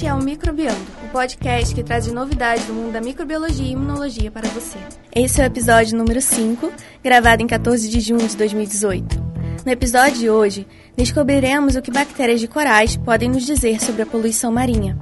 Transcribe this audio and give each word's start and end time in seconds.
Este 0.00 0.08
é 0.08 0.14
o 0.14 0.18
Microbiando, 0.18 0.80
o 1.04 1.08
podcast 1.10 1.74
que 1.74 1.82
traz 1.82 2.06
novidades 2.06 2.64
do 2.64 2.72
mundo 2.72 2.90
da 2.90 3.02
microbiologia 3.02 3.66
e 3.66 3.72
imunologia 3.72 4.30
para 4.30 4.48
você. 4.48 4.78
Esse 5.14 5.42
é 5.42 5.44
o 5.44 5.46
episódio 5.46 5.94
número 5.94 6.22
5, 6.22 6.72
gravado 7.04 7.42
em 7.42 7.46
14 7.46 7.86
de 7.86 8.00
junho 8.00 8.26
de 8.26 8.34
2018. 8.34 9.22
No 9.62 9.70
episódio 9.70 10.18
de 10.18 10.30
hoje, 10.30 10.66
descobriremos 10.96 11.76
o 11.76 11.82
que 11.82 11.90
bactérias 11.90 12.40
de 12.40 12.48
corais 12.48 12.96
podem 12.96 13.28
nos 13.28 13.44
dizer 13.44 13.78
sobre 13.78 14.00
a 14.00 14.06
poluição 14.06 14.50
marinha. 14.50 14.98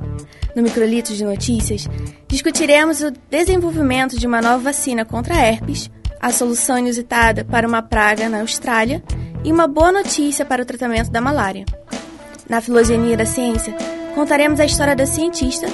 No 0.57 0.65
Microlitos 0.65 1.17
de 1.17 1.23
Notícias, 1.23 1.87
discutiremos 2.27 3.01
o 3.01 3.13
desenvolvimento 3.31 4.19
de 4.19 4.27
uma 4.27 4.43
nova 4.43 4.59
vacina 4.59 5.05
contra 5.05 5.37
herpes, 5.37 5.89
a 6.21 6.33
solução 6.33 6.77
inusitada 6.77 7.45
para 7.45 7.69
uma 7.69 7.83
praga 7.83 8.29
na 8.29 8.41
Austrália 8.41 9.01
e 9.45 9.53
uma 9.53 9.69
boa 9.69 9.93
notícia 9.93 10.45
para 10.45 10.65
o 10.65 10.67
tratamento 10.67 11.09
da 11.09 11.21
malária. 11.21 11.65
Na 12.49 12.61
Filogenia 12.61 13.17
da 13.17 13.27
Ciência, 13.27 13.77
contaremos 14.15 14.61
a 14.61 14.65
história 14.65 14.95
da 14.95 15.07
cientista 15.07 15.67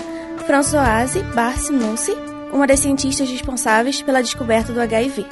Françoise 0.47 1.23
Barsimonsy, 1.35 2.13
uma 2.53 2.67
das 2.67 2.81
cientistas 2.81 3.31
responsáveis 3.31 4.03
pela 4.03 4.23
descoberta 4.23 4.73
do 4.73 4.81
HIV. 4.81 5.27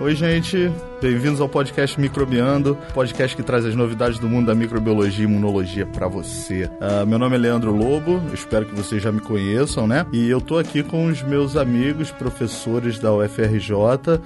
Oi, 0.00 0.14
gente. 0.14 0.72
Bem-vindos 1.02 1.42
ao 1.42 1.48
podcast 1.48 2.00
Microbiando, 2.00 2.76
podcast 2.94 3.36
que 3.36 3.42
traz 3.42 3.66
as 3.66 3.74
novidades 3.74 4.18
do 4.18 4.26
mundo 4.26 4.46
da 4.46 4.54
microbiologia 4.54 5.26
e 5.26 5.28
imunologia 5.28 5.84
para 5.84 6.08
você. 6.08 6.64
Uh, 6.64 7.06
meu 7.06 7.18
nome 7.18 7.36
é 7.36 7.38
Leandro 7.38 7.70
Lobo, 7.70 8.22
espero 8.32 8.64
que 8.64 8.74
vocês 8.74 9.02
já 9.02 9.12
me 9.12 9.20
conheçam, 9.20 9.86
né? 9.86 10.06
E 10.10 10.30
eu 10.30 10.40
tô 10.40 10.58
aqui 10.58 10.82
com 10.82 11.04
os 11.04 11.22
meus 11.22 11.54
amigos, 11.54 12.10
professores 12.10 12.98
da 12.98 13.12
UFRJ, 13.12 13.74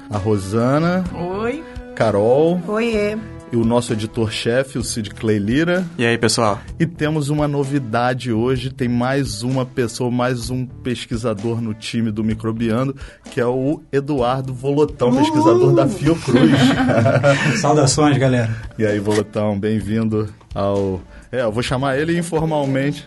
a 0.09 0.17
Rosana. 0.17 1.03
Oi. 1.12 1.64
Carol. 1.97 2.61
Oiê 2.69 3.19
e 3.55 3.57
o 3.57 3.65
nosso 3.65 3.93
editor-chefe, 3.93 4.79
o 4.79 4.83
Cid 4.83 5.11
Clay 5.11 5.39
Lira. 5.39 5.87
E 5.97 6.05
aí, 6.05 6.19
pessoal? 6.19 6.61
E 6.79 6.85
temos 6.85 7.29
uma 7.29 7.47
novidade 7.47 8.33
hoje, 8.33 8.69
tem 8.69 8.89
mais 8.89 9.45
uma 9.45 9.65
pessoa, 9.65 10.11
mais 10.11 10.51
um 10.51 10.67
pesquisador 10.67 11.61
no 11.61 11.73
time 11.73 12.11
do 12.11 12.25
Microbiano, 12.25 12.93
que 13.31 13.41
é 13.41 13.47
o 13.47 13.81
Eduardo 13.93 14.53
Volotão, 14.53 15.11
Uhul! 15.11 15.21
pesquisador 15.21 15.73
da 15.73 15.87
Fiocruz. 15.87 16.51
Saudações, 17.61 18.19
galera. 18.19 18.51
E 18.77 18.85
aí, 18.85 18.99
Volotão, 18.99 19.57
bem-vindo 19.57 20.29
ao 20.53 21.01
é, 21.35 21.43
eu 21.43 21.53
vou 21.53 21.63
chamar 21.63 21.99
ele 21.99 22.17
informalmente. 22.17 23.07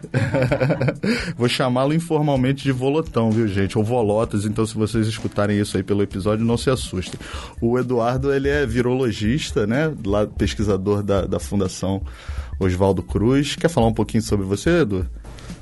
vou 1.38 1.48
chamá-lo 1.48 1.94
informalmente 1.94 2.64
de 2.64 2.72
Volotão, 2.72 3.32
viu, 3.32 3.48
gente? 3.48 3.78
Ou 3.78 3.84
Volotas. 3.84 4.46
Então, 4.46 4.66
se 4.66 4.76
vocês 4.76 5.08
escutarem 5.08 5.60
isso 5.60 5.78
aí 5.78 5.84
pelo 5.84 6.04
episódio, 6.04 6.46
não 6.46 6.58
se 6.58 6.70
assustem. 6.70 7.20
O 7.62 7.80
Eduardo, 7.80 8.34
ele 8.34 8.50
é 8.50 8.66
virologista, 8.66 9.66
né? 9.66 9.94
Lá, 10.06 10.28
pesquisador 10.28 11.02
da, 11.02 11.22
da 11.22 11.40
Fundação 11.40 12.02
Oswaldo 12.60 13.02
Cruz. 13.02 13.56
Quer 13.56 13.70
falar 13.70 13.88
um 13.88 13.94
pouquinho 13.94 14.24
sobre 14.24 14.46
você, 14.46 14.82
Edu? 14.82 15.08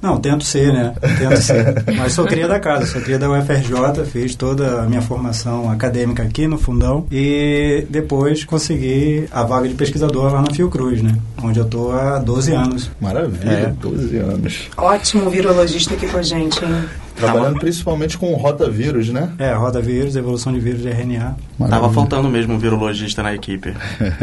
Não, 0.06 0.18
tento 0.18 0.44
ser, 0.44 0.72
né? 0.72 0.94
Tento 1.18 1.42
ser. 1.42 1.84
Mas 1.98 2.14
sou 2.14 2.28
cria 2.28 2.48
da 2.48 2.60
casa, 2.60 2.86
sou 2.86 3.02
cria 3.02 3.18
da 3.18 3.28
UFRJ, 3.28 4.06
fiz 4.06 4.36
toda 4.36 4.84
a 4.84 4.86
minha 4.86 5.02
formação 5.02 5.68
acadêmica 5.72 6.22
aqui 6.22 6.48
no 6.48 6.60
Fundão 6.60 7.08
e 7.12 7.88
depois 7.90 8.46
consegui 8.46 9.28
a 9.32 9.42
vaga 9.42 9.68
de 9.68 9.74
pesquisador 9.74 10.32
lá 10.32 10.44
na 10.44 10.54
Fiocruz, 10.54 11.02
né? 11.02 11.18
Onde 11.42 11.60
eu 11.60 11.66
estou 11.66 11.92
há 11.92 12.20
12 12.20 12.52
anos. 12.52 12.92
Maravilha, 13.02 13.50
é. 13.50 13.74
12 13.82 14.18
anos. 14.18 14.70
Ótimo 14.78 15.28
virologista 15.28 15.96
aqui 15.96 16.08
com 16.08 16.20
a 16.20 16.22
gente, 16.22 16.64
hein? 16.64 16.86
Trabalhando 17.16 17.60
principalmente 17.60 18.18
com 18.18 18.34
rotavírus, 18.34 19.10
né? 19.10 19.34
É, 19.40 19.54
rotavírus, 19.54 20.16
evolução 20.16 20.54
de 20.54 20.60
vírus 20.60 20.82
de 20.82 20.90
RNA. 20.90 21.36
Maravilha. 21.58 21.70
Tava 21.70 21.94
faltando 21.94 22.30
mesmo 22.30 22.54
um 22.54 22.60
virologista 22.60 23.24
na 23.24 23.34
equipe. 23.34 23.74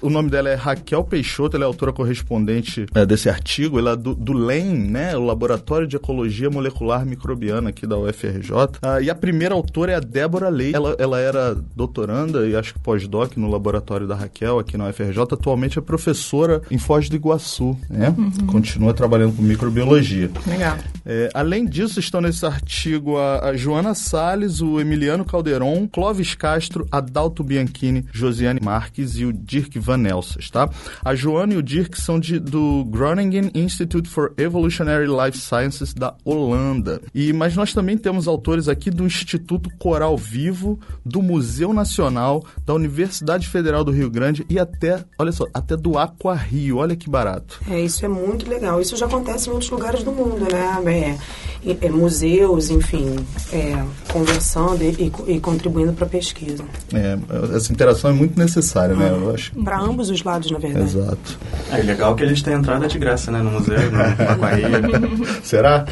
O 0.01 0.09
nome 0.09 0.29
dela 0.29 0.49
é 0.49 0.55
Raquel 0.55 1.03
Peixoto, 1.03 1.55
ela 1.55 1.65
é 1.65 1.67
autora 1.67 1.93
correspondente 1.93 2.85
é, 2.93 3.05
desse 3.05 3.29
artigo. 3.29 3.79
Ela 3.79 3.91
é 3.91 3.95
do, 3.95 4.15
do 4.15 4.33
LEM, 4.33 4.73
né? 4.89 5.15
O 5.15 5.25
Laboratório 5.25 5.87
de 5.87 5.95
Ecologia 5.95 6.49
Molecular 6.49 7.05
Microbiana 7.05 7.69
aqui 7.69 7.85
da 7.85 7.97
UFRJ. 7.97 8.51
Ah, 8.81 9.01
e 9.01 9.09
a 9.09 9.15
primeira 9.15 9.53
autora 9.55 9.91
é 9.91 9.95
a 9.95 9.99
Débora 9.99 10.49
Leite. 10.49 10.75
Ela, 10.75 10.95
ela 10.97 11.19
era 11.19 11.55
doutoranda 11.75 12.47
e 12.47 12.55
acho 12.55 12.73
que 12.73 12.79
pós-doc 12.79 13.37
no 13.37 13.49
laboratório 13.49 14.07
da 14.07 14.15
Raquel 14.15 14.59
aqui 14.59 14.77
na 14.77 14.89
UFRJ. 14.89 15.19
Atualmente 15.31 15.77
é 15.77 15.81
professora 15.81 16.61
em 16.69 16.77
Foz 16.77 17.09
do 17.09 17.15
Iguaçu, 17.15 17.77
né? 17.89 18.13
Uhum. 18.17 18.47
Continua 18.47 18.93
trabalhando 18.93 19.35
com 19.35 19.41
microbiologia. 19.41 19.98
Legal. 20.45 20.77
É, 21.05 21.29
além 21.33 21.65
disso, 21.65 21.99
estão 21.99 22.21
nesse 22.21 22.45
artigo 22.45 23.17
a, 23.17 23.49
a, 23.49 23.57
Joana 23.57 23.93
Salles, 23.95 24.61
o 24.61 24.79
Emiliano 24.79 25.25
Calderon, 25.25 25.87
Clóvis 25.87 26.35
Castro, 26.35 26.87
Adalto 26.91 27.43
Bianchini, 27.43 28.05
Josiane 28.11 28.59
Marques 28.63 29.17
e 29.17 29.25
o 29.25 29.33
Dirk 29.33 29.79
Van 29.79 30.05
Elsas, 30.05 30.49
tá? 30.49 30.69
A 31.03 31.15
Joana 31.15 31.53
e 31.53 31.57
o 31.57 31.63
Dirk 31.63 31.99
são 31.99 32.19
de, 32.19 32.39
do 32.39 32.85
Groningen 32.85 33.49
Institute 33.55 34.07
for 34.07 34.33
Evolutionary 34.37 35.07
Life 35.07 35.37
Sciences 35.37 35.93
da 35.93 36.13
Holanda. 36.23 37.01
E, 37.13 37.33
mas 37.33 37.55
nós 37.55 37.73
também 37.73 37.97
temos 37.97 38.27
autores 38.27 38.67
aqui 38.67 38.91
do 38.91 39.05
Instituto 39.05 39.69
Coral 39.77 40.15
Vivo, 40.15 40.79
do 41.03 41.21
Museu 41.21 41.73
Nacional, 41.73 42.43
da 42.65 42.73
Universidade 42.73 43.47
Federal 43.47 43.83
do 43.83 43.91
Rio 43.91 44.11
Grande 44.11 44.45
e 44.49 44.59
até, 44.59 45.03
olha 45.17 45.31
só, 45.31 45.45
até 45.53 45.75
do 45.75 45.97
Aqua 45.97 46.35
Rio. 46.35 46.77
Olha 46.77 46.95
que 46.95 47.09
barato. 47.09 47.59
É, 47.67 47.81
isso 47.81 48.05
é 48.05 48.07
muito 48.07 48.47
legal. 48.47 48.79
Isso 48.79 48.95
já 48.95 49.05
acontece 49.05 49.49
em 49.49 49.51
outros 49.51 49.69
lugares 49.69 49.78
do 50.03 50.11
mundo, 50.11 50.47
né? 50.51 51.17
É, 51.65 51.85
é, 51.85 51.89
museus, 51.89 52.69
enfim, 52.69 53.15
é, 53.51 53.83
conversando 54.11 54.81
e, 54.81 55.11
e 55.27 55.39
contribuindo 55.39 55.91
para 55.91 56.05
a 56.05 56.09
pesquisa. 56.09 56.63
É, 56.93 57.17
essa 57.55 57.71
interação 57.71 58.11
é 58.11 58.13
muito 58.13 58.39
necessária, 58.39 58.95
né? 58.95 59.09
Eu 59.09 59.33
acho. 59.33 59.51
Para 59.55 59.79
ambos 59.79 60.09
os 60.09 60.23
lados, 60.23 60.49
na 60.51 60.57
verdade. 60.57 60.85
Exato. 60.85 61.37
É 61.71 61.77
legal 61.81 62.15
que 62.15 62.23
eles 62.23 62.41
têm 62.41 62.53
entrada 62.53 62.87
de 62.87 62.97
graça, 62.97 63.31
né? 63.31 63.41
No 63.41 63.51
museu, 63.51 63.91
no 63.91 63.99
Aquaria. 64.31 64.69
Será? 65.43 65.85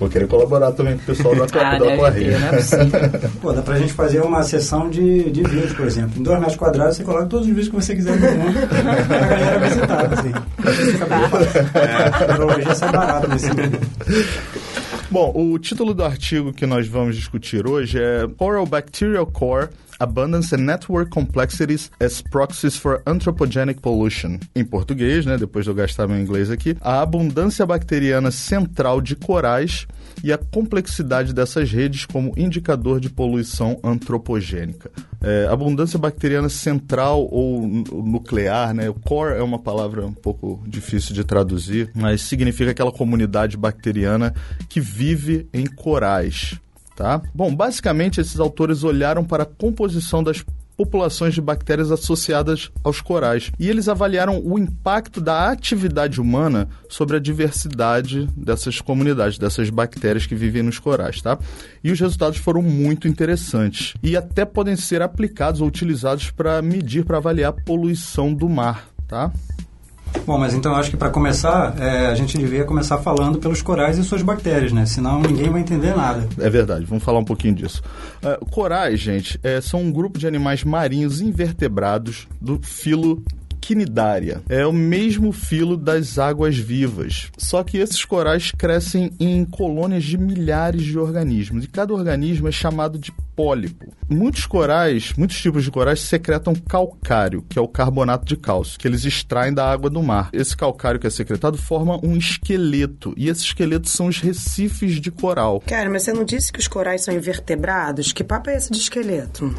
Vou 0.00 0.08
querer 0.08 0.26
colaborar 0.26 0.72
também 0.72 0.96
com 0.96 1.02
o 1.02 1.06
pessoal 1.14 1.36
da, 1.36 1.44
ah, 1.60 1.78
da 1.78 1.92
Aquarria. 1.92 2.32
É 2.32 3.28
Pô, 3.42 3.52
dá 3.52 3.60
pra 3.60 3.78
gente 3.78 3.92
fazer 3.92 4.22
uma 4.22 4.42
sessão 4.42 4.88
de, 4.88 5.30
de 5.30 5.42
vídeos, 5.42 5.74
por 5.74 5.86
exemplo. 5.86 6.18
Em 6.18 6.22
dois 6.22 6.40
metros 6.40 6.56
quadrados, 6.56 6.96
você 6.96 7.04
coloca 7.04 7.26
todos 7.26 7.46
os 7.46 7.48
vídeos 7.48 7.68
que 7.68 7.74
você 7.74 7.94
quiser 7.94 8.16
no 8.16 8.30
mundo 8.32 8.58
a 9.10 9.26
galera 9.26 9.58
visitar, 9.58 10.12
assim. 10.14 10.32
Acho 10.64 10.78
que 10.78 10.92
fica 10.92 11.04
bem 11.04 11.28
fácil. 11.28 11.60
É. 11.74 12.06
A 12.06 12.10
tecnologia 12.12 12.74
sai 12.74 12.92
barata 12.92 13.28
nesse 13.28 13.50
vídeo. 13.50 13.80
Bom, 15.10 15.32
o 15.34 15.58
título 15.58 15.92
do 15.92 16.04
artigo 16.04 16.52
que 16.52 16.64
nós 16.64 16.86
vamos 16.86 17.16
discutir 17.16 17.66
hoje 17.66 17.98
é 17.98 18.28
Coral 18.38 18.64
Bacterial 18.64 19.26
Core 19.26 19.70
Abundance 19.98 20.54
and 20.54 20.58
Network 20.58 21.10
Complexities 21.10 21.90
as 21.98 22.22
Proxies 22.22 22.76
for 22.76 23.02
Anthropogenic 23.04 23.80
Pollution. 23.80 24.38
Em 24.54 24.64
português, 24.64 25.26
né, 25.26 25.36
depois 25.36 25.64
de 25.64 25.70
eu 25.72 25.74
gastar 25.74 26.06
meu 26.06 26.16
inglês 26.16 26.48
aqui, 26.48 26.76
a 26.80 27.02
abundância 27.02 27.66
bacteriana 27.66 28.30
central 28.30 29.00
de 29.00 29.16
corais 29.16 29.84
e 30.22 30.32
a 30.32 30.38
complexidade 30.38 31.32
dessas 31.32 31.70
redes 31.70 32.04
como 32.06 32.32
indicador 32.36 33.00
de 33.00 33.08
poluição 33.08 33.78
antropogênica. 33.82 34.90
É, 35.20 35.46
abundância 35.50 35.98
bacteriana 35.98 36.48
central 36.48 37.28
ou 37.30 37.66
nuclear, 37.66 38.74
né? 38.74 38.88
O 38.88 38.94
core 38.94 39.38
é 39.38 39.42
uma 39.42 39.58
palavra 39.58 40.06
um 40.06 40.12
pouco 40.12 40.62
difícil 40.66 41.14
de 41.14 41.24
traduzir, 41.24 41.90
mas 41.94 42.22
significa 42.22 42.70
aquela 42.70 42.92
comunidade 42.92 43.56
bacteriana 43.56 44.34
que 44.68 44.80
vive 44.80 45.48
em 45.52 45.66
corais. 45.66 46.58
Tá? 46.96 47.22
Bom, 47.34 47.54
basicamente 47.54 48.20
esses 48.20 48.38
autores 48.38 48.84
olharam 48.84 49.24
para 49.24 49.44
a 49.44 49.46
composição 49.46 50.22
das 50.22 50.44
populações 50.80 51.34
de 51.34 51.42
bactérias 51.42 51.92
associadas 51.92 52.70
aos 52.82 53.02
corais. 53.02 53.52
E 53.58 53.68
eles 53.68 53.86
avaliaram 53.86 54.40
o 54.42 54.58
impacto 54.58 55.20
da 55.20 55.50
atividade 55.50 56.18
humana 56.18 56.70
sobre 56.88 57.18
a 57.18 57.20
diversidade 57.20 58.26
dessas 58.34 58.80
comunidades, 58.80 59.36
dessas 59.36 59.68
bactérias 59.68 60.24
que 60.24 60.34
vivem 60.34 60.62
nos 60.62 60.78
corais, 60.78 61.20
tá? 61.20 61.38
E 61.84 61.92
os 61.92 62.00
resultados 62.00 62.38
foram 62.38 62.62
muito 62.62 63.06
interessantes 63.06 63.92
e 64.02 64.16
até 64.16 64.46
podem 64.46 64.74
ser 64.74 65.02
aplicados 65.02 65.60
ou 65.60 65.68
utilizados 65.68 66.30
para 66.30 66.62
medir, 66.62 67.04
para 67.04 67.18
avaliar 67.18 67.50
a 67.50 67.52
poluição 67.52 68.32
do 68.32 68.48
mar, 68.48 68.88
tá? 69.06 69.30
Bom, 70.26 70.38
mas 70.38 70.54
então 70.54 70.74
acho 70.74 70.90
que 70.90 70.96
para 70.96 71.10
começar, 71.10 71.74
é, 71.78 72.06
a 72.06 72.14
gente 72.14 72.36
devia 72.36 72.64
começar 72.64 72.98
falando 72.98 73.38
pelos 73.38 73.62
corais 73.62 73.98
e 73.98 74.04
suas 74.04 74.22
bactérias, 74.22 74.72
né? 74.72 74.86
Senão 74.86 75.20
ninguém 75.20 75.50
vai 75.50 75.60
entender 75.60 75.96
nada. 75.96 76.28
É 76.38 76.50
verdade, 76.50 76.84
vamos 76.84 77.02
falar 77.02 77.18
um 77.18 77.24
pouquinho 77.24 77.54
disso. 77.54 77.82
Uh, 78.22 78.44
corais, 78.46 79.00
gente, 79.00 79.38
é, 79.42 79.60
são 79.60 79.82
um 79.82 79.92
grupo 79.92 80.18
de 80.18 80.26
animais 80.26 80.62
marinhos 80.62 81.20
invertebrados 81.20 82.28
do 82.40 82.60
filo 82.62 83.22
Quinidária. 83.60 84.42
É 84.48 84.66
o 84.66 84.72
mesmo 84.72 85.32
filo 85.32 85.76
das 85.76 86.18
águas 86.18 86.56
vivas. 86.56 87.30
Só 87.36 87.62
que 87.62 87.78
esses 87.78 88.04
corais 88.04 88.50
crescem 88.50 89.12
em 89.20 89.44
colônias 89.44 90.04
de 90.04 90.18
milhares 90.18 90.82
de 90.82 90.98
organismos. 90.98 91.64
E 91.64 91.68
cada 91.68 91.92
organismo 91.92 92.48
é 92.48 92.52
chamado 92.52 92.98
de 92.98 93.12
pólipo. 93.40 93.92
Muitos 94.08 94.44
corais, 94.44 95.14
muitos 95.16 95.40
tipos 95.40 95.64
de 95.64 95.70
corais 95.70 96.00
secretam 96.00 96.54
calcário, 96.54 97.42
que 97.48 97.58
é 97.58 97.62
o 97.62 97.68
carbonato 97.68 98.26
de 98.26 98.36
cálcio, 98.36 98.78
que 98.78 98.86
eles 98.86 99.04
extraem 99.04 99.54
da 99.54 99.70
água 99.70 99.88
do 99.88 100.02
mar. 100.02 100.28
Esse 100.32 100.56
calcário 100.56 101.00
que 101.00 101.06
é 101.06 101.10
secretado 101.10 101.56
forma 101.56 101.98
um 102.04 102.16
esqueleto, 102.16 103.14
e 103.16 103.28
esses 103.28 103.44
esqueletos 103.44 103.92
são 103.92 104.08
os 104.08 104.20
recifes 104.20 105.00
de 105.00 105.10
coral. 105.10 105.62
Cara, 105.66 105.88
mas 105.88 106.02
você 106.02 106.12
não 106.12 106.24
disse 106.24 106.52
que 106.52 106.58
os 106.58 106.68
corais 106.68 107.02
são 107.02 107.14
invertebrados? 107.14 108.12
Que 108.12 108.22
papo 108.22 108.50
é 108.50 108.56
esse 108.56 108.70
de 108.70 108.78
esqueleto? 108.78 109.54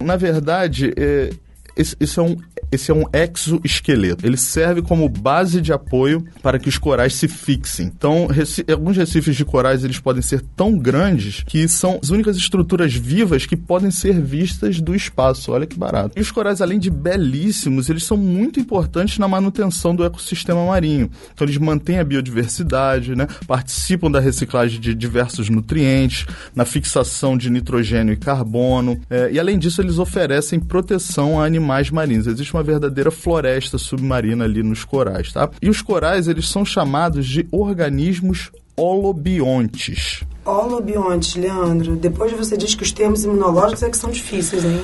Na 0.00 0.16
verdade, 0.16 0.92
é, 0.96 1.30
esse, 1.76 1.96
é 2.18 2.22
um, 2.22 2.36
esse 2.72 2.90
é 2.90 2.94
um 2.94 3.04
exoesqueleto. 3.12 4.26
Ele 4.26 4.36
serve 4.36 4.82
como 4.82 5.08
base 5.08 5.60
de 5.60 5.72
apoio 5.72 6.24
para 6.42 6.58
que 6.58 6.68
os 6.68 6.78
corais 6.78 7.14
se 7.14 7.26
fixem. 7.26 7.86
Então, 7.86 8.28
alguns 8.70 8.96
recifes 8.96 9.36
de 9.36 9.44
corais 9.44 9.84
eles 9.84 9.98
podem 9.98 10.22
ser 10.22 10.40
tão 10.56 10.78
grandes 10.78 11.42
que 11.46 11.66
são 11.68 11.98
as 12.02 12.10
únicas 12.10 12.36
estruturas 12.36 12.94
vivas 12.94 13.46
que 13.46 13.56
podem 13.56 13.90
ser 13.90 14.20
vistas 14.20 14.80
do 14.80 14.94
espaço. 14.94 15.52
Olha 15.52 15.66
que 15.66 15.76
barato. 15.76 16.16
E 16.16 16.20
os 16.20 16.30
corais, 16.30 16.60
além 16.60 16.78
de 16.78 16.90
belíssimos, 16.90 17.88
eles 17.88 18.04
são 18.04 18.16
muito 18.16 18.60
importantes 18.60 19.18
na 19.18 19.26
manutenção 19.26 19.94
do 19.94 20.04
ecossistema 20.04 20.64
marinho. 20.64 21.10
Então, 21.32 21.44
eles 21.44 21.58
mantêm 21.58 21.98
a 21.98 22.04
biodiversidade, 22.04 23.14
né? 23.16 23.26
participam 23.46 24.10
da 24.10 24.20
reciclagem 24.20 24.80
de 24.80 24.94
diversos 24.94 25.48
nutrientes, 25.48 26.26
na 26.54 26.64
fixação 26.64 27.36
de 27.36 27.50
nitrogênio 27.50 28.12
e 28.12 28.16
carbono. 28.16 29.00
É, 29.08 29.30
e, 29.32 29.40
além 29.40 29.58
disso, 29.58 29.80
eles 29.80 29.98
oferecem 29.98 30.60
proteção 30.60 31.40
a 31.40 31.44
animais 31.44 31.90
marinhos. 31.90 32.26
Existe 32.26 32.52
uma 32.54 32.59
verdadeira 32.62 33.10
floresta 33.10 33.78
submarina 33.78 34.44
ali 34.44 34.62
nos 34.62 34.84
corais, 34.84 35.32
tá? 35.32 35.50
E 35.60 35.68
os 35.68 35.82
corais, 35.82 36.28
eles 36.28 36.48
são 36.48 36.64
chamados 36.64 37.26
de 37.26 37.46
organismos 37.50 38.50
holobiontes. 38.76 40.24
Holobiontes, 40.44 41.34
Leandro. 41.36 41.96
Depois 41.96 42.32
você 42.32 42.56
diz 42.56 42.74
que 42.74 42.82
os 42.82 42.92
termos 42.92 43.24
imunológicos 43.24 43.82
é 43.82 43.90
que 43.90 43.96
são 43.96 44.10
difíceis, 44.10 44.64
hein? 44.64 44.80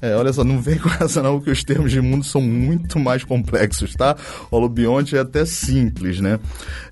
É, 0.00 0.14
olha 0.14 0.32
só, 0.32 0.44
não 0.44 0.60
vem 0.60 0.78
com 0.78 0.88
essa 1.02 1.22
não, 1.22 1.38
porque 1.38 1.50
os 1.50 1.64
termos 1.64 1.90
de 1.90 2.00
mundo 2.00 2.24
são 2.24 2.40
muito 2.40 2.98
mais 2.98 3.24
complexos, 3.24 3.94
tá? 3.94 4.16
Holobionte 4.50 5.16
é 5.16 5.20
até 5.20 5.44
simples, 5.44 6.20
né? 6.20 6.38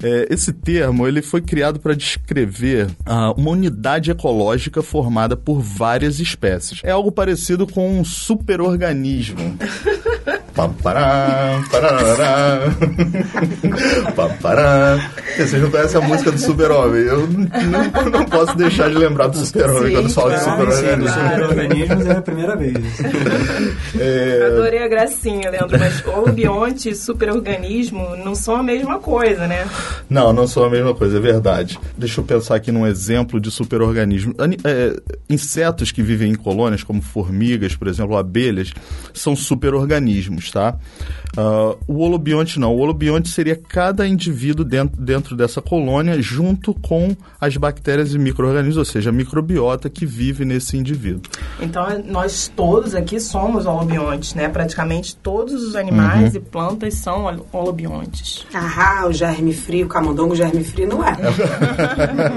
É, 0.02 0.26
esse 0.30 0.52
termo, 0.52 1.06
ele 1.06 1.22
foi 1.22 1.40
criado 1.40 1.78
para 1.78 1.94
descrever 1.94 2.88
ah, 3.04 3.32
uma 3.36 3.50
unidade 3.50 4.10
ecológica 4.10 4.82
formada 4.82 5.36
por 5.36 5.60
várias 5.60 6.18
espécies. 6.20 6.80
É 6.82 6.90
algo 6.90 7.12
parecido 7.12 7.66
com 7.66 8.00
um 8.00 8.04
superorganismo. 8.04 9.56
Parará. 10.56 11.60
Vocês 15.36 15.62
não 15.62 15.70
conhecem 15.70 16.02
a 16.02 16.08
música 16.08 16.32
do 16.32 16.38
Super-Homem? 16.38 17.02
Eu 17.02 17.28
não, 17.28 18.10
não, 18.10 18.24
posso 18.24 18.56
deixar 18.56 18.88
de 18.88 18.96
lembrar 18.96 19.26
do 19.26 19.36
Super-Homem 19.36 19.92
quando 19.92 20.10
falo 20.10 20.30
de 20.30 20.40
Super-Homem. 20.40 21.08
Super-Organismos 21.08 22.06
é 22.06 22.12
a 22.12 22.22
primeira 22.22 22.56
vez. 22.56 22.76
É... 23.98 24.50
Adorei 24.52 24.82
a 24.82 24.88
gracinha, 24.88 25.50
Leandro, 25.50 25.78
mas 25.78 26.04
holobionte 26.06 26.90
e 26.90 26.94
superorganismo 26.94 28.14
não 28.16 28.34
são 28.34 28.56
a 28.56 28.62
mesma 28.62 28.98
coisa, 28.98 29.46
né? 29.46 29.66
Não, 30.08 30.32
não 30.32 30.46
são 30.46 30.64
a 30.64 30.70
mesma 30.70 30.94
coisa, 30.94 31.16
é 31.16 31.20
verdade. 31.20 31.78
Deixa 31.96 32.20
eu 32.20 32.24
pensar 32.24 32.56
aqui 32.56 32.70
num 32.70 32.86
exemplo 32.86 33.40
de 33.40 33.50
superorganismo. 33.50 34.34
É, 34.64 35.00
insetos 35.30 35.92
que 35.92 36.02
vivem 36.02 36.32
em 36.32 36.34
colônias, 36.34 36.82
como 36.82 37.00
formigas, 37.00 37.74
por 37.74 37.88
exemplo, 37.88 38.16
abelhas, 38.16 38.72
são 39.14 39.34
superorganismos, 39.34 40.45
tá? 40.50 40.76
Uh, 41.36 41.78
o 41.86 41.98
holobionte 41.98 42.58
não. 42.58 42.74
O 42.74 42.78
holobionte 42.78 43.28
seria 43.28 43.56
cada 43.56 44.06
indivíduo 44.06 44.64
dentro, 44.64 45.00
dentro 45.00 45.36
dessa 45.36 45.60
colônia 45.60 46.20
junto 46.22 46.72
com 46.74 47.14
as 47.40 47.56
bactérias 47.56 48.14
e 48.14 48.18
micro-organismos, 48.18 48.78
ou 48.78 48.84
seja, 48.84 49.10
a 49.10 49.12
microbiota 49.12 49.90
que 49.90 50.06
vive 50.06 50.44
nesse 50.44 50.76
indivíduo. 50.76 51.30
Então, 51.60 51.86
nós 52.06 52.50
todos 52.54 52.94
aqui 52.94 53.20
somos 53.20 53.66
holobiontes, 53.66 54.34
né? 54.34 54.48
Praticamente 54.48 55.16
todos 55.16 55.62
os 55.62 55.76
animais 55.76 56.32
uhum. 56.32 56.36
e 56.36 56.40
plantas 56.40 56.94
são 56.94 57.46
holobiontes. 57.52 58.46
Ah, 58.54 59.06
o 59.06 59.12
germe 59.12 59.52
frio, 59.52 59.86
o 59.86 59.88
camundongo 59.88 60.34
germe 60.34 60.64
frio 60.64 60.88
não 60.88 61.04
é. 61.04 61.14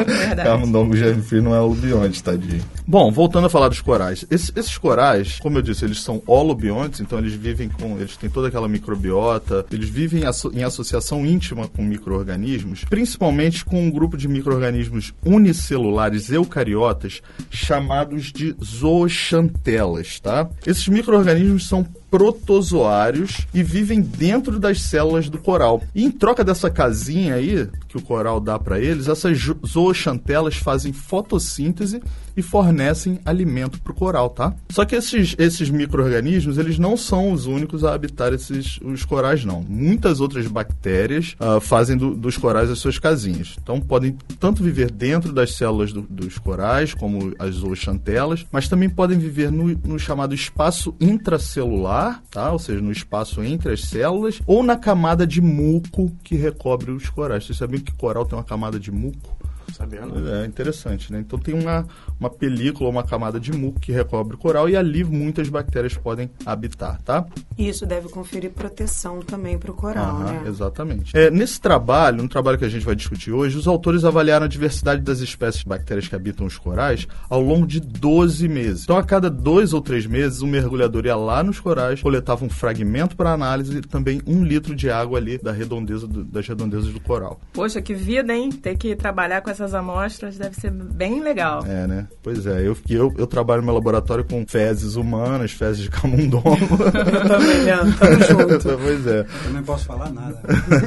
Verdade. 0.06 0.50
camundongo 0.50 0.95
germe 0.95 1.21
frio 1.21 1.41
não 1.41 1.56
é 1.56 1.59
holobionte, 1.59 2.23
tadinho. 2.23 2.63
Bom, 2.85 3.11
voltando 3.11 3.47
a 3.47 3.50
falar 3.50 3.69
dos 3.69 3.81
corais. 3.81 4.25
Esses, 4.29 4.51
esses 4.56 4.77
corais, 4.77 5.39
como 5.39 5.57
eu 5.57 5.61
disse, 5.61 5.85
eles 5.85 6.01
são 6.01 6.21
holobiontes, 6.25 7.00
então 7.00 7.19
eles 7.19 7.33
vivem 7.33 7.69
com... 7.69 7.99
Eles 8.00 8.18
têm 8.18 8.30
toda 8.30 8.48
aquela 8.48 8.68
micro 8.68 8.90
microbiota, 8.90 9.66
eles 9.72 9.90
vivem 9.90 10.24
em 10.54 10.63
associação 10.63 11.25
íntima 11.25 11.68
com 11.68 11.84
micro-organismos, 11.84 12.84
principalmente 12.86 13.63
com 13.63 13.81
um 13.81 13.92
grupo 13.92 14.18
de 14.18 14.28
micro-organismos 14.28 15.13
unicelulares 15.24 16.31
eucariotas 16.31 17.22
chamados 17.50 18.31
de 18.31 18.56
zooxantelas, 18.63 20.19
tá? 20.19 20.50
Esses 20.66 20.88
micro-organismos 20.88 21.68
são 21.68 21.83
protozoários 22.09 23.45
e 23.54 23.61
vivem 23.61 24.01
dentro 24.01 24.59
das 24.59 24.81
células 24.81 25.30
do 25.30 25.37
coral. 25.37 25.81
E 25.94 26.04
em 26.04 26.11
troca 26.11 26.44
dessa 26.44 26.69
casinha 26.69 27.35
aí 27.35 27.68
que 27.87 27.97
o 27.97 28.01
coral 28.01 28.39
dá 28.39 28.57
para 28.59 28.80
eles, 28.80 29.07
essas 29.07 29.39
zooxantelas 29.66 30.56
fazem 30.56 30.94
fotossíntese 30.94 32.01
e 32.37 32.42
fornecem 32.42 33.19
alimento 33.25 33.81
para 33.81 33.92
o 33.92 33.95
coral, 33.95 34.30
tá? 34.30 34.54
Só 34.69 34.85
que 34.85 34.95
esses, 34.95 35.35
esses 35.37 35.69
micro-organismos, 35.69 36.57
eles 36.57 36.78
não 36.78 36.95
são 36.95 37.31
os 37.31 37.45
únicos 37.45 37.83
a 37.83 37.94
habitar 37.94 38.33
esses 38.33 38.80
os 38.81 39.04
corais, 39.04 39.44
não. 39.44 39.61
Muitas 39.68 40.21
outras 40.21 40.47
bactérias 40.47 41.35
uh, 41.39 41.59
fazem 41.59 41.97
do, 41.97 42.16
dos 42.16 42.37
corais 42.37 42.69
as 42.69 42.80
suas 42.80 42.97
casinhas. 42.97 43.56
Então, 43.61 43.81
podem 43.81 44.16
tanto 44.39 44.63
viver 44.63 44.92
dentro 44.92 45.33
das 45.33 45.56
células 45.56 45.92
do, 45.92 46.01
dos 46.01 46.37
corais, 46.37 46.94
como 46.94 47.33
as 47.37 47.56
zooxantelas, 47.56 48.45
mas 48.51 48.69
também 48.69 48.89
podem 48.89 49.18
viver 49.18 49.51
no, 49.51 49.68
no 49.85 49.99
chamado 49.99 50.33
espaço 50.33 50.95
intracelular 50.99 51.98
tá? 52.29 52.51
Ou 52.51 52.59
seja, 52.59 52.81
no 52.81 52.91
espaço 52.91 53.44
entre 53.44 53.73
as 53.73 53.81
células, 53.81 54.41
ou 54.45 54.63
na 54.63 54.75
camada 54.75 55.25
de 55.25 55.41
muco 55.41 56.11
que 56.23 56.35
recobre 56.35 56.91
os 56.91 57.09
corais. 57.09 57.45
Vocês 57.45 57.57
sabiam 57.57 57.81
que 57.81 57.94
coral 57.94 58.25
tem 58.25 58.37
uma 58.37 58.44
camada 58.44 58.79
de 58.79 58.91
muco? 58.91 59.39
Sabendo. 59.80 60.30
É 60.30 60.45
interessante, 60.45 61.09
né? 61.12 61.19
Então 61.19 61.40
tem 61.40 61.56
uma, 61.56 61.88
uma 62.19 62.30
película, 62.30 62.90
uma 62.90 63.04
camada 63.04 63.40
de 63.40 63.54
muco 63.54 63.80
que 63.80 63.94
recobre 63.94 64.36
o 64.36 64.38
coral 64.38 64.68
e 64.68 64.76
ali 64.76 65.06
muitas 65.06 65.48
bactérias 65.48 65.95
podem 65.95 66.30
habitar, 66.45 67.02
tá? 67.02 67.26
Isso 67.57 67.86
deve 67.86 68.09
conferir 68.09 68.52
proteção 68.52 69.21
também 69.21 69.57
para 69.57 69.71
o 69.71 69.74
coral, 69.74 70.18
Aham, 70.18 70.24
né? 70.24 70.44
Exatamente. 70.48 71.18
É, 71.18 71.31
nesse 71.31 71.62
trabalho, 71.62 72.21
no 72.21 72.28
trabalho 72.28 72.57
que 72.57 72.66
a 72.66 72.69
gente 72.69 72.86
vai 72.86 72.94
discutir 72.94 73.31
hoje, 73.31 73.57
os 73.57 73.68
autores 73.68 74.04
avaliaram 74.04 74.45
a 74.45 74.50
diversidade 74.50 75.02
das 75.02 75.21
espécies 75.21 75.62
de 75.62 75.69
bactérias 75.69 76.09
que 76.09 76.16
habitam 76.16 76.45
os 76.45 76.57
corais 76.57 77.07
ao 77.30 77.42
longo 77.42 77.66
de 77.66 77.80
12 77.80 78.50
meses. 78.50 78.83
Então, 78.83 78.98
a 78.98 79.04
cada 79.04 79.30
dois 79.30 79.71
ou 79.71 79.81
três 79.81 80.06
meses, 80.06 80.42
o 80.42 80.45
um 80.45 80.50
mergulhador 80.50 81.06
ia 81.06 81.16
lá 81.16 81.42
nos 81.42 81.59
corais, 81.59 82.02
coletava 82.02 82.44
um 82.44 82.50
fragmento 82.50 83.16
para 83.16 83.31
análise 83.31 83.78
e 83.78 83.81
também 83.81 84.21
um 84.28 84.44
litro 84.44 84.76
de 84.76 84.90
água 84.90 85.19
ali 85.19 85.38
da 85.38 85.54
redondeza 85.54 86.06
do, 86.06 86.26
das 86.26 86.45
redondezas 86.45 86.92
do 86.92 87.00
coral. 87.00 87.40
Poxa, 87.54 87.81
que 87.81 87.94
vida, 87.94 88.36
hein? 88.36 88.52
Ter 88.52 88.78
que 88.78 88.94
trabalhar 88.94 89.42
com 89.42 89.50
essas 89.50 89.69
amostras 89.73 90.38
deve 90.38 90.56
ser 90.56 90.71
bem 90.71 91.21
legal. 91.21 91.66
É, 91.66 91.88
né? 91.88 92.07
Pois 92.21 92.45
é, 92.45 92.68
eu, 92.68 92.78
eu, 92.90 93.14
eu 93.18 93.28
trabalho 93.28 93.61
no 93.61 93.68
meu 93.68 93.76
laboratório 93.76 94.23
com 94.23 94.45
fezes 94.47 94.95
humanas, 94.95 95.52
fezes 95.52 95.83
de 95.83 95.90
camundongo. 95.90 96.45
também, 97.28 97.64
Leandro, 97.64 97.97
tamo 97.97 98.23
junto. 98.23 98.78
pois 98.78 99.07
é. 99.07 99.26
Eu 99.45 99.54
não 99.54 99.64
posso 99.64 99.85
falar 99.85 100.11
nada. 100.11 100.42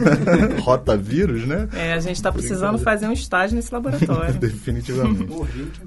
Rotavírus, 0.61 1.47
né? 1.47 1.69
É, 1.75 1.93
a 1.93 2.01
gente 2.01 2.17
está 2.17 2.33
precisando 2.33 2.79
fazer 2.79 3.07
um 3.07 3.12
estágio 3.12 3.57
nesse 3.57 3.73
laboratório. 3.73 4.35
Definitivamente. 4.35 5.33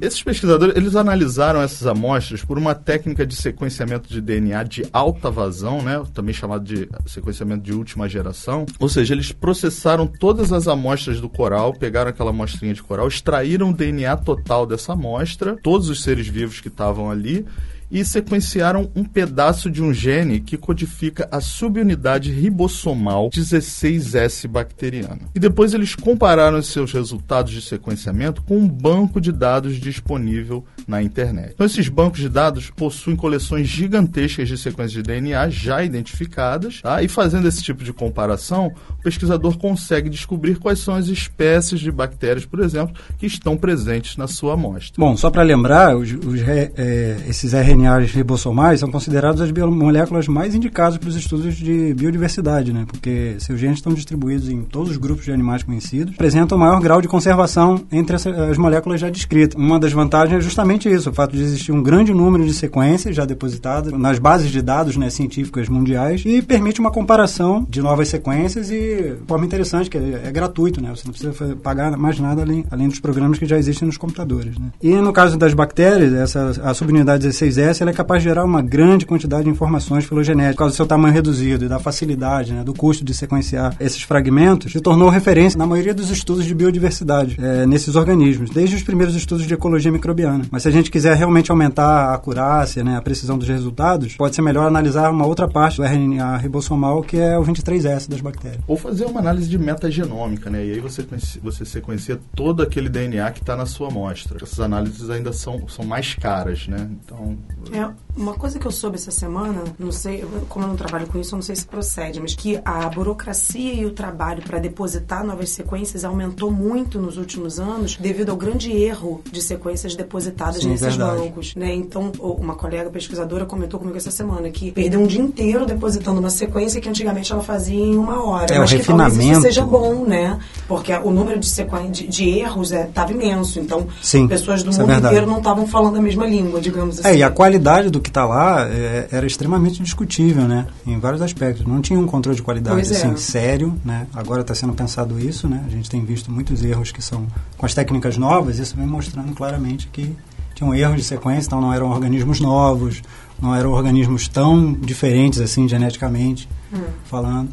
Esses 0.02 0.22
pesquisadores, 0.22 0.75
eles 0.75 0.96
analisaram 0.96 1.62
essas 1.62 1.86
amostras 1.88 2.44
por 2.44 2.58
uma 2.58 2.75
técnica 2.75 3.25
de 3.25 3.36
sequenciamento 3.36 4.10
de 4.10 4.22
DNA 4.22 4.64
de 4.64 4.86
alta 4.92 5.30
vazão, 5.30 5.82
né? 5.82 6.02
Também 6.14 6.34
chamado 6.34 6.64
de 6.64 6.90
sequenciamento 7.06 7.64
de 7.64 7.74
última 7.74 8.08
geração. 8.08 8.66
Ou 8.80 8.90
seja, 8.90 9.14
eles 9.14 9.32
processaram 9.32 10.08
todas 10.08 10.52
as 10.52 10.68
amostras 10.68 11.20
do 11.20 11.30
coral, 11.30 11.74
pegaram 11.74 12.10
aquela 12.10 12.30
amostrinha 12.30 12.74
de 12.74 12.84
coral, 12.86 13.08
extraíram 13.08 13.70
o 13.70 13.74
DNA 13.74 14.15
total 14.18 14.65
dessa 14.65 14.94
amostra, 14.94 15.58
todos 15.62 15.89
os 15.89 16.04
seres 16.04 16.27
vivos 16.27 16.62
que 16.62 16.68
estavam 16.68 17.10
ali, 17.10 17.46
e 17.89 18.04
sequenciaram 18.04 18.89
um 18.96 19.04
pedaço 19.04 19.70
de 19.70 19.82
um 19.82 19.94
gene 19.94 20.39
que 20.39 20.58
codifica 20.58 21.27
a 21.32 21.39
subunidade 21.39 22.32
ribossomal 22.32 23.30
16S 23.30 24.48
bacteriana. 24.48 25.22
E 25.34 25.39
depois 25.39 25.74
eles 25.74 25.96
compararam 25.96 26.62
seus 26.62 26.92
resultados 26.92 27.51
de 27.51 27.62
sequenciamento 27.62 28.42
com 28.44 28.58
um 28.58 28.68
banco 28.68 29.22
de 29.22 29.32
dados 29.32 29.75
disponível 29.75 30.65
na 30.88 31.01
internet. 31.01 31.51
Então, 31.54 31.65
esses 31.65 31.89
bancos 31.89 32.20
de 32.20 32.30
dados 32.30 32.70
possuem 32.70 33.15
coleções 33.15 33.68
gigantescas 33.68 34.48
de 34.48 34.58
sequências 34.58 34.92
de 34.92 35.04
DNA 35.04 35.50
já 35.50 35.84
identificadas, 35.84 36.82
tá? 36.82 37.01
e 37.01 37.08
fazendo 37.08 37.48
esse 37.48 37.62
tipo 37.63 37.84
de 37.84 37.94
comparação, 37.94 38.74
o 38.89 39.04
pesquisador 39.04 39.58
consegue 39.58 40.10
descobrir 40.10 40.58
quais 40.58 40.80
são 40.80 40.96
as 40.96 41.08
espécies 41.08 41.80
de 41.80 41.92
bactérias, 41.92 42.46
por 42.46 42.60
exemplo, 42.60 42.96
que 43.18 43.25
estão 43.25 43.58
presentes 43.58 44.18
na 44.18 44.27
sua 44.27 44.54
amostra. 44.54 44.96
Bom, 44.98 45.15
só 45.18 45.30
para 45.30 45.44
lembrar, 45.44 45.96
os, 45.96 46.12
os, 46.12 46.42
é, 46.42 47.18
esses 47.27 47.54
RNAs 47.75 48.12
ribossomais 48.12 48.79
são 48.79 48.89
considerados 48.89 49.41
as 49.41 49.51
moléculas 49.51 50.27
mais 50.27 50.55
indicadas 50.55 50.98
para 50.98 51.10
os 51.10 51.15
estudos 51.15 51.55
de 51.55 51.94
biodiversidade, 51.94 52.72
né? 52.72 52.86
porque 52.88 53.36
seus 53.39 53.60
genes 53.60 53.77
estão 53.77 53.94
distribuídos 53.94 54.50
em 54.50 54.62
todos 54.63 54.91
os 54.91 54.98
grupos 54.98 55.25
de 55.25 55.32
animais 55.32 55.63
conhecidos, 55.63 56.13
apresentam 56.13 56.58
o 56.58 56.62
maior 56.62 56.79
grau 56.79 57.01
de 57.01 57.08
conservação 57.08 57.84
entre 57.91 58.15
as, 58.15 58.25
as 58.25 58.58
moléculas 58.58 59.01
já 59.01 59.10
descritas. 59.10 59.60
Uma 59.60 59.79
das 59.79 59.91
vantagens 59.91 60.38
é 60.38 60.41
justamente 60.41 60.89
isso, 60.89 61.10
o 61.10 61.13
fato 61.13 61.36
de 61.36 61.44
existir 61.44 61.72
um 61.72 61.84
grande 61.84 62.13
número 62.13 62.46
de 62.46 62.53
sequências 62.53 63.15
já 63.15 63.25
depositadas 63.25 63.91
nas 63.94 64.20
bases 64.20 64.50
de 64.50 64.62
dados 64.62 64.96
né, 64.98 65.10
científicas 65.10 65.67
mundiais 65.67 66.24
e 66.25 66.41
permite 66.41 66.79
uma 66.79 66.91
comparação 66.91 67.65
de 67.70 67.82
novas 67.82 68.08
sequências 68.08 68.70
e 68.72 69.15
forma 69.27 69.46
interessante, 69.46 69.89
que 69.89 69.98
é, 69.98 70.22
é 70.25 70.32
gratuito, 70.32 70.82
né? 70.82 70.89
Você 70.96 71.03
não 71.05 71.13
precisa 71.13 71.55
pagar 71.58 71.96
mais 71.98 72.20
nada 72.20 72.41
além, 72.41 72.65
além 72.72 72.88
dos 72.88 73.00
programas 73.00 73.38
que 73.38 73.46
já 73.46 73.58
existem 73.58 73.86
nos 73.86 73.98
computadores. 73.98 74.58
Né? 74.58 74.67
E 74.82 74.94
no 74.96 75.12
caso 75.12 75.38
das 75.38 75.53
bactérias, 75.53 76.13
essa, 76.13 76.51
a 76.63 76.74
subunidade 76.74 77.24
16S 77.66 77.82
ela 77.82 77.92
é 77.92 77.94
capaz 77.94 78.22
de 78.22 78.30
gerar 78.30 78.44
uma 78.44 78.62
grande 78.62 79.06
quantidade 79.06 79.46
de 79.46 79.50
informações 79.50 80.06
filogenéticas 80.06 80.56
por 80.56 80.60
causa 80.60 80.74
do 80.74 80.78
seu 80.78 80.86
tamanho 80.86 81.14
reduzido 81.14 81.66
e 81.66 81.68
da 81.68 81.80
facilidade, 81.80 82.54
né, 82.54 82.64
do 82.64 82.74
custo 82.74 83.04
de 83.04 83.14
sequenciar 83.14 83.76
esses 83.80 84.02
fragmentos, 84.04 84.72
se 84.72 84.80
tornou 84.80 85.10
referência 85.10 85.58
na 85.58 85.66
maioria 85.66 85.94
dos 85.94 86.10
estudos 86.10 86.46
de 86.46 86.54
biodiversidade 86.54 87.38
é, 87.42 87.66
nesses 87.66 87.96
organismos, 87.96 88.50
desde 88.50 88.76
os 88.76 88.84
primeiros 88.84 89.16
estudos 89.16 89.46
de 89.46 89.54
ecologia 89.54 89.92
microbiana. 89.92 90.46
Mas 90.52 90.64
se 90.64 90.70
a 90.70 90.72
gente 90.72 90.92
quiser 90.92 91.16
realmente 91.16 91.52
aumentar 91.52 92.10
a 92.10 92.14
acurácia, 92.14 92.84
né, 92.84 92.98
a 92.98 93.02
precisão 93.02 93.38
dos 93.38 93.48
resultados, 93.48 94.16
pode 94.16 94.36
ser 94.36 94.42
melhor 94.42 94.68
analisar 94.68 95.10
uma 95.10 95.26
outra 95.26 95.48
parte 95.48 95.78
do 95.78 95.84
RNA 95.84 96.38
ribossomal, 96.38 97.02
que 97.02 97.18
é 97.18 97.38
o 97.38 97.44
23S 97.44 98.10
das 98.10 98.22
bactérias. 98.22 98.62
Ou 98.68 98.78
fazer 98.78 99.06
uma 99.06 99.20
análise 99.20 99.50
de 99.50 99.58
metagenômica, 99.58 100.50
né? 100.50 100.66
E 100.66 100.72
aí 100.74 100.80
você, 100.80 101.06
você 101.42 101.66
sequencia 101.66 102.20
todo 102.36 102.62
aquele 102.62 102.90
DNA 102.90 103.32
que 103.32 103.40
está 103.40 103.56
na 103.56 103.66
sua 103.66 103.88
amostra. 103.88 104.38
Essas 104.42 104.60
análises 104.60 105.10
ainda 105.10 105.32
são, 105.34 105.68
são 105.68 105.86
mais 105.86 106.14
caras, 106.16 106.68
né? 106.68 106.90
Então... 107.04 107.38
É, 107.72 107.90
uma 108.18 108.34
coisa 108.34 108.58
que 108.58 108.66
eu 108.66 108.72
soube 108.72 108.96
essa 108.96 109.12
semana, 109.12 109.64
não 109.78 109.92
sei, 109.92 110.24
como 110.48 110.66
eu 110.66 110.70
não 110.70 110.76
trabalho 110.76 111.06
com 111.08 111.20
isso, 111.20 111.36
eu 111.36 111.38
não 111.38 111.44
sei 111.44 111.56
se 111.56 111.66
procede, 111.66 112.20
mas 112.22 112.34
que 112.34 112.60
a 112.64 112.88
burocracia 112.90 113.74
e 113.74 113.86
o 113.86 113.92
trabalho 113.92 114.42
para 114.42 114.58
depositar 114.58 115.26
novas 115.26 115.50
sequências 115.50 116.06
aumentou 116.06 116.50
muito 116.50 117.00
nos 117.00 117.18
últimos 117.18 117.60
anos 117.60 117.98
devido 117.98 118.30
ao 118.30 118.38
grande 118.38 118.72
erro 118.72 119.22
de 119.30 119.42
sequências 119.42 119.96
depositadas 119.96 120.62
Sim, 120.62 120.70
nesses 120.70 120.96
verdade. 120.96 121.22
bancos, 121.24 121.56
né? 121.56 121.74
Então, 121.74 122.12
uma 122.20 122.56
colega 122.56 122.90
pesquisadora 122.90 123.46
comentou 123.46 123.80
comigo 123.80 123.98
essa 123.98 124.12
semana 124.12 124.50
que 124.50 124.72
perdeu 124.72 125.02
um 125.02 125.08
dia 125.08 125.22
inteiro 125.22 125.66
depositando 125.66 126.20
uma 126.20 126.30
sequência 126.30 126.80
que 126.80 126.88
antigamente 126.88 127.34
ela 127.34 127.44
fazia 127.44 127.84
em 127.84 127.98
uma 127.98 128.24
hora. 128.24 128.54
É, 128.54 128.60
mas 128.60 128.70
o 128.70 128.74
que 128.74 128.78
refinamento. 128.78 129.16
talvez 129.16 129.32
isso 129.32 129.42
seja 129.42 129.66
bom, 129.66 130.06
né? 130.06 130.40
Porque 130.68 130.94
o 130.94 131.12
número 131.12 131.40
de, 131.40 131.48
sequen... 131.48 131.92
de, 131.92 132.08
de 132.08 132.30
erros 132.30 132.72
estava 132.72 133.12
é, 133.12 133.16
imenso. 133.16 133.60
Então, 133.60 133.88
Sim, 134.02 134.28
pessoas 134.28 134.64
do 134.64 134.72
é 134.72 134.78
mundo 134.78 134.92
é 134.92 134.98
inteiro 134.98 135.28
não 135.28 135.40
estavam 135.40 135.68
falando 135.68 135.98
a 135.98 136.02
mesma 136.02 136.26
língua, 136.26 136.62
digamos 136.62 137.00
assim. 137.00 137.10
É, 137.10 137.18
e 137.18 137.24
a 137.24 137.30
qualidade 137.30 137.55
do 137.92 138.00
que 138.00 138.10
está 138.10 138.26
lá 138.26 138.68
é, 138.68 139.08
era 139.12 139.26
extremamente 139.26 139.82
discutível, 139.82 140.44
né? 140.44 140.68
Em 140.86 141.00
vários 141.00 141.22
aspectos. 141.22 141.66
Não 141.66 141.82
tinha 141.82 142.00
um 142.00 142.06
controle 142.06 142.36
de 142.36 142.42
qualidade 142.42 142.76
pois 142.76 142.92
assim, 142.92 143.12
é. 143.12 143.18
sério, 143.18 143.80
né? 143.84 144.08
Agora 144.14 144.42
está 144.42 144.54
sendo 144.54 144.74
pensado 144.74 145.20
isso, 145.20 145.48
né? 145.48 145.64
A 145.66 145.70
gente 145.70 145.90
tem 145.90 146.04
visto 146.04 146.32
muitos 146.32 146.64
erros 146.64 146.92
que 146.92 147.02
são 147.02 147.28
com 147.58 147.66
as 147.66 147.74
técnicas 147.74 148.18
novas, 148.18 148.60
isso 148.60 148.76
vem 148.76 148.86
mostrando 148.86 149.34
claramente 149.34 149.88
que 149.88 150.16
tinham 150.54 150.74
erros 150.74 150.98
de 150.98 151.04
sequência, 151.04 151.48
então 151.48 151.60
não 151.60 151.74
eram 151.74 151.90
organismos 151.90 152.40
novos, 152.40 153.02
não 153.42 153.54
eram 153.54 153.72
organismos 153.72 154.28
tão 154.28 154.74
diferentes 154.74 155.40
assim 155.42 155.68
geneticamente 155.68 156.48
hum. 156.74 156.82
falando. 157.04 157.50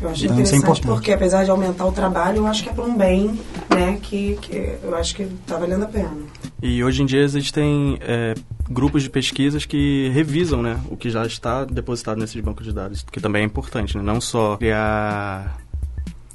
Eu 0.00 0.10
acho 0.10 0.24
então, 0.24 0.36
é 0.36 0.40
interessante 0.42 0.80
é 0.80 0.84
porque 0.84 1.12
apesar 1.12 1.44
de 1.44 1.50
aumentar 1.50 1.86
o 1.86 1.92
trabalho, 1.92 2.38
eu 2.38 2.46
acho 2.46 2.62
que 2.62 2.68
é 2.68 2.72
para 2.72 2.84
um 2.84 2.96
bem, 2.96 3.40
né, 3.70 3.98
que, 4.02 4.38
que 4.42 4.74
eu 4.82 4.94
acho 4.94 5.14
que 5.14 5.22
está 5.22 5.56
valendo 5.56 5.84
a 5.84 5.88
pena. 5.88 6.12
E 6.62 6.84
hoje 6.84 7.02
em 7.02 7.06
dia 7.06 7.22
existem 7.22 7.98
é, 8.00 8.34
grupos 8.68 9.02
de 9.02 9.10
pesquisas 9.10 9.64
que 9.64 10.10
revisam, 10.12 10.62
né, 10.62 10.80
o 10.90 10.96
que 10.96 11.10
já 11.10 11.24
está 11.26 11.64
depositado 11.64 12.18
nesses 12.18 12.40
bancos 12.40 12.66
de 12.66 12.72
dados, 12.72 13.04
que 13.10 13.20
também 13.20 13.42
é 13.42 13.44
importante, 13.44 13.96
né, 13.96 14.02
não 14.02 14.20
só 14.20 14.56
criar 14.56 15.58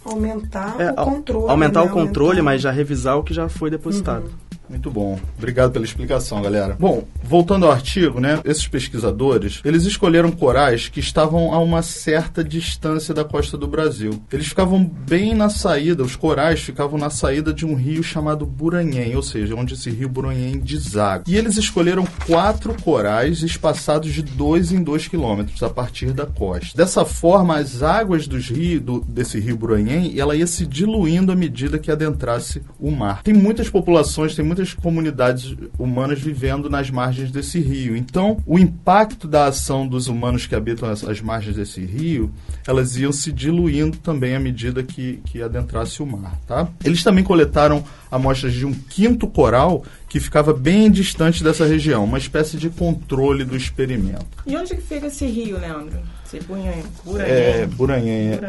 aumentar 0.04 0.80
é, 0.80 0.92
o 0.92 0.96
controle, 0.96 1.50
aumentar 1.50 1.82
né? 1.82 1.86
o 1.86 1.94
controle, 1.94 2.30
aumentar... 2.40 2.44
mas 2.44 2.62
já 2.62 2.72
revisar 2.72 3.18
o 3.18 3.24
que 3.24 3.34
já 3.34 3.48
foi 3.48 3.70
depositado. 3.70 4.26
Uhum. 4.26 4.51
Muito 4.72 4.90
bom. 4.90 5.20
Obrigado 5.38 5.74
pela 5.74 5.84
explicação, 5.84 6.42
galera. 6.42 6.78
Bom, 6.80 7.04
voltando 7.22 7.66
ao 7.66 7.74
artigo, 7.74 8.22
né? 8.22 8.40
Esses 8.46 8.70
pesquisadores, 8.70 9.60
eles 9.66 9.84
escolheram 9.84 10.32
corais 10.32 10.88
que 10.88 11.02
estavam 11.02 11.54
a 11.54 11.60
uma 11.60 11.82
certa 11.82 12.42
distância 12.42 13.14
da 13.14 13.26
costa 13.26 13.58
do 13.58 13.68
Brasil. 13.68 14.24
Eles 14.32 14.48
ficavam 14.48 14.82
bem 14.82 15.36
na 15.36 15.50
saída, 15.50 16.04
os 16.04 16.16
corais 16.16 16.62
ficavam 16.62 16.98
na 16.98 17.10
saída 17.10 17.54
de 17.54 17.66
um 17.66 17.76
rio 17.76 18.02
chamado 18.02 18.46
Buranhém, 18.46 19.14
ou 19.14 19.22
seja, 19.22 19.56
onde 19.56 19.74
esse 19.74 19.90
rio 19.90 20.08
Buranhém 20.08 20.58
deságua. 20.58 21.26
E 21.28 21.36
eles 21.36 21.58
escolheram 21.58 22.08
quatro 22.26 22.74
corais 22.82 23.44
espaçados 23.44 24.14
de 24.14 24.22
dois 24.22 24.72
em 24.72 24.82
dois 24.82 25.06
quilômetros 25.06 25.62
a 25.64 25.70
partir 25.70 26.14
da 26.14 26.26
costa. 26.26 26.78
Dessa 26.78 27.04
forma, 27.04 27.58
as 27.58 27.84
águas 27.84 28.26
dos 28.26 28.50
rios, 28.50 28.82
do, 28.82 29.02
desse 29.02 29.38
rio 29.38 29.58
Buranhém, 29.58 30.18
ela 30.18 30.34
ia 30.34 30.48
se 30.48 30.66
diluindo 30.66 31.34
à 31.34 31.36
medida 31.36 31.78
que 31.78 31.92
adentrasse 31.92 32.62
o 32.80 32.90
mar. 32.90 33.22
Tem 33.22 33.34
muitas 33.34 33.70
populações, 33.70 34.34
tem 34.34 34.46
muitas 34.46 34.61
muitas 34.62 34.74
comunidades 34.74 35.56
humanas 35.78 36.20
vivendo 36.20 36.70
nas 36.70 36.90
margens 36.90 37.32
desse 37.32 37.60
rio. 37.60 37.96
Então, 37.96 38.38
o 38.46 38.60
impacto 38.60 39.28
da 39.28 39.48
ação 39.48 39.88
dos 39.88 40.08
humanos 40.08 40.46
que 40.46 40.56
habitam 40.56 40.90
as, 40.90 41.04
as 41.04 41.20
margens 41.20 41.56
desse 41.56 41.84
rio, 41.84 42.32
elas 42.68 42.96
iam 42.98 43.12
se 43.12 43.32
diluindo 43.32 43.98
também 43.98 44.36
à 44.36 44.40
medida 44.40 44.84
que, 44.84 45.20
que 45.26 45.42
adentrasse 45.42 46.02
o 46.02 46.06
mar, 46.06 46.40
tá? 46.48 46.68
Eles 46.84 47.04
também 47.04 47.24
coletaram 47.24 47.84
amostras 48.12 48.54
de 48.54 48.66
um 48.66 48.74
quinto 48.74 49.28
coral 49.28 49.84
que 50.08 50.20
ficava 50.20 50.54
bem 50.54 50.92
distante 50.92 51.44
dessa 51.44 51.66
região, 51.66 52.04
uma 52.04 52.18
espécie 52.18 52.58
de 52.58 52.70
controle 52.70 53.44
do 53.44 53.56
experimento. 53.56 54.26
E 54.46 54.56
onde 54.56 54.76
que 54.76 54.82
fica 54.82 55.08
esse 55.08 55.26
rio, 55.26 55.58
Leandro? 55.58 56.00
Esse 56.26 56.40
Buranhém? 56.46 56.84
É. 57.20 57.66
Buranhém. 57.66 58.40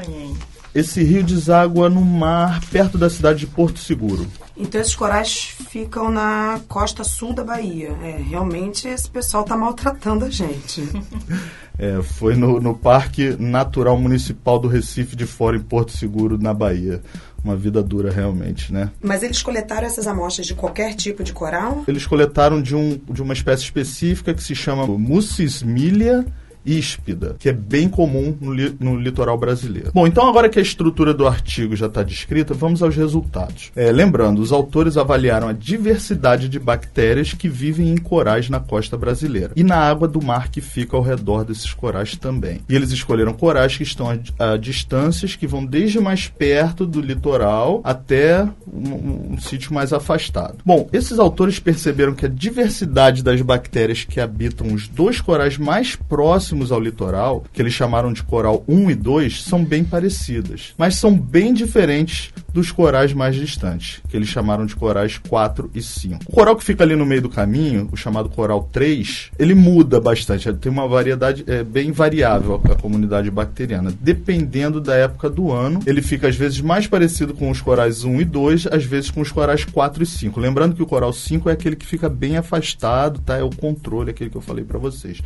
Esse 0.74 1.02
rio 1.02 1.22
deságua 1.22 1.90
no 1.90 2.00
mar 2.00 2.60
perto 2.70 2.96
da 2.96 3.10
cidade 3.10 3.40
de 3.40 3.46
Porto 3.46 3.78
Seguro. 3.78 4.26
Então 4.56 4.80
esses 4.80 4.94
corais 4.94 5.54
ficam 5.68 6.10
na 6.10 6.60
costa 6.68 7.04
sul 7.04 7.32
da 7.34 7.44
Bahia. 7.44 7.90
É, 8.02 8.22
realmente 8.22 8.88
esse 8.88 9.08
pessoal 9.08 9.42
está 9.42 9.56
maltratando 9.56 10.24
a 10.24 10.30
gente. 10.30 10.82
É, 11.78 12.02
foi 12.02 12.36
no, 12.36 12.60
no 12.60 12.74
Parque 12.74 13.34
Natural 13.40 13.98
Municipal 13.98 14.58
do 14.58 14.68
Recife 14.68 15.16
de 15.16 15.24
Fora, 15.24 15.56
em 15.56 15.60
Porto 15.60 15.90
Seguro, 15.96 16.38
na 16.38 16.52
Bahia. 16.52 17.02
Uma 17.42 17.56
vida 17.56 17.82
dura, 17.82 18.12
realmente, 18.12 18.72
né? 18.72 18.90
Mas 19.02 19.22
eles 19.22 19.42
coletaram 19.42 19.86
essas 19.86 20.06
amostras 20.06 20.46
de 20.46 20.54
qualquer 20.54 20.94
tipo 20.94 21.24
de 21.24 21.32
coral? 21.32 21.82
Eles 21.88 22.06
coletaram 22.06 22.60
de, 22.60 22.76
um, 22.76 23.00
de 23.10 23.22
uma 23.22 23.32
espécie 23.32 23.64
específica 23.64 24.34
que 24.34 24.42
se 24.42 24.54
chama 24.54 24.86
Mucismilia 24.86 26.26
híspida, 26.64 27.36
que 27.38 27.48
é 27.48 27.52
bem 27.52 27.88
comum 27.88 28.36
no, 28.40 28.52
li 28.52 28.74
no, 28.78 28.98
litoral 28.98 29.36
brasileiro. 29.36 29.90
Bom, 29.92 30.06
então 30.06 30.28
agora 30.28 30.48
que 30.48 30.58
a 30.58 30.62
estrutura 30.62 31.12
do 31.12 31.26
artigo 31.26 31.74
já 31.76 31.86
está 31.86 32.02
descrita, 32.02 32.54
vamos 32.54 32.82
aos 32.82 32.96
resultados. 32.96 33.70
É, 33.74 33.90
lembrando, 33.90 34.40
os 34.40 34.52
autores 34.52 34.96
avaliaram 34.96 35.48
a 35.48 35.52
diversidade 35.52 36.48
de 36.48 36.58
bactérias 36.58 37.32
que 37.32 37.48
vivem 37.48 37.90
em 37.90 37.96
corais 37.96 38.48
na 38.48 38.60
costa 38.60 38.96
brasileira 38.96 39.52
e 39.56 39.64
na 39.64 39.76
água 39.76 40.06
do 40.06 40.22
mar 40.22 40.48
que 40.48 40.60
fica 40.60 40.96
ao 40.96 41.02
redor 41.02 41.44
desses 41.44 41.72
corais 41.72 42.16
também. 42.16 42.60
E 42.68 42.74
eles 42.74 42.92
escolheram 42.92 43.32
corais 43.32 43.76
que 43.76 43.82
estão 43.82 44.08
a, 44.10 44.52
a 44.52 44.56
distâncias 44.56 45.34
que 45.36 45.46
vão 45.46 45.64
desde 45.64 46.00
mais 46.00 46.28
perto 46.28 46.86
do 46.86 47.00
litoral 47.00 47.80
até 47.84 48.44
um, 48.72 49.32
um 49.32 49.38
sítio 49.38 49.74
mais 49.74 49.92
afastado. 49.92 50.58
Bom, 50.64 50.88
esses 50.92 51.18
autores 51.18 51.58
perceberam 51.58 52.14
que 52.14 52.26
a 52.26 52.28
diversidade 52.28 53.22
das 53.22 53.40
bactérias 53.42 54.04
que 54.04 54.20
habitam 54.20 54.72
os 54.72 54.86
dois 54.86 55.20
corais 55.20 55.58
mais 55.58 55.96
próximos 55.96 56.51
próximos 56.52 56.70
ao 56.70 56.80
litoral, 56.80 57.44
que 57.52 57.62
eles 57.62 57.72
chamaram 57.72 58.12
de 58.12 58.22
coral 58.22 58.62
1 58.68 58.90
e 58.90 58.94
2, 58.94 59.42
são 59.42 59.64
bem 59.64 59.82
parecidas, 59.82 60.74
mas 60.76 60.96
são 60.96 61.16
bem 61.16 61.54
diferentes 61.54 62.30
dos 62.52 62.70
corais 62.70 63.12
mais 63.12 63.34
distantes, 63.34 64.00
que 64.08 64.16
eles 64.16 64.28
chamaram 64.28 64.66
de 64.66 64.76
corais 64.76 65.16
4 65.16 65.70
e 65.74 65.82
5. 65.82 66.24
O 66.26 66.32
coral 66.32 66.54
que 66.54 66.64
fica 66.64 66.84
ali 66.84 66.94
no 66.94 67.06
meio 67.06 67.22
do 67.22 67.30
caminho, 67.30 67.88
o 67.90 67.96
chamado 67.96 68.28
coral 68.28 68.68
3, 68.70 69.30
ele 69.38 69.54
muda 69.54 70.00
bastante, 70.00 70.52
tem 70.54 70.70
uma 70.70 70.86
variedade 70.86 71.44
é, 71.46 71.64
bem 71.64 71.90
variável 71.90 72.60
a 72.64 72.74
comunidade 72.74 73.30
bacteriana. 73.30 73.92
Dependendo 74.00 74.80
da 74.80 74.94
época 74.94 75.30
do 75.30 75.50
ano, 75.50 75.80
ele 75.86 76.02
fica 76.02 76.28
às 76.28 76.36
vezes 76.36 76.60
mais 76.60 76.86
parecido 76.86 77.32
com 77.32 77.50
os 77.50 77.60
corais 77.60 78.04
1 78.04 78.20
e 78.20 78.24
2, 78.24 78.66
às 78.70 78.84
vezes 78.84 79.10
com 79.10 79.20
os 79.20 79.32
corais 79.32 79.64
4 79.64 80.02
e 80.02 80.06
5. 80.06 80.38
Lembrando 80.38 80.74
que 80.74 80.82
o 80.82 80.86
coral 80.86 81.12
5 81.12 81.48
é 81.48 81.52
aquele 81.52 81.76
que 81.76 81.86
fica 81.86 82.08
bem 82.08 82.36
afastado, 82.36 83.20
tá? 83.20 83.36
É 83.36 83.42
o 83.42 83.50
controle, 83.50 84.10
aquele 84.10 84.28
que 84.28 84.36
eu 84.36 84.42
falei 84.42 84.64
para 84.64 84.78
vocês. 84.78 85.20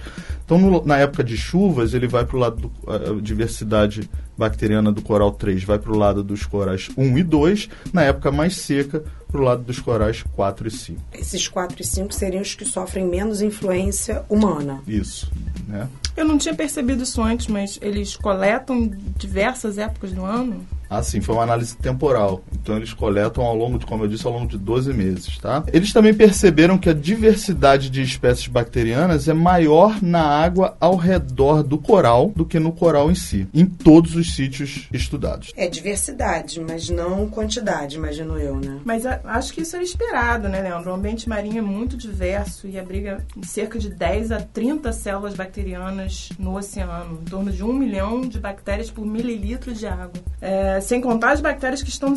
Então, 0.45 0.59
no, 0.59 0.85
na 0.85 0.99
época 0.99 1.16
de 1.23 1.37
chuvas, 1.37 1.95
ele 1.95 2.07
vai 2.07 2.25
para 2.25 2.37
o 2.37 2.41
lado 2.41 2.71
da 2.87 3.21
diversidade 3.21 4.09
bacteriana 4.37 4.93
do 4.93 5.01
coral 5.01 5.33
3 5.33 5.65
vai 5.65 5.79
para 5.79 5.93
o 5.93 5.97
lado 5.97 6.23
dos 6.23 6.45
corais 6.45 6.91
1 6.97 7.19
e 7.19 7.23
2, 7.23 7.69
na 7.93 8.03
época 8.03 8.31
mais 8.31 8.57
seca, 8.57 9.03
para 9.27 9.41
o 9.41 9.45
lado 9.45 9.63
dos 9.63 9.81
corais 9.81 10.23
4 10.35 10.69
e 10.69 10.71
5. 10.71 11.03
Esses 11.13 11.49
4 11.49 11.81
e 11.81 11.85
5 11.85 12.15
seriam 12.15 12.43
os 12.43 12.55
que 12.55 12.65
sofrem 12.65 13.07
menos 13.07 13.41
influência 13.41 14.23
humana. 14.29 14.83
Isso. 14.87 15.31
Né? 15.67 15.89
Eu 16.17 16.25
não 16.25 16.39
tinha 16.39 16.55
percebido 16.55 17.03
isso 17.03 17.23
antes, 17.23 17.47
mas 17.47 17.79
eles 17.83 18.17
coletam 18.17 18.91
diversas 19.17 19.79
épocas 19.79 20.13
do 20.13 20.25
ano? 20.25 20.65
Ah, 20.89 21.03
sim, 21.03 21.21
foi 21.21 21.35
uma 21.35 21.45
análise 21.45 21.77
temporal. 21.77 22.43
Então 22.53 22.77
eles 22.77 22.93
coletam 22.93 23.45
ao 23.45 23.57
longo 23.57 23.79
de, 23.79 23.87
como 23.87 24.05
eu 24.05 24.09
disse, 24.09 24.27
ao 24.27 24.33
longo 24.33 24.47
de 24.47 24.59
12 24.59 24.93
meses, 24.93 25.39
tá? 25.39 25.65
Eles 25.73 25.93
também 25.93 26.15
perceberam 26.15 26.79
que 26.79 26.89
a 26.89 26.95
diversidade 26.95 27.91
de 27.91 28.03
espécies 28.03 28.47
bacterianas 28.47 29.29
é 29.29 29.33
maior 29.33 30.03
na 30.03 30.23
água 30.23 30.77
ao 30.81 30.97
redor 30.97 31.63
do 31.63 31.79
coral 31.79 32.33
do 32.35 32.45
que 32.45 32.59
no 32.59 32.73
coral 32.73 33.11
em 33.11 33.15
si, 33.15 33.49
em 33.53 33.67
todos 33.67 34.15
os 34.17 34.35
sítios 34.35 34.89
estudados. 34.93 35.53
É 35.57 35.69
diversidade, 35.69 36.61
mas 36.61 36.89
não 36.89 37.29
quantidade, 37.29 37.97
imagino 37.97 38.39
eu, 38.39 38.57
né? 38.57 38.81
Mas 38.85 39.07
a, 39.07 39.21
acho 39.25 39.53
que 39.53 39.63
isso 39.63 39.77
era 39.77 39.85
esperado, 39.85 40.49
né, 40.49 40.61
Leandro? 40.61 40.91
O 40.91 40.95
ambiente 40.95 41.29
marinho 41.29 41.59
é 41.59 41.63
muito 41.63 41.97
diverso 41.97 42.67
e 42.67 42.79
abriga 42.79 43.25
cerca 43.43 43.79
de 43.79 43.91
10 43.91 44.33
a 44.33 44.41
30 44.41 44.93
células 44.93 45.35
bacterianas 45.35 46.31
no 46.39 46.57
oceano, 46.57 47.21
em 47.21 47.25
torno 47.25 47.51
de 47.51 47.63
um 47.63 47.73
milhão 47.73 48.21
de 48.23 48.39
bactérias 48.39 48.91
por 48.91 49.05
mililitro 49.05 49.73
de 49.73 49.87
água. 49.87 50.13
É, 50.41 50.76
sem 50.81 51.01
contar 51.01 51.33
as 51.33 51.41
bactérias 51.41 51.83
que 51.83 51.91
estão 51.91 52.15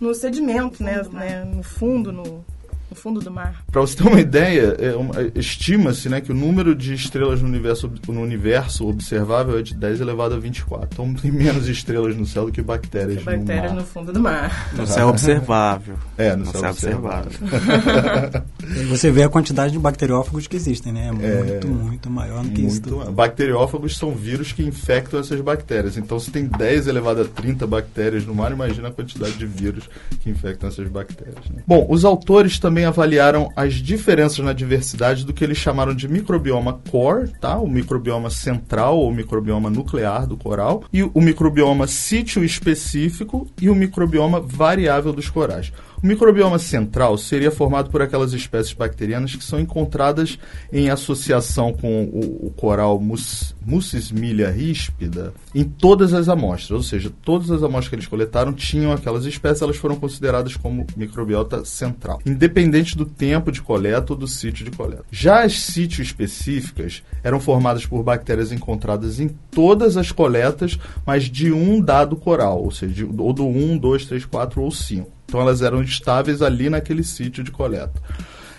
no 0.00 0.14
sedimento, 0.14 0.82
né, 0.82 1.02
né, 1.12 1.44
no 1.44 1.62
fundo, 1.62 2.12
no, 2.12 2.44
no 2.90 2.96
fundo 2.96 3.20
do 3.20 3.30
mar. 3.30 3.64
Para 3.70 3.80
você 3.80 3.96
ter 3.96 4.08
uma 4.08 4.20
ideia, 4.20 4.76
é 4.78 4.96
é, 4.96 5.38
estima-se 5.38 6.08
né, 6.08 6.20
que 6.20 6.30
o 6.30 6.34
número 6.34 6.74
de 6.74 6.94
estrelas 6.94 7.42
no 7.42 7.48
universo, 7.48 7.90
no 8.08 8.20
universo 8.20 8.88
observável 8.88 9.58
é 9.58 9.62
de 9.62 9.74
10 9.74 10.00
elevado 10.00 10.34
a 10.34 10.38
24. 10.38 10.88
Então 10.92 11.14
tem 11.14 11.30
menos 11.30 11.68
estrelas 11.68 12.16
no 12.16 12.26
céu 12.26 12.46
do 12.46 12.52
que 12.52 12.62
bactérias, 12.62 13.18
que 13.18 13.24
bactérias 13.24 13.72
no, 13.72 13.80
no, 13.80 13.84
fundo 13.84 14.12
do 14.12 14.20
mar. 14.20 14.70
No 14.74 14.86
céu 14.86 15.08
observável. 15.08 15.96
É, 16.16 16.34
no, 16.34 16.44
no 16.44 16.52
céu, 16.52 16.60
céu, 16.60 16.70
observável. 16.70 17.32
observável. 17.42 18.42
você 18.88 19.10
vê 19.10 19.22
a 19.22 19.28
quantidade 19.28 19.72
de 19.72 19.78
bacteriófagos 19.78 20.46
que 20.46 20.56
existem, 20.56 20.92
né? 20.92 21.08
É 21.08 21.12
muito, 21.12 21.66
é, 21.66 21.70
muito 21.70 22.10
maior 22.10 22.42
do 22.42 22.50
que 22.50 22.62
muito, 22.62 22.88
isso. 22.88 23.12
Bacteriófagos 23.12 23.96
são 23.96 24.12
vírus 24.12 24.52
que 24.52 24.62
infectam 24.62 25.20
essas 25.20 25.40
bactérias. 25.40 25.96
Então, 25.96 26.18
se 26.18 26.30
tem 26.30 26.46
10 26.46 26.86
elevado 26.86 27.22
a 27.22 27.24
30 27.24 27.66
bactérias 27.66 28.24
no 28.24 28.34
mar, 28.34 28.52
imagina 28.52 28.88
a 28.88 28.92
quantidade 28.92 29.34
de 29.34 29.46
vírus 29.46 29.88
que 30.20 30.30
infectam 30.30 30.68
essas 30.68 30.88
bactérias. 30.88 31.44
Né? 31.50 31.62
Bom, 31.66 31.86
os 31.88 32.04
autores 32.04 32.58
também 32.58 32.75
avaliaram 32.84 33.50
as 33.56 33.74
diferenças 33.74 34.44
na 34.44 34.52
diversidade 34.52 35.24
do 35.24 35.32
que 35.32 35.42
eles 35.42 35.58
chamaram 35.58 35.94
de 35.94 36.08
microbioma 36.08 36.80
core, 36.90 37.28
tá? 37.40 37.56
o 37.58 37.68
microbioma 37.68 38.30
central 38.30 38.98
ou 38.98 39.12
microbioma 39.12 39.70
nuclear 39.70 40.26
do 40.26 40.36
coral, 40.36 40.84
e 40.92 41.02
o 41.02 41.20
microbioma 41.20 41.86
sítio 41.86 42.44
específico 42.44 43.46
e 43.60 43.70
o 43.70 43.74
microbioma 43.74 44.40
variável 44.40 45.12
dos 45.12 45.30
corais. 45.30 45.72
O 46.06 46.08
microbioma 46.08 46.56
central 46.56 47.18
seria 47.18 47.50
formado 47.50 47.90
por 47.90 48.00
aquelas 48.00 48.32
espécies 48.32 48.72
bacterianas 48.72 49.34
que 49.34 49.42
são 49.42 49.58
encontradas 49.58 50.38
em 50.72 50.88
associação 50.88 51.72
com 51.72 52.04
o, 52.04 52.46
o 52.46 52.50
coral 52.52 53.00
mus, 53.00 53.56
Mucismilia 53.66 54.48
ríspida 54.48 55.34
em 55.52 55.64
todas 55.64 56.14
as 56.14 56.28
amostras, 56.28 56.70
ou 56.70 56.82
seja, 56.84 57.12
todas 57.24 57.50
as 57.50 57.60
amostras 57.64 57.88
que 57.88 57.96
eles 57.96 58.06
coletaram 58.06 58.52
tinham 58.52 58.92
aquelas 58.92 59.24
espécies, 59.24 59.62
elas 59.62 59.76
foram 59.76 59.96
consideradas 59.96 60.56
como 60.56 60.86
microbiota 60.96 61.64
central, 61.64 62.20
independente 62.24 62.96
do 62.96 63.04
tempo 63.04 63.50
de 63.50 63.60
coleta 63.60 64.12
ou 64.12 64.16
do 64.16 64.28
sítio 64.28 64.64
de 64.64 64.70
coleta. 64.70 65.04
Já 65.10 65.42
as 65.42 65.60
sítios 65.60 66.06
específicas 66.06 67.02
eram 67.24 67.40
formadas 67.40 67.84
por 67.84 68.04
bactérias 68.04 68.52
encontradas 68.52 69.18
em 69.18 69.26
todas 69.50 69.96
as 69.96 70.12
coletas, 70.12 70.78
mas 71.04 71.24
de 71.24 71.50
um 71.50 71.80
dado 71.80 72.14
coral, 72.14 72.62
ou 72.62 72.70
seja, 72.70 72.94
de, 72.94 73.04
ou 73.04 73.32
do 73.32 73.44
1, 73.44 73.78
2, 73.78 74.06
3, 74.06 74.24
4 74.24 74.62
ou 74.62 74.70
5. 74.70 75.15
Então 75.26 75.40
elas 75.40 75.60
eram 75.60 75.82
estáveis 75.82 76.40
ali 76.40 76.70
naquele 76.70 77.02
sítio 77.02 77.42
de 77.42 77.50
coleta. 77.50 78.00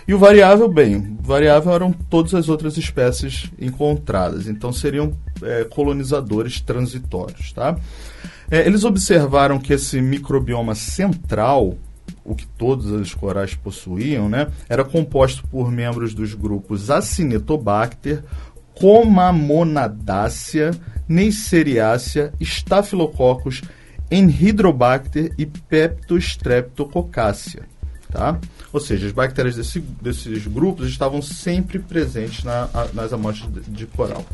E 0.08 0.14
o 0.14 0.20
variável, 0.20 0.70
bem, 0.70 1.18
variável 1.20 1.74
eram 1.74 1.92
todas 1.92 2.34
as 2.34 2.48
outras 2.48 2.78
espécies 2.78 3.52
encontradas, 3.60 4.48
então 4.48 4.72
seriam 4.72 5.12
é, 5.42 5.66
colonizadores 5.66 6.62
transitórios. 6.62 7.52
Tá? 7.52 7.76
É, 8.50 8.66
eles 8.66 8.86
observaram 8.86 9.60
que 9.60 9.74
esse 9.74 10.00
microbioma 10.02 10.76
central, 10.76 11.78
o 12.24 12.34
que 12.34 12.48
todos 12.48 12.86
os 12.86 13.14
corais 13.14 13.54
possuíam, 13.54 14.30
né, 14.30 14.48
era 14.70 14.86
composto 14.86 15.46
por 15.50 15.70
membros 15.70 16.14
dos 16.14 16.34
grupos 16.34 16.90
Acinetobacter, 16.90 18.24
Comamonadácea, 18.74 20.72
Neisseriácea, 21.06 22.32
Staphylococcus, 22.40 23.62
Enhydrobacter 24.10 25.34
e 25.38 25.46
Peptostreptococcacea. 25.46 27.64
Tá? 28.10 28.40
Ou 28.72 28.80
seja, 28.80 29.06
as 29.06 29.12
bactérias 29.12 29.56
desse, 29.56 29.80
desses 29.80 30.48
grupos 30.48 30.88
estavam 30.88 31.22
sempre 31.22 31.78
presentes 31.78 32.44
na, 32.44 32.70
a, 32.74 32.88
nas 32.94 33.12
amostras 33.12 33.52
de, 33.52 33.70
de, 33.70 33.86
coral. 33.86 34.26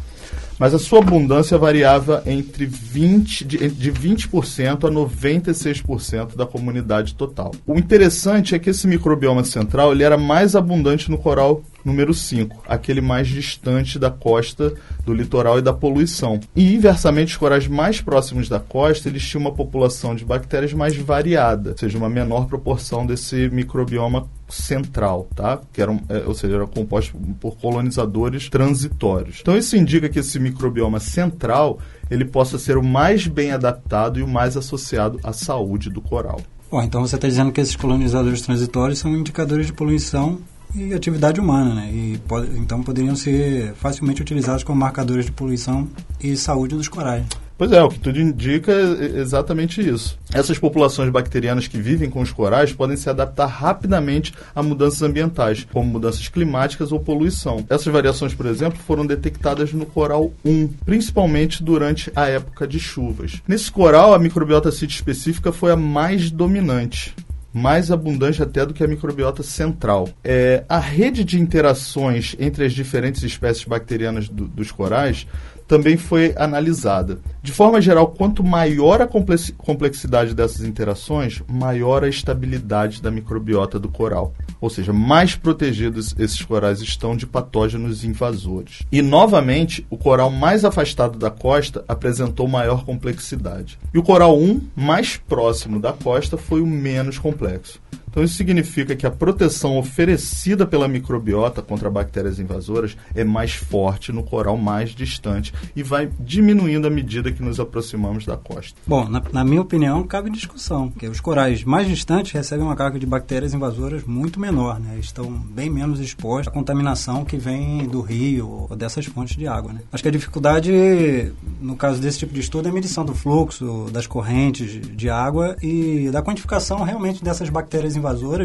Mas 0.59 0.75
a 0.75 0.79
sua 0.79 0.99
abundância 0.99 1.57
variava 1.57 2.21
entre 2.27 2.67
20, 2.67 3.43
de, 3.43 3.69
de 3.69 3.91
20% 3.91 4.83
a 4.83 4.91
96% 4.91 6.35
da 6.35 6.45
comunidade 6.45 7.15
total. 7.15 7.51
O 7.65 7.77
interessante 7.77 8.53
é 8.53 8.59
que 8.59 8.69
esse 8.69 8.87
microbioma 8.87 9.43
central 9.43 9.91
ele 9.91 10.03
era 10.03 10.17
mais 10.17 10.55
abundante 10.55 11.09
no 11.09 11.17
coral 11.17 11.63
número 11.83 12.13
5, 12.13 12.63
aquele 12.67 13.01
mais 13.01 13.27
distante 13.27 13.99
da 13.99 14.09
costa, 14.09 14.73
do 15.05 15.13
litoral 15.13 15.59
e 15.59 15.61
da 15.61 15.73
poluição. 15.73 16.39
E, 16.55 16.73
inversamente, 16.75 17.33
os 17.33 17.37
corais 17.37 17.67
mais 17.67 18.01
próximos 18.01 18.47
da 18.47 18.59
costa, 18.59 19.09
eles 19.09 19.23
tinham 19.23 19.41
uma 19.41 19.51
população 19.51 20.15
de 20.15 20.25
bactérias 20.25 20.73
mais 20.73 20.95
variada, 20.95 21.71
ou 21.71 21.77
seja, 21.77 21.97
uma 21.97 22.09
menor 22.09 22.47
proporção 22.47 23.05
desse 23.05 23.49
microbioma 23.49 24.27
central, 24.47 25.27
tá? 25.35 25.59
Que 25.71 25.81
eram, 25.81 25.99
é, 26.09 26.23
ou 26.25 26.33
seja, 26.33 26.55
era 26.55 26.67
composto 26.67 27.17
por 27.39 27.57
colonizadores 27.57 28.49
transitórios. 28.49 29.39
Então 29.41 29.57
isso 29.57 29.75
indica 29.75 30.07
que 30.07 30.19
esse 30.19 30.39
microbioma 30.39 30.99
central 30.99 31.79
ele 32.09 32.25
possa 32.25 32.59
ser 32.59 32.77
o 32.77 32.83
mais 32.83 33.25
bem 33.25 33.51
adaptado 33.51 34.19
e 34.19 34.23
o 34.23 34.27
mais 34.27 34.55
associado 34.55 35.19
à 35.23 35.33
saúde 35.33 35.89
do 35.89 36.01
coral. 36.01 36.39
Bom, 36.69 36.81
então 36.81 37.01
você 37.01 37.15
está 37.15 37.27
dizendo 37.27 37.51
que 37.51 37.61
esses 37.61 37.75
colonizadores 37.75 38.41
transitórios 38.41 38.99
são 38.99 39.15
indicadores 39.15 39.67
de 39.67 39.73
poluição 39.73 40.39
e 40.75 40.93
atividade 40.93 41.39
humana, 41.39 41.73
né? 41.75 41.91
E 41.91 42.19
pode, 42.27 42.57
então 42.57 42.81
poderiam 42.81 43.15
ser 43.15 43.73
facilmente 43.75 44.21
utilizados 44.21 44.63
como 44.63 44.79
marcadores 44.79 45.25
de 45.25 45.31
poluição 45.31 45.87
e 46.21 46.35
saúde 46.35 46.75
dos 46.75 46.87
corais. 46.87 47.25
Pois 47.55 47.71
é, 47.71 47.81
o 47.83 47.89
que 47.89 47.99
tudo 47.99 48.19
indica 48.19 48.71
é 48.71 49.21
exatamente 49.21 49.79
isso. 49.79 50.17
Essas 50.33 50.57
populações 50.57 51.09
bacterianas 51.11 51.67
que 51.67 51.77
vivem 51.77 52.09
com 52.09 52.19
os 52.19 52.31
corais 52.31 52.73
podem 52.73 52.97
se 52.97 53.09
adaptar 53.09 53.45
rapidamente 53.45 54.33
a 54.55 54.63
mudanças 54.63 55.01
ambientais, 55.03 55.65
como 55.71 55.89
mudanças 55.89 56.27
climáticas 56.27 56.91
ou 56.91 56.99
poluição. 56.99 57.63
Essas 57.69 57.93
variações, 57.93 58.33
por 58.33 58.47
exemplo, 58.47 58.79
foram 58.79 59.05
detectadas 59.05 59.71
no 59.71 59.85
coral 59.85 60.33
1, 60.43 60.67
principalmente 60.83 61.63
durante 61.63 62.11
a 62.15 62.27
época 62.27 62.67
de 62.67 62.79
chuvas. 62.79 63.41
Nesse 63.47 63.71
coral, 63.71 64.13
a 64.13 64.19
microbiota 64.19 64.71
cite 64.71 64.95
específica 64.95 65.51
foi 65.51 65.71
a 65.71 65.77
mais 65.77 66.31
dominante 66.31 67.15
mais 67.53 67.91
abundante 67.91 68.41
até 68.41 68.65
do 68.65 68.73
que 68.73 68.83
a 68.83 68.87
microbiota 68.87 69.43
central. 69.43 70.09
É, 70.23 70.63
a 70.67 70.79
rede 70.79 71.23
de 71.23 71.39
interações 71.39 72.35
entre 72.39 72.65
as 72.65 72.73
diferentes 72.73 73.21
espécies 73.21 73.63
bacterianas 73.63 74.27
do, 74.27 74.47
dos 74.47 74.71
corais 74.71 75.27
também 75.73 75.97
foi 75.97 76.35
analisada. 76.37 77.17
De 77.41 77.51
forma 77.51 77.81
geral, 77.81 78.09
quanto 78.09 78.43
maior 78.43 79.01
a 79.01 79.07
complexidade 79.07 80.35
dessas 80.35 80.63
interações, 80.63 81.41
maior 81.49 82.03
a 82.03 82.07
estabilidade 82.07 83.01
da 83.01 83.09
microbiota 83.09 83.79
do 83.79 83.89
coral. 83.89 84.35
Ou 84.61 84.69
seja, 84.69 84.93
mais 84.93 85.35
protegidos 85.35 86.13
esses 86.19 86.43
corais 86.43 86.79
estão 86.79 87.17
de 87.17 87.25
patógenos 87.25 88.03
invasores. 88.03 88.83
E, 88.91 89.01
novamente, 89.01 89.83
o 89.89 89.97
coral 89.97 90.29
mais 90.29 90.63
afastado 90.63 91.17
da 91.17 91.31
costa 91.31 91.83
apresentou 91.87 92.47
maior 92.47 92.85
complexidade. 92.85 93.79
E 93.91 93.97
o 93.97 94.03
coral 94.03 94.39
1, 94.39 94.61
mais 94.75 95.17
próximo 95.17 95.79
da 95.79 95.91
costa, 95.91 96.37
foi 96.37 96.61
o 96.61 96.67
menos 96.67 97.17
complexo. 97.17 97.81
Então 98.13 98.23
isso 98.23 98.35
significa 98.35 98.95
que 98.95 99.07
a 99.07 99.11
proteção 99.11 99.75
oferecida 99.75 100.67
pela 100.67 100.87
microbiota 100.87 101.63
contra 101.63 101.89
bactérias 101.89 102.39
invasoras 102.39 102.95
é 103.15 103.23
mais 103.23 103.53
forte 103.53 104.11
no 104.11 104.21
coral 104.21 104.55
mais 104.55 104.91
distante 104.91 105.51
e 105.75 105.81
vai 105.81 106.07
diminuindo 106.19 106.85
à 106.85 106.91
medida 106.91 107.31
que 107.31 107.41
nos 107.41 107.59
aproximamos 107.59 108.23
da 108.23 108.37
costa. 108.37 108.79
Bom, 108.85 109.09
na, 109.09 109.19
na 109.31 109.43
minha 109.43 109.61
opinião, 109.61 110.03
cabe 110.03 110.29
discussão, 110.29 110.91
porque 110.91 111.07
os 111.07 111.19
corais 111.19 111.63
mais 111.63 111.87
distantes 111.87 112.31
recebem 112.33 112.63
uma 112.63 112.75
carga 112.75 112.99
de 112.99 113.05
bactérias 113.07 113.51
invasoras 113.55 114.03
muito 114.03 114.39
menor, 114.39 114.79
né? 114.79 114.97
Estão 114.99 115.31
bem 115.31 115.67
menos 115.67 115.99
expostos 115.99 116.49
à 116.49 116.51
contaminação 116.51 117.25
que 117.25 117.37
vem 117.37 117.87
do 117.87 118.01
rio 118.01 118.67
ou 118.69 118.75
dessas 118.75 119.07
fontes 119.07 119.35
de 119.35 119.47
água, 119.47 119.73
né? 119.73 119.79
Acho 119.91 120.03
que 120.03 120.09
a 120.09 120.11
dificuldade, 120.11 121.33
no 121.59 121.75
caso 121.75 121.99
desse 121.99 122.19
tipo 122.19 122.31
de 122.31 122.41
estudo, 122.41 122.67
é 122.67 122.69
a 122.69 122.73
medição 122.73 123.03
do 123.03 123.15
fluxo, 123.15 123.89
das 123.91 124.05
correntes 124.05 124.79
de 124.95 125.09
água 125.09 125.55
e 125.63 126.11
da 126.11 126.21
quantificação 126.21 126.83
realmente 126.83 127.23
dessas 127.23 127.49
bactérias 127.49 127.95
invasoras, 127.95 128.02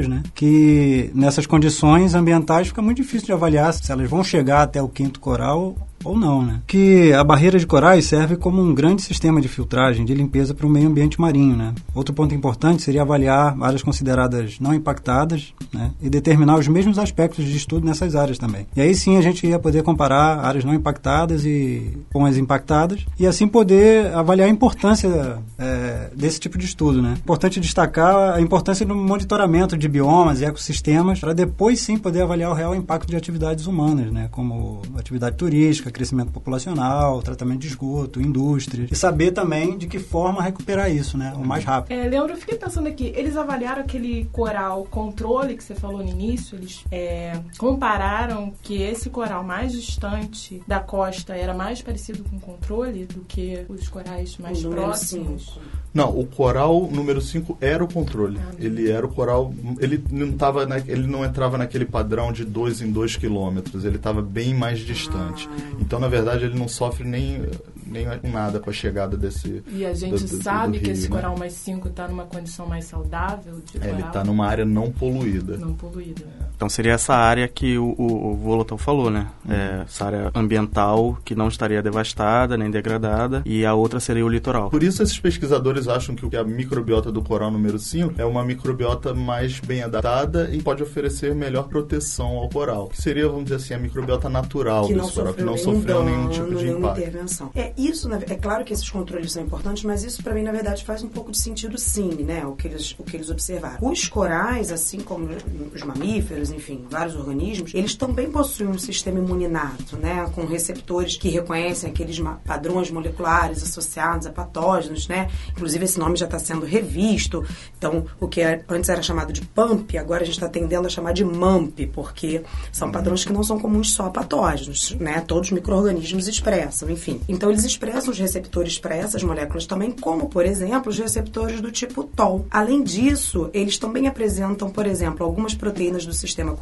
né? 0.08 0.22
Que 0.34 1.10
nessas 1.14 1.46
condições 1.46 2.14
ambientais 2.14 2.68
fica 2.68 2.82
muito 2.82 2.98
difícil 2.98 3.26
de 3.26 3.32
avaliar 3.32 3.72
se 3.72 3.90
elas 3.90 4.08
vão 4.08 4.22
chegar 4.22 4.62
até 4.62 4.82
o 4.82 4.88
quinto 4.88 5.20
coral 5.20 5.74
ou 6.04 6.16
não, 6.16 6.42
né? 6.42 6.60
Que 6.66 7.12
a 7.12 7.24
barreira 7.24 7.58
de 7.58 7.66
corais 7.66 8.06
serve 8.06 8.36
como 8.36 8.62
um 8.62 8.74
grande 8.74 9.02
sistema 9.02 9.40
de 9.40 9.48
filtragem, 9.48 10.04
de 10.04 10.14
limpeza 10.14 10.54
para 10.54 10.66
o 10.66 10.70
meio 10.70 10.88
ambiente 10.88 11.20
marinho, 11.20 11.56
né? 11.56 11.74
Outro 11.94 12.14
ponto 12.14 12.34
importante 12.34 12.82
seria 12.82 13.02
avaliar 13.02 13.56
áreas 13.60 13.82
consideradas 13.82 14.58
não 14.60 14.74
impactadas, 14.74 15.52
né? 15.72 15.90
E 16.00 16.08
determinar 16.08 16.58
os 16.58 16.68
mesmos 16.68 16.98
aspectos 16.98 17.44
de 17.44 17.56
estudo 17.56 17.86
nessas 17.86 18.14
áreas 18.14 18.38
também. 18.38 18.66
E 18.76 18.80
aí 18.80 18.94
sim 18.94 19.16
a 19.16 19.20
gente 19.20 19.46
ia 19.46 19.58
poder 19.58 19.82
comparar 19.82 20.38
áreas 20.44 20.64
não 20.64 20.74
impactadas 20.74 21.44
e 21.44 21.98
com 22.12 22.24
as 22.24 22.36
impactadas 22.36 23.04
e 23.18 23.26
assim 23.26 23.48
poder 23.48 24.14
avaliar 24.14 24.48
a 24.48 24.50
importância 24.50 25.38
é, 25.58 26.10
desse 26.14 26.40
tipo 26.40 26.56
de 26.58 26.64
estudo, 26.64 27.02
né? 27.02 27.16
Importante 27.18 27.60
destacar 27.60 28.34
a 28.34 28.40
importância 28.40 28.86
do 28.86 28.94
monitoramento 28.94 29.76
de 29.76 29.88
biomas 29.88 30.40
e 30.40 30.44
ecossistemas 30.44 31.20
para 31.20 31.32
depois 31.32 31.80
sim 31.80 31.96
poder 31.98 32.22
avaliar 32.22 32.50
o 32.50 32.54
real 32.54 32.74
impacto 32.74 33.08
de 33.08 33.16
atividades 33.16 33.66
humanas, 33.66 34.12
né? 34.12 34.28
Como 34.30 34.82
atividade 34.96 35.36
turística, 35.36 35.87
crescimento 35.90 36.30
populacional, 36.32 37.22
tratamento 37.22 37.60
de 37.60 37.68
esgoto, 37.68 38.20
indústria. 38.20 38.86
E 38.90 38.94
saber 38.96 39.32
também 39.32 39.76
de 39.78 39.86
que 39.86 39.98
forma 39.98 40.42
recuperar 40.42 40.90
isso, 40.90 41.16
né? 41.16 41.32
O 41.36 41.44
mais 41.46 41.64
rápido. 41.64 41.92
É, 41.98 42.08
Leandro, 42.08 42.32
eu 42.34 42.38
fiquei 42.38 42.56
pensando 42.56 42.88
aqui, 42.88 43.12
eles 43.16 43.36
avaliaram 43.36 43.82
aquele 43.82 44.24
coral 44.32 44.84
controle 44.90 45.56
que 45.56 45.64
você 45.64 45.74
falou 45.74 46.02
no 46.02 46.08
início, 46.08 46.56
eles 46.56 46.84
é, 46.90 47.38
compararam 47.58 48.52
que 48.62 48.82
esse 48.82 49.08
coral 49.10 49.44
mais 49.44 49.72
distante 49.72 50.62
da 50.66 50.80
costa 50.80 51.34
era 51.36 51.54
mais 51.54 51.80
parecido 51.80 52.24
com 52.24 52.38
controle 52.38 53.06
do 53.06 53.20
que 53.20 53.64
os 53.68 53.88
corais 53.88 54.36
mais 54.38 54.64
O 54.64 54.70
próximos. 54.70 55.46
cinco. 55.54 55.60
Não, 55.94 56.16
o 56.16 56.26
coral 56.26 56.86
número 56.92 57.20
5 57.20 57.56
era 57.60 57.82
o 57.82 57.90
controle. 57.92 58.38
Ele 58.58 58.90
era 58.90 59.04
o 59.06 59.08
coral. 59.08 59.52
Ele 59.80 60.04
não, 60.12 60.32
tava 60.32 60.66
na- 60.66 60.78
ele 60.78 61.06
não 61.06 61.24
entrava 61.24 61.56
naquele 61.56 61.86
padrão 61.86 62.30
de 62.30 62.44
2 62.44 62.82
em 62.82 62.92
2 62.92 63.16
quilômetros. 63.16 63.84
Ele 63.86 63.96
estava 63.96 64.20
bem 64.20 64.54
mais 64.54 64.80
distante. 64.80 65.48
Então, 65.78 65.98
na 66.00 66.08
verdade, 66.08 66.44
ele 66.44 66.58
não 66.58 66.68
sofre 66.68 67.04
nem, 67.04 67.42
nem 67.90 68.06
com 68.18 68.28
nada 68.30 68.60
com 68.60 68.70
a 68.70 68.72
chegada 68.72 69.16
desse. 69.16 69.62
E 69.68 69.84
a 69.84 69.92
gente 69.94 70.22
do- 70.24 70.36
do- 70.36 70.42
sabe 70.42 70.78
do 70.78 70.80
que 70.80 70.86
rio, 70.86 70.92
esse 70.92 71.08
né? 71.10 71.16
coral 71.16 71.36
mais 71.38 71.52
5 71.54 71.88
está 71.88 72.06
numa 72.08 72.24
condição 72.24 72.66
mais 72.66 72.84
saudável 72.84 73.60
de 73.64 73.78
É, 73.84 73.90
ele 73.90 74.02
está 74.02 74.22
numa 74.24 74.46
área 74.46 74.64
não 74.64 74.90
poluída. 74.90 75.56
Não 75.56 75.74
poluída. 75.74 76.24
Então 76.56 76.68
seria 76.68 76.92
essa 76.92 77.14
área 77.14 77.46
que 77.48 77.78
o, 77.78 77.94
o, 77.96 78.32
o 78.32 78.36
Volotão 78.36 78.76
falou, 78.76 79.10
né? 79.10 79.28
É, 79.48 79.82
essa 79.86 80.06
área 80.06 80.30
ambiental 80.34 81.18
que 81.24 81.34
não 81.34 81.48
estaria 81.48 81.82
devastada 81.82 82.56
nem 82.56 82.70
degradada 82.70 83.42
e 83.44 83.64
a 83.64 83.74
outra 83.74 84.00
seria 84.00 84.24
o 84.24 84.28
litoral. 84.28 84.70
Por 84.70 84.82
isso, 84.82 85.02
esses 85.02 85.18
pesquisadores 85.18 85.86
acham 85.88 86.14
que 86.14 86.26
o- 86.26 86.30
que 86.30 86.36
a 86.36 86.44
microbiota 86.44 87.10
do 87.12 87.22
coral 87.22 87.50
número 87.50 87.78
5 87.78 88.14
é 88.18 88.24
uma 88.24 88.44
microbiota 88.44 89.14
mais 89.14 89.60
bem 89.60 89.82
adaptada 89.82 90.48
e 90.52 90.60
pode 90.62 90.82
oferecer 90.82 91.34
melhor 91.34 91.68
proteção 91.68 92.36
ao 92.38 92.48
coral. 92.48 92.88
Que 92.88 93.00
seria, 93.00 93.26
vamos 93.28 93.44
dizer 93.44 93.56
assim, 93.56 93.74
a 93.74 93.78
microbiota 93.78 94.28
natural 94.28 94.86
que 94.86 94.94
não 94.94 95.04
desse 95.04 95.14
coral, 95.14 95.34
que 95.34 95.40
sofreu, 95.42 95.46
não 95.46 95.54
nenhum 95.54 95.80
sofreu 95.80 96.04
dano, 96.04 96.10
nenhum 96.16 96.28
tipo 96.30 96.54
de 96.56 96.68
impacto. 96.70 96.98
intervenção. 97.00 97.50
É 97.54 97.72
isso, 97.78 98.12
é 98.12 98.34
claro 98.34 98.64
que 98.64 98.72
esses 98.72 98.88
controles 98.90 99.32
são 99.32 99.42
importantes, 99.42 99.84
mas 99.84 100.02
isso 100.02 100.22
para 100.22 100.34
mim 100.34 100.42
na 100.42 100.52
verdade 100.52 100.84
faz 100.84 101.02
um 101.02 101.08
pouco 101.08 101.30
de 101.30 101.38
sentido 101.38 101.78
sim, 101.78 102.10
né? 102.24 102.44
O 102.44 102.52
que 102.56 102.66
eles 102.66 102.94
o 102.98 103.04
que 103.04 103.16
eles 103.16 103.30
observaram. 103.30 103.78
Os 103.88 104.08
corais, 104.08 104.72
assim 104.72 105.00
como 105.00 105.28
os 105.74 105.82
mamíferos, 105.82 106.50
enfim, 106.50 106.84
vários 106.90 107.14
organismos, 107.14 107.72
eles 107.74 107.94
também 107.94 108.30
possuem 108.30 108.70
um 108.70 108.78
sistema 108.78 109.18
imuninato, 109.18 109.96
né? 109.96 110.28
Com 110.34 110.44
receptores 110.46 111.16
que 111.16 111.28
reconhecem 111.28 111.90
aqueles 111.90 112.18
padrões 112.44 112.90
moleculares 112.90 113.62
associados 113.62 114.26
a 114.26 114.32
patógenos, 114.32 115.06
né? 115.06 115.30
Inclusive 115.52 115.84
esse 115.84 115.98
nome 115.98 116.16
já 116.16 116.26
está 116.26 116.38
sendo 116.38 116.66
revisto. 116.66 117.44
Então, 117.76 118.06
o 118.18 118.26
que 118.26 118.40
é- 118.40 118.64
antes 118.68 118.88
era 118.90 119.02
chamado 119.02 119.32
de 119.32 119.42
PAMP, 119.42 119.96
agora 119.96 120.22
a 120.22 120.26
gente 120.26 120.34
está 120.34 120.48
tendendo 120.48 120.86
a 120.86 120.90
chamar 120.90 121.12
de 121.12 121.24
MAMP, 121.24 121.86
porque 121.86 122.42
são 122.72 122.90
padrões 122.90 123.24
que 123.24 123.32
não 123.32 123.42
são 123.42 123.58
comuns 123.58 123.92
só 123.92 124.06
a 124.06 124.10
patógenos, 124.10 124.96
né? 124.98 125.20
Todos 125.20 125.48
os 125.48 125.52
micro-organismos 125.52 126.26
expressam, 126.26 126.90
enfim. 126.90 127.20
Então, 127.28 127.50
eles 127.50 127.64
expressam 127.68 128.10
os 128.10 128.18
receptores 128.18 128.78
para 128.78 128.96
essas 128.96 129.22
moléculas 129.22 129.66
também, 129.66 129.92
como, 129.92 130.28
por 130.28 130.44
exemplo, 130.44 130.90
os 130.90 130.98
receptores 130.98 131.60
do 131.60 131.70
tipo 131.70 132.02
TOL. 132.04 132.46
Além 132.50 132.82
disso, 132.82 133.50
eles 133.52 133.78
também 133.78 134.06
apresentam, 134.06 134.70
por 134.70 134.86
exemplo, 134.86 135.24
algumas 135.24 135.54
proteínas 135.54 136.04
do 136.04 136.12
sistema 136.12 136.56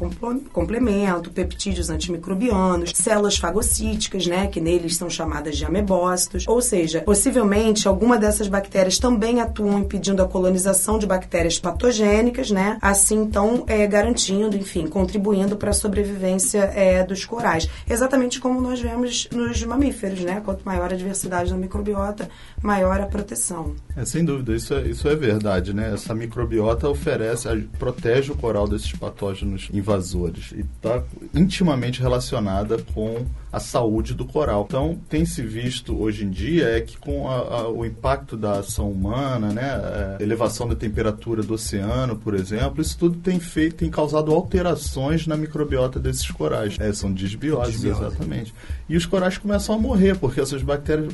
complemento, 0.51 1.31
peptídeos 1.31 1.89
antimicrobianos, 1.89 2.91
células 2.93 3.37
fagocíticas, 3.37 4.27
né? 4.27 4.47
Que 4.47 4.59
neles 4.59 4.95
são 4.95 5.09
chamadas 5.09 5.57
de 5.57 5.65
amebócitos. 5.65 6.45
Ou 6.47 6.61
seja, 6.61 7.01
possivelmente, 7.01 7.87
alguma 7.87 8.17
dessas 8.17 8.47
bactérias 8.47 8.99
também 8.99 9.41
atuam 9.41 9.79
impedindo 9.79 10.21
a 10.21 10.27
colonização 10.27 10.99
de 10.99 11.07
bactérias 11.07 11.59
patogênicas, 11.59 12.51
né? 12.51 12.77
Assim, 12.81 13.17
então, 13.17 13.63
é, 13.67 13.85
garantindo, 13.87 14.57
enfim, 14.57 14.87
contribuindo 14.87 15.55
para 15.57 15.71
a 15.71 15.73
sobrevivência 15.73 16.71
é, 16.75 17.03
dos 17.03 17.25
corais. 17.25 17.69
Exatamente 17.89 18.39
como 18.39 18.59
nós 18.59 18.79
vemos 18.79 19.27
nos 19.31 19.63
mamíferos, 19.63 20.19
né? 20.21 20.41
Quanto 20.43 20.63
maior 20.65 20.91
a 20.91 20.96
diversidade 20.97 21.51
da 21.51 21.57
microbiota, 21.57 22.29
maior 22.67 22.99
a 22.99 23.05
proteção. 23.05 23.73
É, 23.95 24.03
sem 24.03 24.25
dúvida, 24.25 24.53
isso 24.53 24.73
é, 24.73 24.81
isso 24.87 25.07
é 25.07 25.15
verdade, 25.15 25.73
né? 25.73 25.91
Essa 25.93 26.13
microbiota 26.13 26.89
oferece, 26.89 27.47
a- 27.47 27.57
protege 27.79 28.31
o 28.31 28.35
coral 28.35 28.67
desses 28.67 28.91
patógenos 28.91 29.69
invasores 29.73 30.51
e 30.51 30.59
está 30.59 31.01
intimamente 31.33 32.01
relacionada 32.01 32.77
com 32.93 33.25
a 33.51 33.59
saúde 33.59 34.13
do 34.13 34.25
coral. 34.25 34.65
Então, 34.67 34.99
tem 35.09 35.25
se 35.25 35.41
visto 35.41 35.97
hoje 35.99 36.25
em 36.25 36.29
dia 36.29 36.65
é 36.77 36.81
que 36.81 36.97
com 36.97 37.29
a- 37.29 37.37
a- 37.61 37.69
o 37.69 37.85
impacto 37.85 38.35
da 38.35 38.59
ação 38.59 38.91
humana, 38.91 39.51
né, 39.53 39.71
a 40.19 40.21
elevação 40.21 40.67
da 40.67 40.75
temperatura 40.75 41.41
do 41.41 41.53
oceano, 41.53 42.17
por 42.17 42.35
exemplo, 42.35 42.81
isso 42.81 42.97
tudo 42.97 43.17
tem 43.19 43.39
feito, 43.39 43.75
tem 43.77 43.89
causado 43.89 44.31
alterações 44.33 45.25
na 45.25 45.37
microbiota 45.37 45.99
desses 45.99 46.29
corais. 46.29 46.75
É, 46.79 46.91
são 46.91 47.11
desbioses, 47.11 47.79
Desbiose. 47.81 48.01
exatamente. 48.05 48.53
E 48.89 48.97
os 48.97 49.05
corais 49.05 49.37
começam 49.37 49.73
a 49.73 49.77
morrer 49.79 50.17
porque 50.17 50.41
essas 50.41 50.61
bactérias 50.61 51.13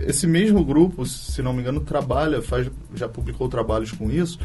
esse 0.00 0.26
mesmo 0.26 0.64
grupo, 0.64 1.04
se 1.06 1.42
não 1.42 1.52
me 1.52 1.60
engano, 1.60 1.80
trabalha, 1.80 2.42
faz, 2.42 2.70
já 2.94 3.08
publicou 3.08 3.48
trabalhos 3.48 3.92
com 3.92 4.10
isso, 4.10 4.38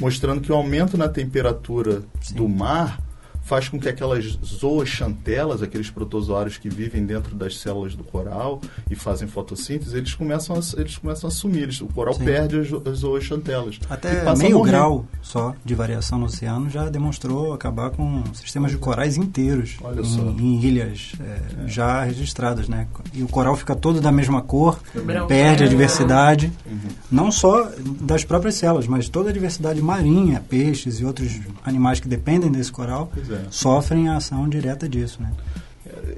mostrando 0.00 0.40
que 0.40 0.50
o 0.50 0.54
aumento 0.54 0.96
na 0.96 1.08
temperatura 1.08 2.02
do 2.34 2.48
mar 2.48 3.00
faz 3.42 3.68
com 3.68 3.78
que 3.80 3.88
aquelas 3.88 4.38
zooxantelas, 4.44 5.62
aqueles 5.62 5.90
protozoários 5.90 6.56
que 6.56 6.68
vivem 6.68 7.04
dentro 7.04 7.34
das 7.34 7.58
células 7.58 7.94
do 7.94 8.04
coral 8.04 8.60
e 8.90 8.94
fazem 8.94 9.26
fotossíntese, 9.28 9.96
eles 9.96 10.14
começam 10.14 10.56
a, 10.56 10.80
eles 10.80 10.96
começam 10.98 11.28
a 11.28 11.30
sumir. 11.30 11.62
Eles- 11.64 11.80
o 11.80 11.86
coral 11.86 12.14
Sim. 12.14 12.24
perde 12.24 12.58
as, 12.58 12.68
as 12.86 12.98
zooxantelas. 12.98 13.78
Até 13.88 14.34
meio 14.36 14.62
grau 14.62 15.06
só 15.22 15.54
de 15.64 15.74
variação 15.74 16.18
no 16.18 16.26
oceano 16.26 16.70
já 16.70 16.88
demonstrou 16.88 17.52
acabar 17.52 17.90
com 17.90 18.22
sistemas 18.34 18.70
de 18.70 18.78
corais 18.78 19.16
inteiros 19.16 19.76
Olha 19.82 20.00
em, 20.00 20.04
só. 20.04 20.20
em 20.22 20.60
ilhas 20.62 21.12
é, 21.20 21.66
já 21.68 22.04
registradas, 22.04 22.68
né? 22.68 22.86
E 23.12 23.22
o 23.22 23.28
coral 23.28 23.56
fica 23.56 23.74
todo 23.74 24.00
da 24.00 24.12
mesma 24.12 24.42
cor, 24.42 24.78
branco. 25.04 25.26
perde 25.28 25.62
a 25.64 25.66
É. 25.66 25.68
diversidade, 25.68 26.52
Uhum. 26.66 26.78
não 27.10 27.30
só 27.32 27.68
das 28.00 28.24
próprias 28.24 28.54
células, 28.54 28.86
mas 28.86 29.08
toda 29.08 29.30
a 29.30 29.32
diversidade 29.32 29.80
marinha, 29.82 30.42
peixes 30.48 31.00
e 31.00 31.04
outros 31.04 31.40
animais 31.64 32.00
que 32.00 32.08
dependem 32.08 32.50
desse 32.50 32.70
coral 32.72 33.10
Pois 33.12 33.29
é. 33.34 33.46
sofrem 33.50 34.08
a 34.08 34.16
ação 34.16 34.48
direta 34.48 34.88
disso, 34.88 35.22
né? 35.22 35.32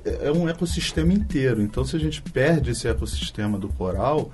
é 0.05 0.27
é 0.27 0.33
um 0.33 0.49
ecossistema 0.49 1.13
inteiro. 1.13 1.63
Então, 1.63 1.85
se 1.85 1.97
a 1.97 1.99
gente 1.99 2.23
perde 2.23 2.71
esse 2.71 2.89
ecossistema 2.89 3.59
do 3.59 3.69
coral, 3.69 4.31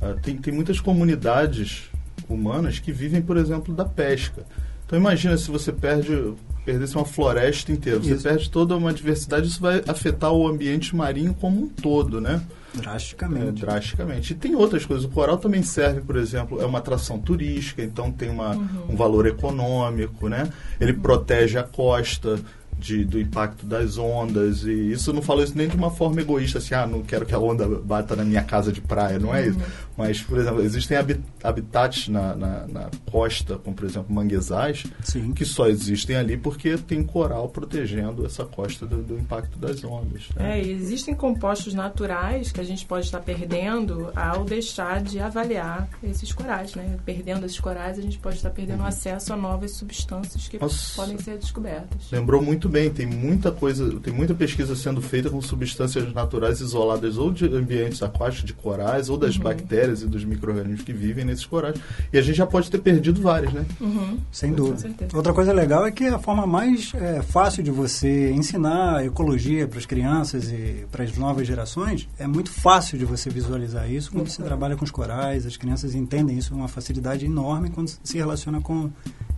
ah, 0.00 0.14
tem, 0.20 0.36
tem 0.36 0.52
muitas 0.52 0.80
comunidades 0.80 1.90
humanas 2.28 2.78
que 2.78 2.92
vivem, 2.92 3.22
por 3.22 3.36
exemplo, 3.36 3.74
da 3.74 3.84
pesca. 3.84 4.44
Então, 4.86 4.98
imagina 4.98 5.36
se 5.36 5.50
você 5.50 5.72
perde 5.72 6.34
perdesse 6.64 6.96
uma 6.96 7.04
floresta 7.04 7.70
inteira, 7.70 8.00
você 8.00 8.14
Isso. 8.14 8.22
perde 8.22 8.50
toda 8.50 8.74
uma 8.74 8.90
diversidade, 8.90 9.46
isso 9.46 9.60
vai 9.60 9.84
afetar 9.86 10.32
o 10.32 10.48
ambiente 10.48 10.96
marinho 10.96 11.34
como 11.34 11.64
um 11.64 11.68
todo, 11.68 12.22
né? 12.22 12.40
É, 12.76 12.80
Drasticamente. 12.80 13.60
drasticamente. 13.60 14.32
E 14.32 14.36
tem 14.36 14.54
outras 14.54 14.84
coisas. 14.84 15.04
O 15.04 15.08
coral 15.08 15.38
também 15.38 15.62
serve, 15.62 16.00
por 16.00 16.16
exemplo, 16.16 16.60
é 16.60 16.66
uma 16.66 16.78
atração 16.78 17.18
turística, 17.18 17.82
então 17.82 18.10
tem 18.10 18.30
uma, 18.30 18.50
um 18.88 18.96
valor 18.96 19.26
econômico, 19.26 20.28
né? 20.28 20.48
Ele 20.80 20.92
protege 20.92 21.58
a 21.58 21.62
costa 21.62 22.40
de, 22.78 23.04
do 23.04 23.18
impacto 23.20 23.64
das 23.64 23.96
ondas. 23.98 24.64
E 24.64 24.92
isso 24.92 25.10
eu 25.10 25.14
não 25.14 25.22
falo 25.22 25.42
isso 25.42 25.56
nem 25.56 25.68
de 25.68 25.76
uma 25.76 25.90
forma 25.90 26.20
egoísta, 26.20 26.58
assim, 26.58 26.74
ah, 26.74 26.86
não 26.86 27.02
quero 27.02 27.24
que 27.24 27.34
a 27.34 27.38
onda 27.38 27.66
bata 27.66 28.14
na 28.16 28.24
minha 28.24 28.42
casa 28.42 28.72
de 28.72 28.80
praia, 28.80 29.18
não 29.18 29.34
é 29.34 29.48
isso. 29.48 29.58
Mas, 29.96 30.20
por 30.20 30.38
exemplo, 30.38 30.62
existem 30.62 30.96
habitats 31.42 32.08
na, 32.08 32.34
na, 32.34 32.66
na 32.66 32.90
costa, 33.10 33.58
como 33.58 33.76
por 33.76 33.84
exemplo 33.84 34.12
manguezais, 34.12 34.84
Sim. 35.02 35.32
que 35.32 35.44
só 35.44 35.68
existem 35.68 36.16
ali 36.16 36.36
porque 36.36 36.76
tem 36.76 37.02
coral 37.02 37.48
protegendo 37.48 38.26
essa 38.26 38.44
costa 38.44 38.86
do, 38.86 39.02
do 39.02 39.18
impacto 39.18 39.58
das 39.58 39.82
ondas. 39.84 40.28
Né? 40.34 40.58
É, 40.58 40.62
existem 40.62 41.14
compostos 41.14 41.74
naturais 41.74 42.50
que 42.50 42.60
a 42.60 42.64
gente 42.64 42.84
pode 42.84 43.06
estar 43.06 43.20
perdendo 43.20 44.10
ao 44.14 44.44
deixar 44.44 45.02
de 45.02 45.20
avaliar 45.20 45.88
esses 46.02 46.32
corais, 46.32 46.74
né? 46.74 46.98
Perdendo 47.04 47.46
esses 47.46 47.60
corais, 47.60 47.98
a 47.98 48.02
gente 48.02 48.18
pode 48.18 48.36
estar 48.36 48.50
perdendo 48.50 48.80
uhum. 48.80 48.86
acesso 48.86 49.32
a 49.32 49.36
novas 49.36 49.72
substâncias 49.72 50.48
que 50.48 50.58
Nossa. 50.58 50.94
podem 50.96 51.18
ser 51.18 51.38
descobertas. 51.38 52.10
Lembrou 52.10 52.42
muito 52.42 52.68
bem, 52.68 52.90
tem 52.90 53.06
muita 53.06 53.50
coisa, 53.52 53.98
tem 54.00 54.12
muita 54.12 54.34
pesquisa 54.34 54.74
sendo 54.74 55.00
feita 55.00 55.30
com 55.30 55.40
substâncias 55.40 56.12
naturais 56.12 56.60
isoladas 56.60 57.16
ou 57.18 57.32
de 57.32 57.46
ambientes 57.46 58.02
aquáticos, 58.02 58.44
de 58.44 58.52
corais, 58.54 59.08
ou 59.08 59.16
das 59.16 59.36
uhum. 59.36 59.42
bactérias 59.42 59.83
e 59.92 60.06
dos 60.06 60.24
micro-organismos 60.24 60.82
que 60.84 60.92
vivem 60.92 61.24
nesses 61.24 61.46
corais. 61.46 61.76
E 62.12 62.18
a 62.18 62.22
gente 62.22 62.36
já 62.36 62.46
pode 62.46 62.70
ter 62.70 62.78
perdido 62.78 63.20
vários, 63.20 63.52
né? 63.52 63.64
Uhum. 63.80 64.18
Sem 64.30 64.52
dúvida. 64.52 65.08
Outra 65.12 65.32
coisa 65.32 65.52
legal 65.52 65.86
é 65.86 65.90
que 65.90 66.06
a 66.06 66.18
forma 66.18 66.46
mais 66.46 66.92
é, 66.94 67.22
fácil 67.22 67.62
de 67.62 67.70
você 67.70 68.30
ensinar 68.30 69.04
ecologia 69.04 69.66
para 69.66 69.78
as 69.78 69.86
crianças 69.86 70.50
e 70.50 70.86
para 70.90 71.04
as 71.04 71.16
novas 71.16 71.46
gerações 71.46 72.08
é 72.18 72.26
muito 72.26 72.50
fácil 72.50 72.98
de 72.98 73.04
você 73.04 73.30
visualizar 73.30 73.90
isso 73.90 74.10
quando 74.12 74.28
você 74.28 74.42
trabalha 74.42 74.76
com 74.76 74.84
os 74.84 74.90
corais. 74.90 75.46
As 75.46 75.56
crianças 75.56 75.94
entendem 75.94 76.38
isso 76.38 76.50
com 76.50 76.56
uma 76.56 76.68
facilidade 76.68 77.24
enorme 77.24 77.70
quando 77.70 77.90
se 78.02 78.16
relaciona 78.16 78.60
com 78.60 78.90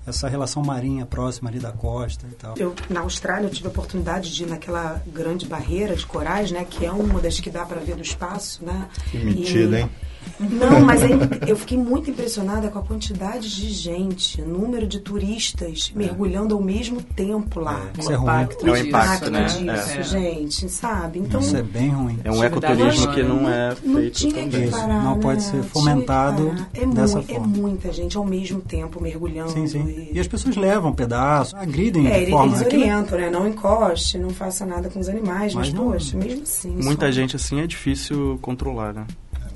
essa 0.06 0.28
relação 0.28 0.62
marinha 0.62 1.04
próxima 1.04 1.50
ali 1.50 1.58
da 1.58 1.72
costa 1.72 2.26
e 2.30 2.34
tal. 2.34 2.54
Eu, 2.56 2.74
na 2.88 3.00
Austrália, 3.00 3.46
eu 3.46 3.50
tive 3.50 3.66
a 3.66 3.70
oportunidade 3.70 4.32
de 4.32 4.44
ir 4.44 4.46
naquela 4.46 5.02
grande 5.06 5.46
barreira 5.46 5.96
de 5.96 6.06
corais, 6.06 6.52
né? 6.52 6.64
Que 6.64 6.86
é 6.86 6.92
uma 6.92 7.20
das 7.20 7.40
que 7.40 7.50
dá 7.50 7.66
para 7.66 7.80
ver 7.80 7.96
do 7.96 8.02
espaço, 8.02 8.64
né? 8.64 8.88
Que 9.10 9.18
mentira, 9.18 9.78
e, 9.78 9.82
hein? 9.82 9.90
Não, 10.38 10.80
mas 10.80 11.02
aí 11.02 11.12
eu 11.46 11.56
fiquei 11.56 11.78
muito 11.78 12.10
impressionada 12.10 12.68
com 12.68 12.78
a 12.78 12.82
quantidade 12.82 13.54
de 13.54 13.70
gente, 13.70 14.42
número 14.42 14.86
de 14.86 15.00
turistas 15.00 15.92
é. 15.94 15.98
mergulhando 15.98 16.54
ao 16.54 16.62
mesmo 16.62 17.02
tempo 17.02 17.60
lá. 17.60 17.86
É, 17.96 18.00
isso 18.00 18.12
é 18.12 18.14
ruim. 18.14 18.28
É 18.30 18.70
um 18.70 18.76
impacto, 18.76 19.30
né? 19.30 19.44
Disso, 19.44 19.98
é. 19.98 20.02
gente, 20.02 20.68
sabe? 20.68 21.18
Então, 21.18 21.40
isso 21.40 21.56
é 21.56 21.62
bem 21.62 21.88
ruim. 21.88 22.18
É 22.24 22.30
um 22.30 22.42
ecoturismo 22.42 23.12
que 23.12 23.22
não 23.22 23.48
é 23.48 23.74
não 23.82 23.94
feito. 23.94 24.26
Que 24.26 24.68
parar, 24.70 25.02
não 25.02 25.16
né? 25.16 25.22
pode 25.22 25.42
ser 25.42 25.62
fomentado 25.62 26.54
é 26.74 26.86
dessa 26.86 27.16
muito, 27.16 27.34
forma. 27.34 27.56
É 27.56 27.60
muita 27.60 27.92
gente 27.92 28.16
ao 28.16 28.24
mesmo 28.24 28.60
tempo 28.60 29.02
mergulhando. 29.02 29.50
Sim, 29.50 29.66
sim. 29.66 29.84
E, 29.86 30.12
e 30.14 30.20
as 30.20 30.26
pessoas 30.26 30.56
levam 30.56 30.92
pedaços, 30.92 31.54
agridem 31.54 32.06
é, 32.08 32.24
de 32.24 32.30
forma... 32.30 32.56
Eles 32.56 32.66
orientam, 32.66 33.18
né? 33.18 33.30
Não 33.30 33.48
encoste, 33.48 34.18
não 34.18 34.30
faça 34.30 34.66
nada 34.66 34.88
com 34.88 35.00
os 35.00 35.08
animais, 35.08 35.54
mas, 35.54 35.68
mas 35.68 35.72
não, 35.72 35.92
poxa, 35.92 36.16
mesmo 36.16 36.42
assim... 36.42 36.70
Muita 36.70 37.06
só... 37.06 37.12
gente 37.12 37.36
assim 37.36 37.60
é 37.60 37.66
difícil 37.66 38.38
controlar, 38.42 38.92
né? 38.92 39.06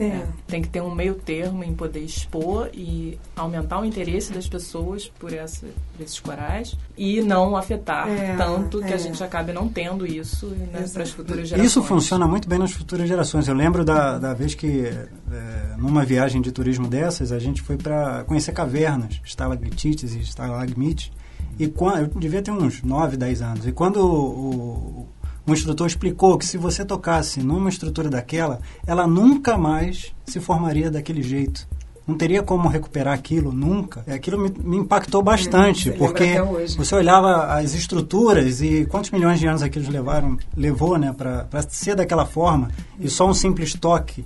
É. 0.01 0.27
Tem 0.47 0.63
que 0.63 0.69
ter 0.69 0.81
um 0.81 0.95
meio 0.95 1.15
termo 1.15 1.63
em 1.63 1.75
poder 1.75 2.01
expor 2.01 2.71
e 2.73 3.19
aumentar 3.37 3.81
o 3.81 3.85
interesse 3.85 4.33
das 4.33 4.49
pessoas 4.49 5.13
por, 5.19 5.31
essa, 5.31 5.67
por 5.93 6.03
esses 6.03 6.19
corais 6.19 6.75
e 6.97 7.21
não 7.21 7.55
afetar 7.55 8.09
é, 8.09 8.35
tanto 8.35 8.79
que 8.81 8.93
é. 8.93 8.95
a 8.95 8.97
gente 8.97 9.23
acabe 9.23 9.53
não 9.53 9.69
tendo 9.69 10.07
isso 10.07 10.47
né, 10.47 10.89
para 10.91 11.03
as 11.03 11.11
futuras 11.11 11.49
gerações. 11.49 11.71
Isso 11.71 11.83
funciona 11.83 12.27
muito 12.27 12.49
bem 12.49 12.59
nas 12.59 12.73
futuras 12.73 13.07
gerações. 13.07 13.47
Eu 13.47 13.55
lembro 13.55 13.85
da, 13.85 14.19
da 14.19 14.33
vez 14.33 14.55
que, 14.55 14.87
é, 14.87 15.77
numa 15.77 16.03
viagem 16.03 16.41
de 16.41 16.51
turismo 16.51 16.89
dessas, 16.89 17.31
a 17.31 17.39
gente 17.39 17.61
foi 17.61 17.77
para 17.77 18.25
conhecer 18.25 18.53
cavernas, 18.53 19.21
estalactites 19.23 20.15
e 20.15 20.21
estalagmites. 20.21 21.13
E 21.59 21.69
quando, 21.69 21.99
eu 21.99 22.07
devia 22.19 22.41
ter 22.41 22.51
uns 22.51 22.83
9, 22.83 23.19
10 23.19 23.43
anos. 23.43 23.67
E 23.67 23.73
quando 23.73 23.99
o, 23.99 25.03
o 25.03 25.09
um 25.51 25.53
instrutor 25.53 25.89
explicou 25.89 26.39
que 26.39 26.47
se 26.47 26.57
você 26.57 26.85
tocasse 26.85 27.43
numa 27.43 27.69
estrutura 27.69 28.09
daquela, 28.09 28.61
ela 28.87 29.05
nunca 29.07 29.59
mais 29.59 30.15
se 30.25 30.39
formaria 30.39 30.91
daquele 30.91 31.23
jeito. 31.23 31.67
Não 32.07 32.17
teria 32.17 32.43
como 32.43 32.69
recuperar 32.69 33.15
aquilo 33.15 33.53
nunca. 33.53 34.05
Aquilo 34.13 34.39
me, 34.39 34.53
me 34.63 34.77
impactou 34.77 35.23
bastante, 35.23 35.91
você 35.91 35.99
porque 35.99 36.35
você 36.77 36.95
olhava 36.95 37.47
as 37.55 37.75
estruturas 37.75 38.63
e 38.63 38.87
quantos 38.87 39.11
milhões 39.11 39.41
de 39.41 39.47
anos 39.47 39.63
aquilo 39.63 39.91
levaram, 39.91 40.39
levou 40.57 40.97
né, 40.97 41.13
para 41.13 41.63
ser 41.69 41.97
daquela 41.97 42.25
forma, 42.25 42.71
e 42.99 43.09
só 43.09 43.29
um 43.29 43.35
simples 43.35 43.75
toque 43.75 44.25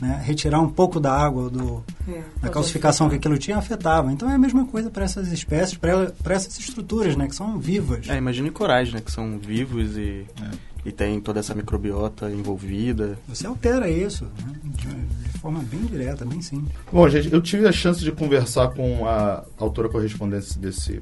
né, 0.00 0.22
retirar 0.24 0.60
um 0.60 0.68
pouco 0.68 1.00
da 1.00 1.12
água 1.12 1.48
do, 1.48 1.82
é, 2.08 2.22
da 2.40 2.48
calcificação 2.48 3.08
que 3.08 3.16
aquilo 3.16 3.38
tinha 3.38 3.56
afetava. 3.56 4.12
Então 4.12 4.30
é 4.30 4.34
a 4.34 4.38
mesma 4.38 4.66
coisa 4.66 4.90
para 4.90 5.04
essas 5.04 5.32
espécies, 5.32 5.76
para 5.76 6.34
essas 6.34 6.58
estruturas, 6.58 7.16
né, 7.16 7.26
que 7.26 7.34
são 7.34 7.58
vivas. 7.58 8.08
É, 8.08 8.16
imagine 8.16 8.50
corais, 8.50 8.92
né, 8.92 9.00
que 9.00 9.10
são 9.10 9.38
vivos 9.38 9.96
e, 9.96 10.26
é. 10.40 10.50
e 10.84 10.92
tem 10.92 11.20
toda 11.20 11.40
essa 11.40 11.54
microbiota 11.54 12.30
envolvida. 12.30 13.18
Você 13.28 13.46
altera 13.46 13.88
isso 13.88 14.24
né, 14.24 14.52
de, 14.64 14.88
de, 14.88 15.38
forma 15.38 15.60
bem 15.60 15.80
direta, 15.80 16.24
bem 16.24 16.42
simples. 16.42 16.72
Bom, 16.92 17.08
gente, 17.08 17.32
eu 17.32 17.40
tive 17.40 17.66
a 17.66 17.72
chance 17.72 18.00
de 18.00 18.12
conversar 18.12 18.68
com 18.68 19.06
a 19.06 19.44
autora 19.58 19.88
correspondente 19.88 20.58
desse 20.58 21.00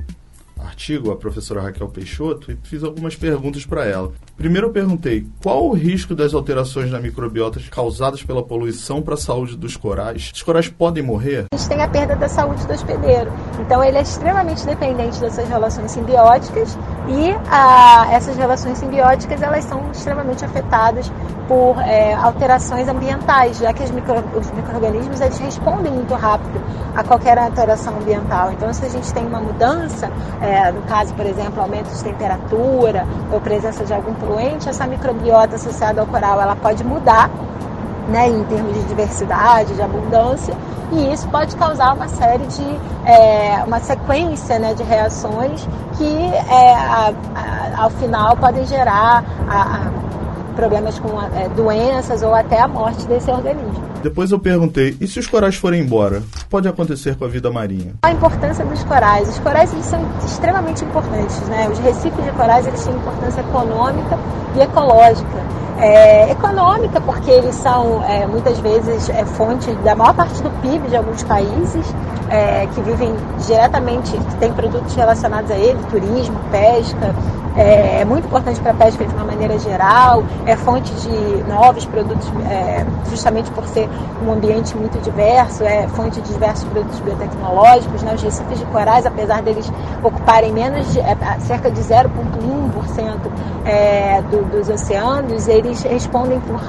artigo, 0.65 1.11
a 1.11 1.17
professora 1.17 1.63
Raquel 1.63 1.89
Peixoto, 1.89 2.51
e 2.51 2.59
fiz 2.63 2.83
algumas 2.83 3.15
perguntas 3.15 3.65
para 3.65 3.85
ela. 3.85 4.13
Primeiro 4.37 4.69
eu 4.69 4.73
perguntei 4.73 5.27
qual 5.43 5.69
o 5.69 5.73
risco 5.73 6.15
das 6.15 6.35
alterações 6.35 6.91
na 6.91 6.99
microbiota 6.99 7.61
causadas 7.71 8.23
pela 8.23 8.43
poluição 8.43 9.01
para 9.03 9.15
a 9.15 9.17
saúde 9.17 9.57
dos 9.57 9.77
corais. 9.77 10.31
Os 10.35 10.43
corais 10.43 10.69
podem 10.69 11.03
morrer? 11.03 11.47
A 11.53 11.57
gente 11.57 11.69
tem 11.69 11.83
a 11.83 11.89
perda 11.89 12.17
da 12.17 12.29
saúde 12.29 12.67
do 12.67 12.73
hospedeiro. 12.73 13.31
Então 13.61 13.83
ele 13.83 13.99
é 13.99 14.03
extremamente 14.03 14.67
dependente 14.67 15.21
dessas 15.21 15.49
relações 15.49 15.91
simbióticas 15.91 16.77
e 17.09 17.37
a, 17.51 18.07
essas 18.13 18.37
relações 18.37 18.79
simbióticas 18.79 19.43
elas 19.43 19.65
são 19.65 19.91
extremamente 19.91 20.45
afetadas 20.45 21.11
por 21.47 21.79
é, 21.81 22.15
alterações 22.15 22.89
ambientais, 22.89 23.59
já 23.59 23.73
que 23.73 23.83
os, 23.83 23.91
micro, 23.91 24.25
os 24.35 24.51
micro-organismos 24.53 25.21
eles 25.21 25.39
respondem 25.39 25.93
muito 25.93 26.15
rápido 26.15 26.59
a 26.97 27.05
qualquer 27.05 27.39
alteração 27.39 27.95
ambiental. 27.97 28.53
Então 28.53 28.73
se 28.73 28.87
a 28.87 28.89
gente 28.89 29.13
tem 29.13 29.27
uma 29.27 29.41
mudança, 29.41 30.11
é, 30.41 30.73
no 30.73 30.83
caso, 30.83 31.13
por 31.15 31.27
exemplo, 31.27 31.61
aumento 31.61 31.91
de 31.91 32.03
temperatura 32.03 33.07
ou 33.31 33.41
presença 33.41 33.85
de 33.85 33.93
algum 33.93 34.15
poluente, 34.15 34.69
essa 34.69 34.87
microbiota 34.87 35.57
associada 35.57 36.01
ao 36.01 36.07
coral 36.07 36.41
ela 36.41 36.57
pode 36.57 36.83
mudar 36.83 37.31
né, 38.09 38.29
em 38.29 38.45
termos 38.45 38.75
de 38.75 38.83
diversidade, 38.85 39.75
de 39.75 39.83
abundância, 39.83 40.55
e 40.93 41.13
isso 41.13 41.27
pode 41.29 41.57
causar 41.57 41.95
uma 41.95 42.09
série 42.09 42.47
de 42.47 42.81
é, 43.05 43.63
uma 43.67 43.81
sequência 43.81 44.59
né, 44.59 44.75
de 44.75 44.83
reações 44.83 45.67
que 45.97 46.25
é, 46.27 46.75
a, 46.75 47.13
a, 47.35 47.83
ao 47.85 47.91
final 47.91 48.37
podem 48.37 48.65
gerar 48.67 49.25
a, 49.49 49.91
problemas 50.55 50.99
com 50.99 51.21
é, 51.21 51.49
doenças 51.49 52.23
ou 52.23 52.35
até 52.35 52.61
a 52.61 52.69
morte 52.69 53.07
desse 53.07 53.31
organismo. 53.31 53.94
Depois 54.05 54.31
eu 54.31 54.39
perguntei, 54.39 54.95
e 55.01 55.07
se 55.07 55.19
os 55.19 55.27
corais 55.27 55.57
forem 55.57 55.81
embora? 55.81 56.19
O 56.19 56.39
que 56.39 56.45
pode 56.45 56.69
acontecer 56.69 57.17
com 57.17 57.25
a 57.25 57.29
vida 57.29 57.51
marinha? 57.51 57.95
A 58.03 58.13
importância 58.13 58.63
dos 58.63 58.85
corais. 58.85 59.27
Os 59.31 59.39
corais 59.39 59.73
eles 59.73 59.87
são 59.87 59.99
extremamente 60.27 60.85
importantes. 60.85 61.41
Né? 61.49 61.67
Os 61.71 61.79
recifes 61.79 62.23
de 62.23 62.31
corais 62.33 62.67
eles 62.67 62.85
têm 62.85 62.95
importância 62.95 63.41
econômica 63.41 64.19
e 64.57 64.61
ecológica. 64.61 65.55
É, 65.81 66.31
econômica, 66.31 67.01
porque 67.01 67.31
eles 67.31 67.55
são 67.55 68.05
é, 68.05 68.27
muitas 68.27 68.59
vezes 68.59 69.09
é, 69.09 69.25
fonte 69.25 69.73
da 69.77 69.95
maior 69.95 70.15
parte 70.15 70.43
do 70.43 70.51
PIB 70.61 70.87
de 70.89 70.97
alguns 70.97 71.23
países 71.23 71.87
é, 72.29 72.67
que 72.75 72.81
vivem 72.83 73.15
diretamente, 73.47 74.13
que 74.13 74.37
têm 74.37 74.53
produtos 74.53 74.95
relacionados 74.95 75.51
a 75.51 75.57
ele, 75.57 75.79
turismo, 75.91 76.39
pesca, 76.51 77.15
é, 77.57 78.01
é 78.01 78.05
muito 78.05 78.27
importante 78.27 78.61
para 78.61 78.73
a 78.73 78.75
pesca 78.75 79.05
de 79.05 79.15
uma 79.15 79.25
maneira 79.25 79.59
geral, 79.59 80.25
é 80.45 80.57
fonte 80.57 80.93
de 80.95 81.45
novos 81.45 81.85
produtos, 81.85 82.29
é, 82.51 82.85
justamente 83.09 83.51
por 83.53 83.65
ser 83.67 83.89
um 84.25 84.33
ambiente 84.33 84.77
muito 84.77 84.99
diverso, 85.01 85.65
é 85.65 85.87
fonte 85.89 86.21
de 86.21 86.33
diversos 86.33 86.65
produtos 86.65 86.99
biotecnológicos. 87.01 88.03
Né? 88.03 88.15
Os 88.15 88.23
recifes 88.23 88.59
de 88.59 88.65
corais, 88.67 89.05
apesar 89.07 89.43
deles 89.43 89.71
ocuparem 90.03 90.53
menos 90.53 90.93
de, 90.93 91.01
é, 91.01 91.17
cerca 91.41 91.71
de 91.71 91.81
0,1% 91.81 93.17
é, 93.65 94.23
do, 94.31 94.45
dos 94.51 94.69
oceanos, 94.69 95.49
eles 95.49 95.83
respondem 95.83 96.41
por 96.41 96.61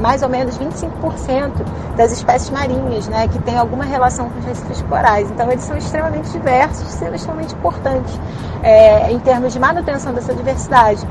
mais 0.00 0.22
ou 0.22 0.28
menos 0.28 0.56
25% 0.56 1.50
das 1.96 2.12
espécies 2.12 2.50
marinhas, 2.50 3.08
né, 3.08 3.26
que 3.26 3.40
têm 3.40 3.58
alguma 3.58 3.84
relação 3.84 4.30
com 4.30 4.38
os 4.38 4.44
recifes 4.44 4.82
corais. 4.82 5.28
Então, 5.30 5.50
eles 5.50 5.64
são 5.64 5.76
extremamente 5.76 6.30
diversos, 6.30 6.86
são 6.88 7.12
extremamente 7.12 7.54
importantes 7.54 8.20
é, 8.62 9.10
em 9.10 9.18
termos 9.18 9.52
de 9.52 9.58
manutenção 9.58 10.12
dessa 10.12 10.32
diversidade. 10.32 11.04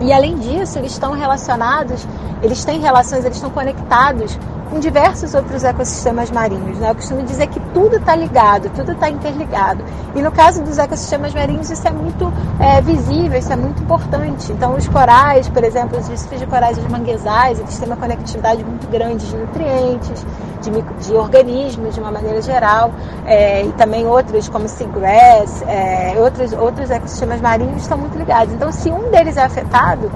E 0.00 0.12
além 0.12 0.36
disso, 0.36 0.78
eles 0.78 0.92
estão 0.92 1.12
relacionados, 1.12 2.06
eles 2.42 2.64
têm 2.64 2.80
relações, 2.80 3.24
eles 3.24 3.36
estão 3.36 3.50
conectados 3.50 4.38
com 4.70 4.78
diversos 4.78 5.34
outros 5.34 5.64
ecossistemas 5.64 6.30
marinhos. 6.30 6.78
Né? 6.78 6.90
Eu 6.90 6.94
costumo 6.94 7.22
dizer 7.22 7.48
que 7.48 7.58
tudo 7.74 7.96
está 7.96 8.14
ligado, 8.14 8.70
tudo 8.70 8.92
está 8.92 9.10
interligado. 9.10 9.84
E 10.14 10.22
no 10.22 10.30
caso 10.30 10.62
dos 10.62 10.78
ecossistemas 10.78 11.34
marinhos, 11.34 11.70
isso 11.70 11.86
é 11.86 11.90
muito 11.90 12.32
é, 12.58 12.80
visível, 12.80 13.38
isso 13.38 13.52
é 13.52 13.56
muito 13.56 13.82
importante. 13.82 14.52
Então, 14.52 14.76
os 14.76 14.88
corais, 14.88 15.48
por 15.48 15.64
exemplo, 15.64 15.98
os 15.98 16.06
recifes 16.08 16.38
de 16.38 16.46
corais 16.46 16.78
e 16.78 16.80
os 16.80 16.86
manguezais, 16.86 17.58
eles 17.58 17.78
têm 17.78 17.88
uma 17.88 17.96
conectividade 17.96 18.64
muito 18.64 18.88
grande 18.88 19.26
de 19.26 19.36
nutrientes, 19.36 20.24
de, 20.62 20.70
de 21.06 21.14
organismos 21.14 21.94
de 21.94 22.00
uma 22.00 22.12
maneira 22.12 22.40
geral, 22.40 22.92
é, 23.26 23.64
e 23.64 23.72
também 23.72 24.06
outros, 24.06 24.48
como 24.48 24.68
seagrass, 24.68 25.62
é, 25.62 26.14
outros, 26.18 26.52
outros 26.52 26.90
ecossistemas 26.90 27.40
marinhos 27.40 27.82
estão 27.82 27.98
muito 27.98 28.16
ligados. 28.16 28.54
Então, 28.54 28.70
se 28.70 28.90
um 28.90 29.10
deles 29.10 29.36
é 29.36 29.42
afetado, 29.42 30.10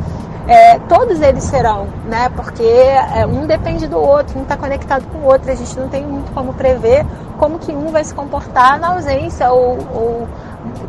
é, 0.46 0.78
todos 0.80 1.20
eles 1.20 1.44
serão, 1.44 1.88
né? 2.04 2.28
Porque 2.36 2.62
é, 2.62 3.26
um 3.26 3.46
depende 3.46 3.86
do 3.86 3.98
outro, 3.98 4.38
um 4.38 4.42
está 4.42 4.56
conectado 4.56 5.04
com 5.10 5.18
o 5.18 5.24
outro. 5.24 5.50
A 5.50 5.54
gente 5.54 5.78
não 5.78 5.88
tem 5.88 6.04
muito 6.04 6.32
como 6.32 6.52
prever 6.52 7.04
como 7.38 7.58
que 7.58 7.72
um 7.72 7.88
vai 7.88 8.04
se 8.04 8.14
comportar 8.14 8.78
na 8.78 8.94
ausência 8.94 9.50
ou, 9.50 9.78
ou 9.92 10.28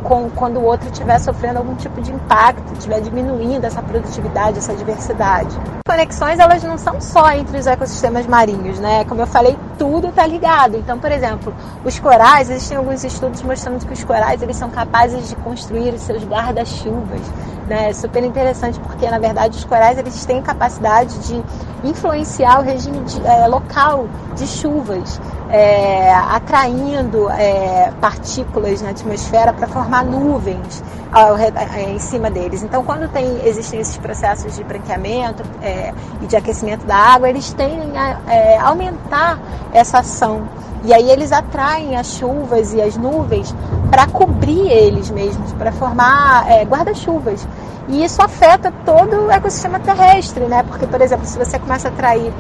com, 0.04 0.30
quando 0.30 0.58
o 0.58 0.64
outro 0.64 0.88
estiver 0.90 1.20
sofrendo 1.20 1.60
algum 1.60 1.76
tipo 1.76 2.02
de 2.02 2.12
impacto, 2.12 2.74
estiver 2.74 3.02
diminuindo 3.02 3.66
essa 3.66 3.82
produtividade, 3.82 4.58
essa 4.58 4.76
diversidade. 4.76 5.56
Conexões 5.88 6.40
elas 6.40 6.64
não 6.64 6.78
são 6.78 7.00
só 7.00 7.32
entre 7.32 7.58
os 7.58 7.68
ecossistemas 7.68 8.26
marinhos, 8.26 8.80
né? 8.80 9.06
Como 9.06 9.22
eu 9.22 9.28
falei, 9.28 9.58
tudo 9.78 10.08
está 10.08 10.26
ligado. 10.26 10.78
Então, 10.78 11.00
por 11.00 11.12
exemplo, 11.12 11.54
os 11.84 12.00
corais, 12.00 12.50
existem 12.50 12.78
alguns 12.78 13.04
estudos 13.04 13.42
mostrando 13.42 13.86
que 13.86 13.94
os 13.94 14.04
corais 14.04 14.42
eles 14.42 14.56
são 14.56 14.70
capazes 14.70 15.30
de 15.30 15.36
construir 15.38 15.94
os 15.94 16.02
seus 16.02 16.24
guarda-chuvas. 16.24 17.22
Né? 17.68 17.90
É 17.90 17.94
super 17.94 18.24
interessante 18.24 18.80
porque, 18.80 19.10
na 19.10 19.20
verdade, 19.20 19.58
os 19.58 19.64
corais 19.64 19.98
eles 19.98 20.26
têm 20.26 20.42
capacidade 20.42 21.18
de 21.20 21.44
influenciar 21.84 22.60
o 22.60 22.64
regime 22.64 23.00
de, 23.02 23.26
é, 23.26 23.48
local 23.48 24.08
de 24.36 24.46
chuvas 24.48 25.20
é, 25.50 26.14
atraindo 26.14 27.30
é, 27.30 27.92
partículas 28.02 28.82
na 28.82 28.90
atmosfera 28.90 29.54
para 29.54 29.68
formar 29.68 30.04
nuvens 30.04 30.84
ao, 31.12 31.38
é, 31.38 31.52
em 31.90 32.00
cima 32.00 32.30
deles. 32.30 32.64
Então, 32.64 32.84
quando 32.84 33.08
tem, 33.10 33.40
existem 33.46 33.80
esses 33.80 33.98
processos 33.98 34.56
de 34.56 34.64
branqueamento 34.64 35.44
é, 35.62 35.94
e 36.22 36.28
de 36.28 36.36
aquecimento 36.36 36.86
da 36.86 36.96
água, 36.96 37.30
eles 37.30 37.54
tendem 37.54 37.98
a 37.98 38.20
é, 38.28 38.58
aumentar 38.58 39.40
essa 39.74 40.00
ação. 40.00 40.48
E 40.84 40.94
aí 40.94 41.10
eles 41.10 41.32
atraem 41.32 41.96
as 41.96 42.08
chuvas 42.08 42.74
e 42.74 42.82
as 42.82 42.96
nuvens 42.96 43.56
para 43.90 44.06
cobrir 44.06 44.70
eles 44.70 45.10
mesmos, 45.10 45.52
para 45.54 45.72
formar 45.72 46.46
é, 46.50 46.64
guarda-chuvas. 46.64 47.48
E 47.88 48.04
isso 48.04 48.22
afeta 48.22 48.72
todo 48.86 49.28
o 49.28 49.32
ecossistema 49.32 49.80
terrestre, 49.80 50.46
né? 50.46 50.64
Porque, 50.64 50.86
por 50.86 51.02
exemplo, 51.02 51.26
se 51.26 51.38
você 51.38 51.58
começa 51.58 51.88
a 51.88 51.92
atrair 51.92 52.32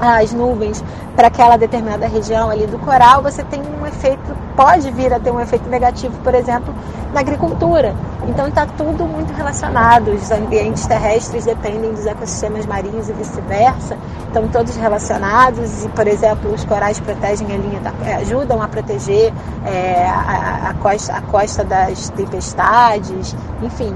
as 0.00 0.32
nuvens 0.32 0.82
para 1.14 1.28
aquela 1.28 1.58
determinada 1.58 2.06
região 2.06 2.50
ali 2.50 2.66
do 2.66 2.78
coral, 2.78 3.22
você 3.22 3.44
tem 3.44 3.60
um 3.60 3.86
efeito, 3.86 4.34
pode 4.56 4.90
vir 4.92 5.12
a 5.12 5.20
ter 5.20 5.30
um 5.30 5.40
efeito 5.40 5.68
negativo, 5.68 6.16
por 6.22 6.34
exemplo, 6.34 6.74
na 7.12 7.20
agricultura. 7.20 7.94
Então 8.28 8.48
está 8.48 8.64
tudo 8.64 9.04
muito 9.04 9.32
relacionado. 9.32 10.08
Os 10.08 10.30
ambientes 10.30 10.86
terrestres 10.86 11.44
dependem 11.44 11.92
dos 11.92 12.06
ecossistemas 12.06 12.64
marinhos 12.64 13.08
e 13.08 13.12
vice-versa. 13.12 13.98
Estão 14.26 14.48
todos 14.48 14.76
relacionados 14.76 15.84
e, 15.84 15.88
por 15.88 16.06
exemplo, 16.06 16.52
os 16.54 16.64
corais 16.64 17.00
protegem 17.00 17.52
a 17.52 17.56
linha, 17.56 17.80
da, 17.80 17.92
eh, 18.06 18.14
ajudam 18.16 18.62
a 18.62 18.68
proteger 18.68 19.32
é, 19.66 20.06
a, 20.06 20.70
a, 20.70 20.74
costa, 20.74 21.12
a 21.12 21.20
costa 21.22 21.64
das 21.64 22.08
tempestades, 22.10 23.34
enfim. 23.62 23.94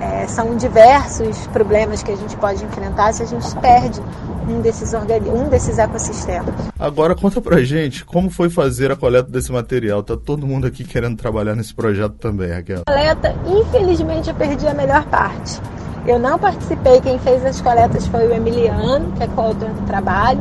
É, 0.00 0.26
são 0.28 0.56
diversos 0.56 1.46
problemas 1.48 2.02
que 2.02 2.10
a 2.10 2.16
gente 2.16 2.34
pode 2.36 2.64
enfrentar 2.64 3.12
se 3.12 3.22
a 3.22 3.26
gente 3.26 3.54
perde 3.56 4.00
um 4.48 4.60
desses, 4.60 4.92
um 4.94 5.48
desses 5.48 5.78
ecossistemas. 5.78 6.54
Agora 6.78 7.14
conta 7.14 7.40
pra 7.40 7.62
gente 7.62 8.04
como 8.04 8.30
foi 8.30 8.50
fazer 8.50 8.90
a 8.90 8.96
coleta 8.96 9.30
desse 9.30 9.52
material. 9.52 10.02
Tá 10.02 10.16
todo 10.16 10.46
mundo 10.46 10.66
aqui 10.66 10.84
querendo 10.84 11.16
trabalhar 11.16 11.54
nesse 11.54 11.74
projeto 11.74 12.14
também, 12.14 12.50
Raquel. 12.50 12.82
Coleta, 12.86 13.34
infelizmente 13.46 14.28
eu 14.28 14.34
perdi 14.34 14.66
a 14.66 14.74
melhor 14.74 15.04
parte. 15.06 15.60
Eu 16.06 16.18
não 16.18 16.38
participei, 16.38 17.00
quem 17.00 17.18
fez 17.18 17.44
as 17.44 17.60
coletas 17.60 18.06
foi 18.06 18.26
o 18.26 18.32
Emiliano, 18.32 19.12
que 19.12 19.22
é 19.22 19.26
coautor 19.28 19.68
do 19.68 19.86
trabalho. 19.86 20.40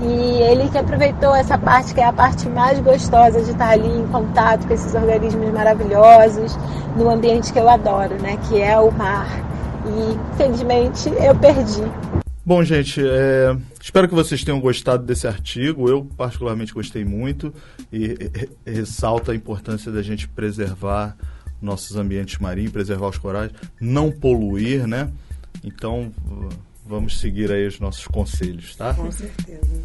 E 0.00 0.42
ele 0.42 0.68
que 0.68 0.78
aproveitou 0.78 1.34
essa 1.34 1.58
parte 1.58 1.92
que 1.92 2.00
é 2.00 2.04
a 2.04 2.12
parte 2.12 2.48
mais 2.48 2.78
gostosa 2.78 3.42
de 3.42 3.50
estar 3.50 3.70
ali 3.70 3.88
em 3.88 4.06
contato 4.06 4.66
com 4.66 4.72
esses 4.72 4.94
organismos 4.94 5.50
maravilhosos, 5.52 6.56
no 6.94 7.10
ambiente 7.10 7.52
que 7.52 7.58
eu 7.58 7.68
adoro, 7.68 8.14
né? 8.22 8.38
Que 8.48 8.60
é 8.60 8.78
o 8.78 8.92
mar. 8.92 9.26
E 9.86 10.18
infelizmente 10.34 11.12
eu 11.18 11.34
perdi. 11.34 11.82
Bom, 12.48 12.64
gente, 12.64 12.98
é, 13.06 13.54
espero 13.78 14.08
que 14.08 14.14
vocês 14.14 14.42
tenham 14.42 14.58
gostado 14.58 15.04
desse 15.04 15.26
artigo. 15.26 15.86
Eu, 15.86 16.06
particularmente, 16.16 16.72
gostei 16.72 17.04
muito 17.04 17.52
e, 17.92 18.16
e 18.64 18.70
ressalta 18.70 19.32
a 19.32 19.34
importância 19.34 19.92
da 19.92 20.00
gente 20.00 20.26
preservar 20.26 21.14
nossos 21.60 21.94
ambientes 21.94 22.38
marinhos, 22.38 22.72
preservar 22.72 23.08
os 23.08 23.18
corais, 23.18 23.52
não 23.78 24.10
poluir, 24.10 24.86
né? 24.86 25.12
Então, 25.62 26.10
vamos 26.86 27.20
seguir 27.20 27.52
aí 27.52 27.66
os 27.66 27.78
nossos 27.80 28.06
conselhos, 28.06 28.74
tá? 28.74 28.94
Com 28.94 29.12
certeza. 29.12 29.82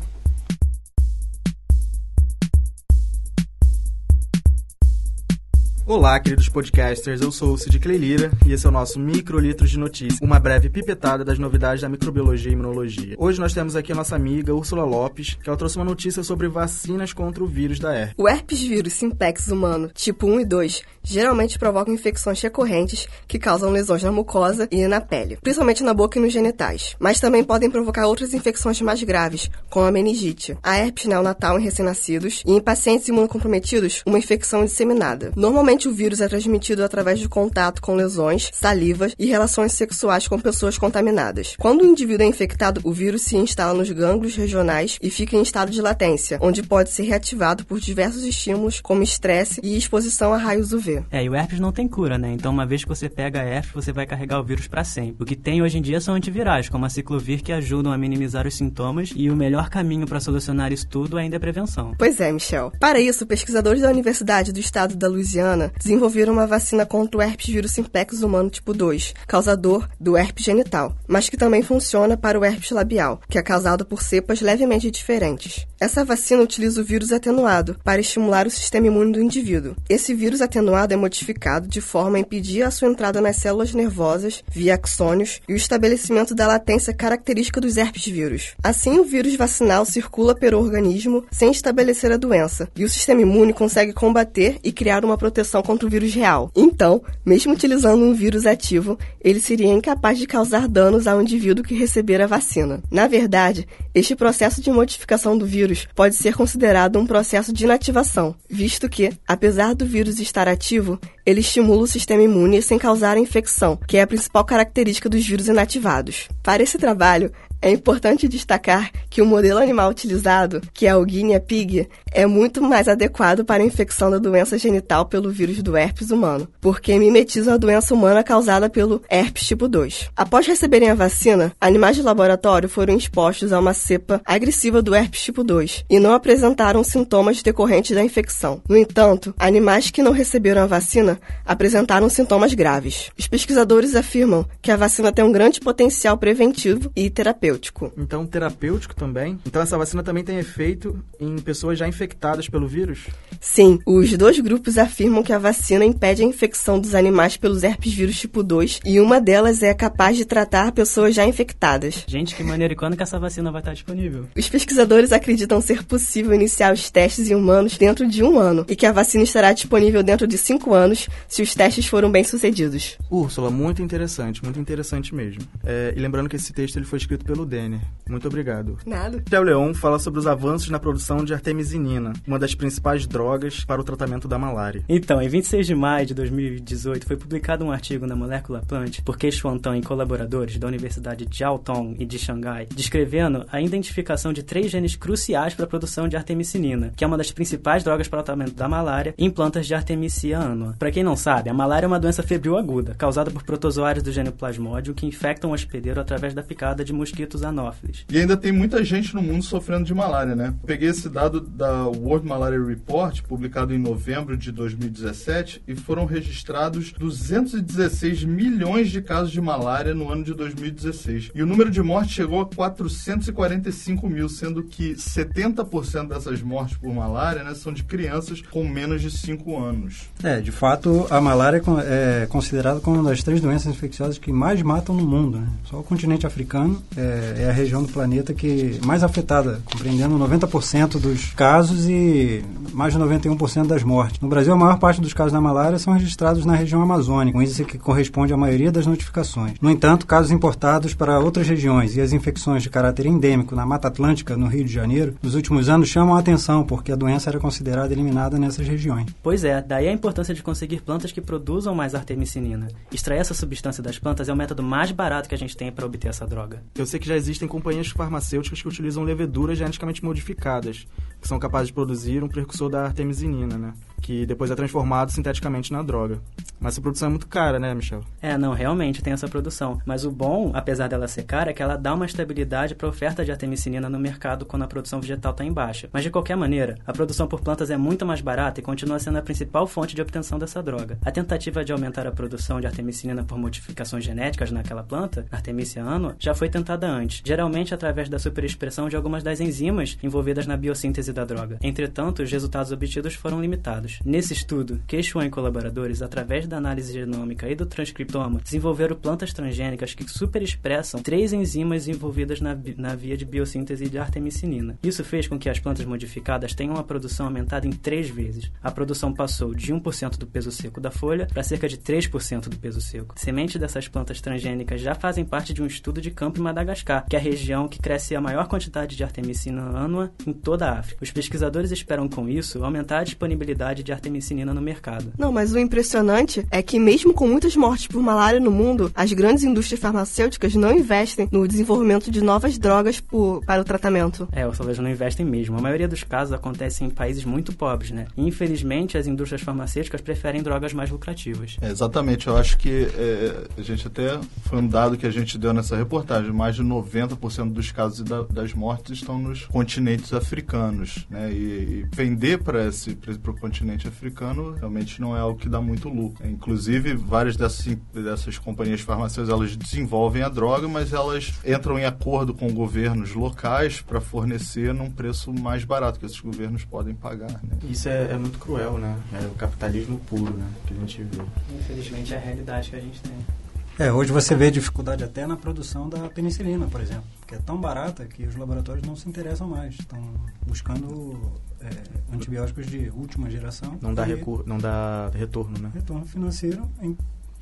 Olá, 5.85 6.17
queridos 6.17 6.47
podcasters, 6.47 7.19
eu 7.19 7.29
sou 7.29 7.51
o 7.51 7.57
Cid 7.57 7.77
Cleilira 7.77 8.31
e 8.45 8.53
esse 8.53 8.65
é 8.65 8.69
o 8.69 8.71
nosso 8.71 8.97
Microlitros 8.97 9.69
de 9.69 9.77
Notícias, 9.77 10.21
uma 10.21 10.39
breve 10.39 10.69
pipetada 10.69 11.25
das 11.25 11.37
novidades 11.37 11.81
da 11.81 11.89
microbiologia 11.89 12.49
e 12.49 12.53
imunologia. 12.53 13.15
Hoje 13.17 13.37
nós 13.37 13.53
temos 13.53 13.75
aqui 13.75 13.91
a 13.91 13.95
nossa 13.95 14.15
amiga 14.15 14.55
Úrsula 14.55 14.85
Lopes, 14.85 15.37
que 15.43 15.49
ela 15.49 15.57
trouxe 15.57 15.75
uma 15.75 15.83
notícia 15.83 16.23
sobre 16.23 16.47
vacinas 16.47 17.11
contra 17.11 17.43
o 17.43 17.47
vírus 17.47 17.79
da 17.79 17.93
herpes. 17.93 18.15
O 18.17 18.29
herpes 18.29 18.61
vírus 18.61 18.93
simplex 18.93 19.49
humano, 19.49 19.91
tipo 19.93 20.25
1 20.25 20.39
e 20.39 20.45
2, 20.45 20.83
geralmente 21.03 21.59
provocam 21.59 21.93
infecções 21.93 22.41
recorrentes 22.41 23.05
que 23.27 23.37
causam 23.37 23.69
lesões 23.69 24.03
na 24.03 24.11
mucosa 24.11 24.69
e 24.71 24.87
na 24.87 25.01
pele, 25.01 25.37
principalmente 25.41 25.83
na 25.83 25.93
boca 25.93 26.17
e 26.17 26.21
nos 26.21 26.31
genitais, 26.31 26.95
mas 26.97 27.19
também 27.19 27.43
podem 27.43 27.69
provocar 27.69 28.07
outras 28.07 28.33
infecções 28.33 28.79
mais 28.79 29.03
graves, 29.03 29.51
como 29.69 29.85
a 29.85 29.91
meningite, 29.91 30.57
a 30.63 30.77
herpes 30.77 31.07
neonatal 31.07 31.59
em 31.59 31.63
recém-nascidos 31.63 32.41
e 32.45 32.53
em 32.53 32.61
pacientes 32.61 33.09
imunocomprometidos, 33.09 34.01
uma 34.05 34.17
infecção 34.17 34.63
disseminada. 34.63 35.33
Normalmente 35.35 35.72
Normalmente, 35.73 35.87
o 35.87 35.91
vírus 35.93 36.21
é 36.21 36.27
transmitido 36.27 36.83
através 36.83 37.19
de 37.19 37.27
contato 37.27 37.81
com 37.81 37.95
lesões, 37.95 38.51
salivas 38.53 39.15
e 39.17 39.25
relações 39.25 39.73
sexuais 39.73 40.27
com 40.27 40.39
pessoas 40.39 40.77
contaminadas. 40.77 41.55
Quando 41.57 41.81
o 41.81 41.87
indivíduo 41.87 42.23
é 42.23 42.29
infectado, 42.29 42.79
o 42.83 42.93
vírus 42.93 43.23
se 43.23 43.35
instala 43.35 43.73
nos 43.73 43.89
gânglios 43.89 44.35
regionais 44.35 44.99
e 45.01 45.09
fica 45.09 45.35
em 45.35 45.41
estado 45.41 45.71
de 45.71 45.81
latência, 45.81 46.37
onde 46.41 46.61
pode 46.61 46.91
ser 46.91 47.03
reativado 47.03 47.65
por 47.65 47.79
diversos 47.79 48.23
estímulos, 48.23 48.81
como 48.81 49.01
estresse 49.01 49.59
e 49.63 49.75
exposição 49.75 50.31
a 50.31 50.37
raios 50.37 50.73
UV. 50.73 51.03
É, 51.09 51.23
e 51.23 51.29
o 51.29 51.33
herpes 51.33 51.59
não 51.59 51.71
tem 51.71 51.87
cura, 51.87 52.19
né? 52.19 52.31
Então, 52.33 52.51
uma 52.51 52.67
vez 52.67 52.83
que 52.83 52.89
você 52.89 53.09
pega 53.09 53.41
a 53.41 53.43
herpes, 53.43 53.73
você 53.73 53.91
vai 53.91 54.05
carregar 54.05 54.39
o 54.39 54.43
vírus 54.43 54.67
para 54.67 54.83
sempre. 54.83 55.23
O 55.23 55.25
que 55.25 55.35
tem 55.35 55.63
hoje 55.63 55.79
em 55.79 55.81
dia 55.81 55.99
são 55.99 56.13
antivirais, 56.13 56.69
como 56.69 56.85
a 56.85 56.89
ciclovir, 56.89 57.41
que 57.41 57.51
ajudam 57.51 57.91
a 57.91 57.97
minimizar 57.97 58.45
os 58.45 58.53
sintomas, 58.53 59.11
e 59.15 59.27
o 59.27 59.35
melhor 59.35 59.69
caminho 59.69 60.05
para 60.05 60.19
solucionar 60.19 60.71
isso 60.71 60.87
tudo 60.87 61.17
ainda 61.17 61.35
é 61.35 61.37
a 61.37 61.39
prevenção. 61.39 61.95
Pois 61.97 62.19
é, 62.19 62.31
Michel. 62.31 62.71
Para 62.79 62.99
isso, 62.99 63.25
pesquisadores 63.25 63.81
da 63.81 63.89
Universidade 63.89 64.53
do 64.53 64.59
Estado 64.59 64.95
da 64.95 65.07
Louisiana 65.07 65.62
desenvolveram 65.77 66.33
uma 66.33 66.47
vacina 66.47 66.85
contra 66.85 67.17
o 67.17 67.21
herpes 67.21 67.47
vírus 67.47 67.71
simplex 67.71 68.21
humano 68.21 68.49
tipo 68.49 68.73
2, 68.73 69.13
causador 69.27 69.87
do 69.99 70.17
herpes 70.17 70.45
genital, 70.45 70.95
mas 71.07 71.29
que 71.29 71.37
também 71.37 71.61
funciona 71.61 72.17
para 72.17 72.39
o 72.39 72.43
herpes 72.43 72.71
labial, 72.71 73.21
que 73.29 73.37
é 73.37 73.41
causado 73.41 73.85
por 73.85 74.01
cepas 74.01 74.41
levemente 74.41 74.89
diferentes. 74.89 75.65
Essa 75.79 76.05
vacina 76.05 76.41
utiliza 76.41 76.79
o 76.79 76.83
vírus 76.83 77.11
atenuado 77.11 77.77
para 77.83 77.99
estimular 77.99 78.47
o 78.47 78.49
sistema 78.49 78.87
imune 78.87 79.11
do 79.11 79.21
indivíduo. 79.21 79.75
Esse 79.89 80.13
vírus 80.13 80.41
atenuado 80.41 80.93
é 80.93 80.97
modificado 80.97 81.67
de 81.67 81.81
forma 81.81 82.17
a 82.17 82.21
impedir 82.21 82.63
a 82.63 82.71
sua 82.71 82.87
entrada 82.87 83.19
nas 83.19 83.35
células 83.35 83.73
nervosas 83.73 84.41
via 84.49 84.75
axônios 84.75 85.41
e 85.47 85.51
o 85.51 85.57
estabelecimento 85.57 86.33
da 86.33 86.47
latência 86.47 86.93
característica 86.93 87.59
dos 87.59 87.75
herpes 87.75 88.05
vírus. 88.05 88.53
Assim, 88.63 88.97
o 88.97 89.03
vírus 89.03 89.35
vacinal 89.35 89.83
circula 89.83 90.33
pelo 90.33 90.57
organismo 90.57 91.25
sem 91.31 91.51
estabelecer 91.51 92.13
a 92.13 92.17
doença, 92.17 92.69
e 92.75 92.85
o 92.85 92.89
sistema 92.89 93.21
imune 93.21 93.51
consegue 93.51 93.91
combater 93.91 94.59
e 94.63 94.71
criar 94.71 95.03
uma 95.03 95.17
proteção 95.17 95.52
proteção 95.53 95.61
contra 95.61 95.85
o 95.85 95.89
vírus 95.89 96.13
real. 96.13 96.51
Então, 96.55 97.03
mesmo 97.23 97.53
utilizando 97.53 98.03
um 98.03 98.13
vírus 98.13 98.45
ativo, 98.45 98.97
ele 99.21 99.39
seria 99.39 99.71
incapaz 99.71 100.17
de 100.17 100.25
causar 100.25 100.67
danos 100.67 101.05
ao 101.05 101.21
indivíduo 101.21 101.63
que 101.63 101.75
receber 101.75 102.21
a 102.21 102.27
vacina. 102.27 102.81
Na 102.89 103.07
verdade, 103.07 103.67
este 103.93 104.15
processo 104.15 104.61
de 104.61 104.71
modificação 104.71 105.37
do 105.37 105.45
vírus 105.45 105.87
pode 105.93 106.15
ser 106.15 106.35
considerado 106.35 106.97
um 106.97 107.05
processo 107.05 107.53
de 107.53 107.65
inativação, 107.65 108.35
visto 108.49 108.89
que, 108.89 109.11
apesar 109.27 109.75
do 109.75 109.85
vírus 109.85 110.19
estar 110.19 110.47
ativo, 110.47 110.99
ele 111.25 111.41
estimula 111.41 111.83
o 111.83 111.87
sistema 111.87 112.23
imune 112.23 112.61
sem 112.61 112.79
causar 112.79 113.15
a 113.15 113.19
infecção, 113.19 113.77
que 113.87 113.97
é 113.97 114.01
a 114.01 114.07
principal 114.07 114.43
característica 114.43 115.07
dos 115.09 115.25
vírus 115.25 115.47
inativados. 115.47 116.27
Para 116.41 116.63
esse 116.63 116.77
trabalho, 116.77 117.31
é 117.63 117.71
importante 117.71 118.27
destacar 118.27 118.91
que 119.09 119.21
o 119.21 119.25
modelo 119.25 119.57
animal 119.57 119.89
utilizado, 119.89 120.61
que 120.73 120.85
é 120.85 120.93
o 120.93 121.05
guinea 121.05 121.39
pig, 121.39 121.87
é 122.11 122.25
muito 122.25 122.61
mais 122.61 122.89
adequado 122.89 123.45
para 123.45 123.63
a 123.63 123.65
infecção 123.65 124.11
da 124.11 124.17
doença 124.17 124.57
genital 124.57 125.05
pelo 125.05 125.31
vírus 125.31 125.63
do 125.63 125.77
herpes 125.77 126.11
humano, 126.11 126.45
porque 126.59 126.99
mimetiza 126.99 127.53
a 127.53 127.57
doença 127.57 127.93
humana 127.93 128.21
causada 128.21 128.69
pelo 128.69 129.01
herpes 129.09 129.47
tipo 129.47 129.69
2. 129.69 130.09
Após 130.13 130.45
receberem 130.45 130.89
a 130.89 130.93
vacina, 130.93 131.53
animais 131.59 131.95
de 131.95 132.01
laboratório 132.01 132.67
foram 132.67 132.97
expostos 132.97 133.53
a 133.53 133.59
uma 133.59 133.73
cepa 133.73 134.21
agressiva 134.25 134.81
do 134.81 134.93
herpes 134.93 135.23
tipo 135.23 135.41
2 135.41 135.85
e 135.89 135.99
não 135.99 136.11
apresentaram 136.11 136.83
sintomas 136.83 137.41
decorrentes 137.41 137.95
da 137.95 138.03
infecção. 138.03 138.61
No 138.67 138.75
entanto, 138.75 139.33
animais 139.39 139.89
que 139.89 140.03
não 140.03 140.11
receberam 140.11 140.63
a 140.63 140.67
vacina 140.67 141.17
apresentaram 141.45 142.09
sintomas 142.09 142.53
graves. 142.53 143.09
Os 143.17 143.25
pesquisadores 143.25 143.95
afirmam 143.95 144.45
que 144.61 144.69
a 144.69 144.75
vacina 144.75 145.13
tem 145.13 145.23
um 145.23 145.31
grande 145.31 145.61
potencial 145.61 146.17
preventivo 146.17 146.91
e 146.93 147.09
terapêutico 147.09 147.52
terapêutico. 147.53 147.91
Então, 147.97 148.25
terapêutico 148.25 148.95
também? 148.95 149.39
Então, 149.45 149.61
essa 149.61 149.77
vacina 149.77 150.03
também 150.03 150.23
tem 150.23 150.37
efeito 150.37 151.03
em 151.19 151.37
pessoas 151.37 151.77
já 151.77 151.87
infectadas 151.87 152.47
pelo 152.47 152.67
vírus? 152.67 153.07
Sim, 153.39 153.79
os 153.85 154.15
dois 154.17 154.39
grupos 154.39 154.77
afirmam 154.77 155.23
que 155.23 155.33
a 155.33 155.37
vacina 155.37 155.85
impede 155.85 156.23
a 156.23 156.25
infecção 156.25 156.79
dos 156.79 156.95
animais 156.95 157.37
pelos 157.37 157.63
herpes 157.63 157.93
vírus 157.93 158.19
tipo 158.19 158.41
2 158.41 158.79
e 158.85 158.99
uma 158.99 159.19
delas 159.19 159.61
é 159.63 159.73
capaz 159.73 160.17
de 160.17 160.25
tratar 160.25 160.71
pessoas 160.71 161.13
já 161.15 161.25
infectadas. 161.25 162.03
Gente, 162.07 162.35
que 162.35 162.43
maneiro. 162.43 162.73
E 162.73 162.75
quando 162.75 162.95
que 162.95 163.03
essa 163.03 163.19
vacina 163.19 163.51
vai 163.51 163.61
estar 163.61 163.73
disponível? 163.73 164.25
Os 164.35 164.49
pesquisadores 164.49 165.11
acreditam 165.11 165.59
ser 165.61 165.83
possível 165.83 166.33
iniciar 166.33 166.73
os 166.73 166.89
testes 166.89 167.29
em 167.29 167.35
humanos 167.35 167.77
dentro 167.77 168.07
de 168.07 168.23
um 168.23 168.39
ano 168.39 168.65
e 168.67 168.75
que 168.75 168.85
a 168.85 168.91
vacina 168.91 169.23
estará 169.23 169.51
disponível 169.53 170.01
dentro 170.01 170.25
de 170.25 170.37
cinco 170.37 170.73
anos 170.73 171.09
se 171.27 171.41
os 171.41 171.53
testes 171.53 171.85
foram 171.85 172.11
bem 172.11 172.23
sucedidos. 172.23 172.97
Úrsula, 173.09 173.49
muito 173.49 173.81
interessante, 173.81 174.43
muito 174.43 174.59
interessante 174.59 175.13
mesmo. 175.13 175.41
É, 175.63 175.93
e 175.95 175.99
lembrando 175.99 176.29
que 176.29 176.35
esse 176.35 176.53
texto 176.53 176.77
ele 176.77 176.85
foi 176.85 176.97
escrito 176.97 177.25
pelo 177.25 177.42
Denner. 177.45 177.81
Muito 178.09 178.27
obrigado. 178.27 178.77
Nada. 178.85 179.21
Theo 179.21 179.43
Leon 179.43 179.73
fala 179.73 179.97
sobre 179.97 180.19
os 180.19 180.27
avanços 180.27 180.69
na 180.69 180.79
produção 180.79 181.23
de 181.23 181.33
artemisinina, 181.33 182.13
uma 182.27 182.37
das 182.37 182.53
principais 182.53 183.07
drogas 183.07 183.63
para 183.63 183.79
o 183.79 183.83
tratamento 183.83 184.27
da 184.27 184.37
malária. 184.37 184.83
Então, 184.89 185.21
em 185.21 185.29
26 185.29 185.65
de 185.65 185.75
maio 185.75 186.05
de 186.05 186.13
2018, 186.13 187.05
foi 187.05 187.15
publicado 187.15 187.63
um 187.63 187.71
artigo 187.71 188.05
na 188.05 188.15
Molecular 188.15 188.65
Plant 188.65 189.01
por 189.01 189.17
Kei 189.17 189.31
Xuantan 189.31 189.77
e 189.77 189.81
colaboradores 189.81 190.57
da 190.57 190.67
Universidade 190.67 191.25
de 191.25 191.37
Jiaotong 191.37 191.95
e 191.97 192.05
de 192.05 192.19
Xangai, 192.19 192.67
descrevendo 192.73 193.45
a 193.51 193.61
identificação 193.61 194.33
de 194.33 194.43
três 194.43 194.69
genes 194.69 194.95
cruciais 194.95 195.53
para 195.53 195.65
a 195.65 195.67
produção 195.67 196.07
de 196.07 196.17
artemisinina, 196.17 196.91
que 196.95 197.03
é 197.03 197.07
uma 197.07 197.17
das 197.17 197.31
principais 197.31 197.83
drogas 197.83 198.07
para 198.07 198.19
o 198.19 198.23
tratamento 198.23 198.53
da 198.53 198.67
malária 198.67 199.13
em 199.17 199.29
plantas 199.29 199.65
de 199.65 199.73
Artemisia 199.73 200.39
annua. 200.39 200.75
Para 200.77 200.91
quem 200.91 201.03
não 201.03 201.15
sabe, 201.15 201.49
a 201.49 201.53
malária 201.53 201.85
é 201.85 201.87
uma 201.87 201.99
doença 201.99 202.23
febril 202.23 202.57
aguda, 202.57 202.95
causada 202.95 203.31
por 203.31 203.43
protozoários 203.43 204.03
do 204.03 204.11
gênero 204.11 204.35
Plasmodium 204.35 204.93
que 204.93 205.05
infectam 205.05 205.51
o 205.51 205.53
hospedeiro 205.53 206.01
através 206.01 206.33
da 206.33 206.43
picada 206.43 206.83
de 206.83 206.93
mosquitos 207.33 207.43
anófilis. 207.43 208.05
E 208.09 208.17
ainda 208.17 208.37
tem 208.37 208.51
muita 208.51 208.83
gente 208.83 209.15
no 209.15 209.21
mundo 209.21 209.43
sofrendo 209.43 209.85
de 209.85 209.93
malária, 209.93 210.35
né? 210.35 210.53
Peguei 210.65 210.89
esse 210.89 211.09
dado 211.09 211.41
da 211.41 211.87
World 211.87 212.27
Malaria 212.27 212.63
Report, 212.63 213.21
publicado 213.23 213.73
em 213.73 213.79
novembro 213.79 214.37
de 214.37 214.51
2017, 214.51 215.63
e 215.67 215.75
foram 215.75 216.05
registrados 216.05 216.93
216 216.93 218.23
milhões 218.23 218.89
de 218.89 219.01
casos 219.01 219.31
de 219.31 219.41
malária 219.41 219.93
no 219.93 220.11
ano 220.11 220.23
de 220.23 220.33
2016. 220.33 221.31
E 221.33 221.41
o 221.41 221.45
número 221.45 221.71
de 221.71 221.81
mortes 221.81 222.13
chegou 222.13 222.41
a 222.41 222.45
445 222.45 224.07
mil, 224.09 224.29
sendo 224.29 224.63
que 224.63 224.93
70% 224.93 226.07
dessas 226.09 226.41
mortes 226.41 226.77
por 226.77 226.93
malária 226.93 227.43
né, 227.43 227.55
são 227.55 227.73
de 227.73 227.83
crianças 227.83 228.41
com 228.41 228.67
menos 228.67 229.01
de 229.01 229.09
5 229.09 229.57
anos. 229.57 230.09
É, 230.23 230.39
de 230.39 230.51
fato, 230.51 231.07
a 231.09 231.19
malária 231.19 231.61
é 231.85 232.25
considerada 232.27 232.79
como 232.79 232.99
uma 232.99 233.09
das 233.09 233.23
três 233.23 233.41
doenças 233.41 233.67
infecciosas 233.67 234.17
que 234.17 234.31
mais 234.31 234.61
matam 234.61 234.95
no 234.95 235.05
mundo. 235.05 235.39
Né? 235.39 235.47
Só 235.65 235.79
o 235.79 235.83
continente 235.83 236.25
africano 236.25 236.83
é, 236.97 237.12
é, 237.37 237.49
a 237.49 237.53
região 237.53 237.83
do 237.83 237.89
planeta 237.89 238.33
que 238.33 238.79
mais 238.83 239.03
afetada, 239.03 239.61
compreendendo 239.65 240.17
90% 240.17 240.99
dos 240.99 241.33
casos 241.33 241.87
e 241.87 242.43
mais 242.71 242.93
de 242.93 242.99
91% 242.99 243.67
das 243.67 243.83
mortes. 243.83 244.19
No 244.19 244.27
Brasil, 244.27 244.53
a 244.53 244.57
maior 244.57 244.77
parte 244.77 245.01
dos 245.01 245.13
casos 245.13 245.33
da 245.33 245.41
malária 245.41 245.77
são 245.77 245.93
registrados 245.93 246.45
na 246.45 246.55
região 246.55 246.81
amazônica, 246.81 247.37
um 247.37 247.41
índice 247.41 247.65
que 247.65 247.77
corresponde 247.77 248.33
à 248.33 248.37
maioria 248.37 248.71
das 248.71 248.85
notificações. 248.85 249.53
No 249.61 249.69
entanto, 249.69 250.05
casos 250.05 250.31
importados 250.31 250.93
para 250.93 251.19
outras 251.19 251.47
regiões 251.47 251.95
e 251.95 252.01
as 252.01 252.13
infecções 252.13 252.63
de 252.63 252.69
caráter 252.69 253.05
endêmico 253.05 253.55
na 253.55 253.65
Mata 253.65 253.87
Atlântica, 253.87 254.35
no 254.35 254.47
Rio 254.47 254.65
de 254.65 254.73
Janeiro, 254.73 255.15
nos 255.21 255.35
últimos 255.35 255.69
anos 255.69 255.89
chamam 255.89 256.15
a 256.15 256.19
atenção, 256.19 256.63
porque 256.63 256.91
a 256.91 256.95
doença 256.95 257.29
era 257.29 257.39
considerada 257.39 257.93
eliminada 257.93 258.37
nessas 258.37 258.67
regiões. 258.67 259.07
Pois 259.21 259.43
é, 259.43 259.61
daí 259.61 259.87
a 259.87 259.93
importância 259.93 260.33
de 260.33 260.41
conseguir 260.41 260.81
plantas 260.81 261.11
que 261.11 261.21
produzam 261.21 261.75
mais 261.75 261.95
artemisinina. 261.95 262.67
Extrair 262.91 263.19
essa 263.19 263.33
substância 263.33 263.83
das 263.83 263.99
plantas 263.99 264.29
é 264.29 264.33
o 264.33 264.35
método 264.35 264.63
mais 264.63 264.91
barato 264.91 265.29
que 265.29 265.35
a 265.35 265.37
gente 265.37 265.55
tem 265.55 265.71
para 265.71 265.85
obter 265.85 266.09
essa 266.09 266.25
droga. 266.25 266.61
Eu 266.75 266.85
sei 266.85 266.99
que 267.03 267.09
já 267.09 267.17
existem 267.17 267.49
companhias 267.49 267.89
farmacêuticas 267.89 268.61
que 268.61 268.67
utilizam 268.67 269.03
leveduras 269.03 269.57
geneticamente 269.57 270.01
modificadas, 270.05 270.87
que 271.19 271.27
são 271.27 271.37
capazes 271.37 271.67
de 271.67 271.73
produzir 271.73 272.23
um 272.23 272.29
precursor 272.29 272.69
da 272.69 272.85
artemisinina, 272.85 273.57
né? 273.57 273.73
Que 274.03 274.25
depois 274.25 274.51
é 274.51 274.55
transformado 274.55 275.11
sinteticamente 275.11 275.71
na 275.71 275.81
droga. 275.81 276.19
Mas 276.59 276.73
essa 276.73 276.81
produção 276.81 277.07
é 277.07 277.09
muito 277.09 277.27
cara, 277.27 277.57
né, 277.57 277.73
Michel? 277.73 278.03
É, 278.21 278.37
não, 278.37 278.53
realmente 278.53 279.01
tem 279.01 279.13
essa 279.13 279.27
produção. 279.27 279.81
Mas 279.85 280.05
o 280.05 280.11
bom, 280.11 280.51
apesar 280.53 280.87
dela 280.87 281.07
ser 281.07 281.23
cara, 281.23 281.51
é 281.51 281.53
que 281.53 281.63
ela 281.63 281.77
dá 281.77 281.93
uma 281.93 282.05
estabilidade 282.05 282.75
para 282.75 282.87
a 282.87 282.89
oferta 282.89 283.23
de 283.23 283.31
artemisinina 283.31 283.89
no 283.89 283.97
mercado 283.97 284.45
quando 284.45 284.63
a 284.63 284.67
produção 284.67 285.01
vegetal 285.01 285.31
está 285.31 285.43
em 285.43 285.51
baixa. 285.51 285.89
Mas 285.91 286.03
de 286.03 286.09
qualquer 286.09 286.35
maneira, 286.35 286.77
a 286.85 286.93
produção 286.93 287.27
por 287.27 287.41
plantas 287.41 287.71
é 287.71 287.77
muito 287.77 288.05
mais 288.05 288.21
barata 288.21 288.59
e 288.59 288.63
continua 288.63 288.99
sendo 288.99 289.17
a 289.17 289.21
principal 289.21 289.65
fonte 289.65 289.95
de 289.95 290.01
obtenção 290.01 290.37
dessa 290.37 290.61
droga. 290.61 290.97
A 291.01 291.11
tentativa 291.11 291.63
de 291.63 291.71
aumentar 291.71 292.05
a 292.05 292.11
produção 292.11 292.59
de 292.59 292.67
artemisinina 292.67 293.23
por 293.23 293.37
modificações 293.37 294.03
genéticas 294.03 294.51
naquela 294.51 294.83
planta, 294.83 295.25
Artemisia 295.31 295.83
annua, 295.83 296.15
já 296.19 296.33
foi 296.33 296.49
tentada 296.49 296.87
antes, 296.87 297.21
geralmente 297.25 297.73
através 297.73 298.09
da 298.09 298.19
superexpressão 298.19 298.89
de 298.89 298.95
algumas 298.95 299.23
das 299.23 299.39
enzimas 299.39 299.97
envolvidas 300.03 300.45
na 300.45 300.57
biossíntese 300.57 301.13
da 301.13 301.23
droga. 301.23 301.57
Entretanto, 301.61 302.23
os 302.23 302.31
resultados 302.31 302.71
obtidos 302.71 303.15
foram 303.15 303.41
limitados. 303.41 303.92
Nesse 304.05 304.33
estudo, 304.33 304.81
Queixuan 304.87 305.25
e 305.25 305.29
colaboradores, 305.29 306.01
através 306.01 306.47
da 306.47 306.57
análise 306.57 306.93
genômica 306.93 307.49
e 307.49 307.55
do 307.55 307.65
transcriptoma, 307.65 308.39
desenvolveram 308.41 308.95
plantas 308.95 309.33
transgênicas 309.33 309.93
que 309.93 310.09
superexpressam 310.09 311.01
três 311.01 311.33
enzimas 311.33 311.87
envolvidas 311.87 312.41
na, 312.41 312.57
na 312.77 312.95
via 312.95 313.17
de 313.17 313.25
biossíntese 313.25 313.89
de 313.89 313.97
artemisinina. 313.97 314.77
Isso 314.83 315.03
fez 315.03 315.27
com 315.27 315.37
que 315.37 315.49
as 315.49 315.59
plantas 315.59 315.85
modificadas 315.85 316.53
tenham 316.53 316.75
uma 316.75 316.83
produção 316.83 317.27
aumentada 317.27 317.67
em 317.67 317.71
três 317.71 318.09
vezes. 318.09 318.51
A 318.61 318.71
produção 318.71 319.13
passou 319.13 319.53
de 319.53 319.73
1% 319.73 320.17
do 320.17 320.27
peso 320.27 320.51
seco 320.51 320.79
da 320.79 320.91
folha 320.91 321.27
para 321.27 321.43
cerca 321.43 321.67
de 321.67 321.77
3% 321.77 322.49
do 322.49 322.57
peso 322.57 322.81
seco. 322.81 323.13
Sementes 323.17 323.59
dessas 323.59 323.87
plantas 323.87 324.21
transgênicas 324.21 324.81
já 324.81 324.95
fazem 324.95 325.25
parte 325.25 325.53
de 325.53 325.61
um 325.61 325.67
estudo 325.67 326.01
de 326.01 326.11
campo 326.11 326.39
em 326.39 326.43
Madagascar, 326.43 327.05
que 327.09 327.15
é 327.15 327.19
a 327.19 327.21
região 327.21 327.67
que 327.67 327.79
cresce 327.79 328.15
a 328.15 328.21
maior 328.21 328.47
quantidade 328.47 328.95
de 328.95 329.03
artemisina 329.03 329.61
annua 329.61 330.11
em 330.25 330.33
toda 330.33 330.69
a 330.69 330.79
África. 330.79 331.03
Os 331.03 331.11
pesquisadores 331.11 331.71
esperam 331.71 332.07
com 332.07 332.29
isso 332.29 332.63
aumentar 332.63 332.99
a 332.99 333.03
disponibilidade 333.03 333.82
de 333.83 333.91
artemisinina 333.91 334.53
no 334.53 334.61
mercado. 334.61 335.13
Não, 335.17 335.31
mas 335.31 335.53
o 335.53 335.59
impressionante 335.59 336.45
é 336.49 336.61
que 336.61 336.79
mesmo 336.79 337.13
com 337.13 337.27
muitas 337.27 337.55
mortes 337.55 337.87
por 337.87 338.01
malária 338.01 338.39
no 338.39 338.51
mundo, 338.51 338.91
as 338.95 339.11
grandes 339.13 339.43
indústrias 339.43 339.79
farmacêuticas 339.79 340.55
não 340.55 340.75
investem 340.75 341.27
no 341.31 341.47
desenvolvimento 341.47 342.09
de 342.09 342.21
novas 342.21 342.57
drogas 342.57 342.99
por, 342.99 343.43
para 343.45 343.61
o 343.61 343.63
tratamento. 343.63 344.27
É, 344.31 344.45
ou 344.45 344.53
talvez 344.53 344.79
não 344.79 344.89
investem 344.89 345.25
mesmo. 345.25 345.57
A 345.57 345.61
maioria 345.61 345.87
dos 345.87 346.03
casos 346.03 346.33
acontece 346.33 346.83
em 346.83 346.89
países 346.89 347.25
muito 347.25 347.53
pobres, 347.53 347.91
né? 347.91 348.05
E, 348.15 348.25
infelizmente, 348.25 348.97
as 348.97 349.07
indústrias 349.07 349.41
farmacêuticas 349.41 350.01
preferem 350.01 350.41
drogas 350.41 350.73
mais 350.73 350.89
lucrativas. 350.89 351.57
É, 351.61 351.69
exatamente. 351.69 352.27
Eu 352.27 352.37
acho 352.37 352.57
que 352.57 352.87
é, 352.97 353.47
a 353.57 353.61
gente 353.61 353.87
até 353.87 354.19
foi 354.43 354.59
um 354.59 354.67
dado 354.67 354.97
que 354.97 355.05
a 355.05 355.11
gente 355.11 355.37
deu 355.37 355.53
nessa 355.53 355.75
reportagem. 355.75 356.31
Mais 356.31 356.55
de 356.55 356.63
90% 356.63 357.51
dos 357.51 357.71
casos 357.71 358.01
da, 358.03 358.23
das 358.23 358.53
mortes 358.53 358.99
estão 358.99 359.17
nos 359.19 359.45
continentes 359.45 360.13
africanos, 360.13 361.05
né? 361.09 361.31
E, 361.31 361.63
e 361.63 361.85
vender 361.93 362.41
para 362.43 362.67
esse 362.67 362.95
para 362.95 363.31
o 363.31 363.39
continente 363.39 363.62
africano 363.87 364.51
realmente 364.51 364.99
não 364.99 365.15
é 365.15 365.19
algo 365.19 365.39
que 365.39 365.49
dá 365.49 365.61
muito 365.61 365.89
lucro. 365.89 366.27
Inclusive, 366.27 366.93
várias 366.95 367.35
dessas, 367.35 367.75
dessas 367.93 368.37
companhias 368.37 368.81
farmacêuticas 368.81 369.29
elas 369.29 369.55
desenvolvem 369.55 370.21
a 370.21 370.29
droga, 370.29 370.67
mas 370.67 370.93
elas 370.93 371.33
entram 371.45 371.77
em 371.79 371.85
acordo 371.85 372.33
com 372.33 372.51
governos 372.53 373.13
locais 373.13 373.81
para 373.81 374.01
fornecer 374.01 374.73
num 374.73 374.89
preço 374.89 375.33
mais 375.33 375.63
barato 375.63 375.99
que 375.99 376.05
esses 376.05 376.19
governos 376.19 376.65
podem 376.65 376.93
pagar. 376.93 377.31
Né? 377.43 377.57
Isso 377.69 377.89
é, 377.89 378.11
é, 378.11 378.17
muito 378.17 378.39
cruel, 378.39 378.77
né? 378.77 378.97
É 379.13 379.25
o 379.25 379.31
capitalismo 379.31 379.99
puro, 379.99 380.33
né? 380.33 380.47
Que 380.65 380.73
a 380.73 380.77
gente 380.77 381.03
vê. 381.03 381.21
Infelizmente 381.59 382.13
é 382.13 382.17
a 382.17 382.19
realidade 382.19 382.69
que 382.69 382.75
a 382.75 382.79
gente 382.79 383.01
tem. 383.01 383.42
É, 383.79 383.91
hoje 383.91 384.11
você 384.11 384.35
vê 384.35 384.51
dificuldade 384.51 385.03
até 385.03 385.25
na 385.25 385.35
produção 385.35 385.89
da 385.89 386.07
penicilina, 386.07 386.67
por 386.67 386.79
exemplo, 386.79 387.05
que 387.27 387.33
é 387.33 387.39
tão 387.39 387.59
barata 387.59 388.05
que 388.05 388.23
os 388.23 388.35
laboratórios 388.35 388.85
não 388.85 388.95
se 388.95 389.09
interessam 389.09 389.47
mais, 389.47 389.73
estão 389.73 389.99
buscando 390.45 391.19
é, 391.59 391.69
antibióticos 392.13 392.67
de 392.67 392.91
última 392.91 393.31
geração. 393.31 393.79
Não 393.81 393.91
dá, 393.91 394.03
recur 394.03 394.43
não 394.45 394.59
dá 394.59 395.09
retorno, 395.09 395.57
né? 395.57 395.71
Retorno 395.73 396.05
financeiro, 396.05 396.69
em, 396.81 396.95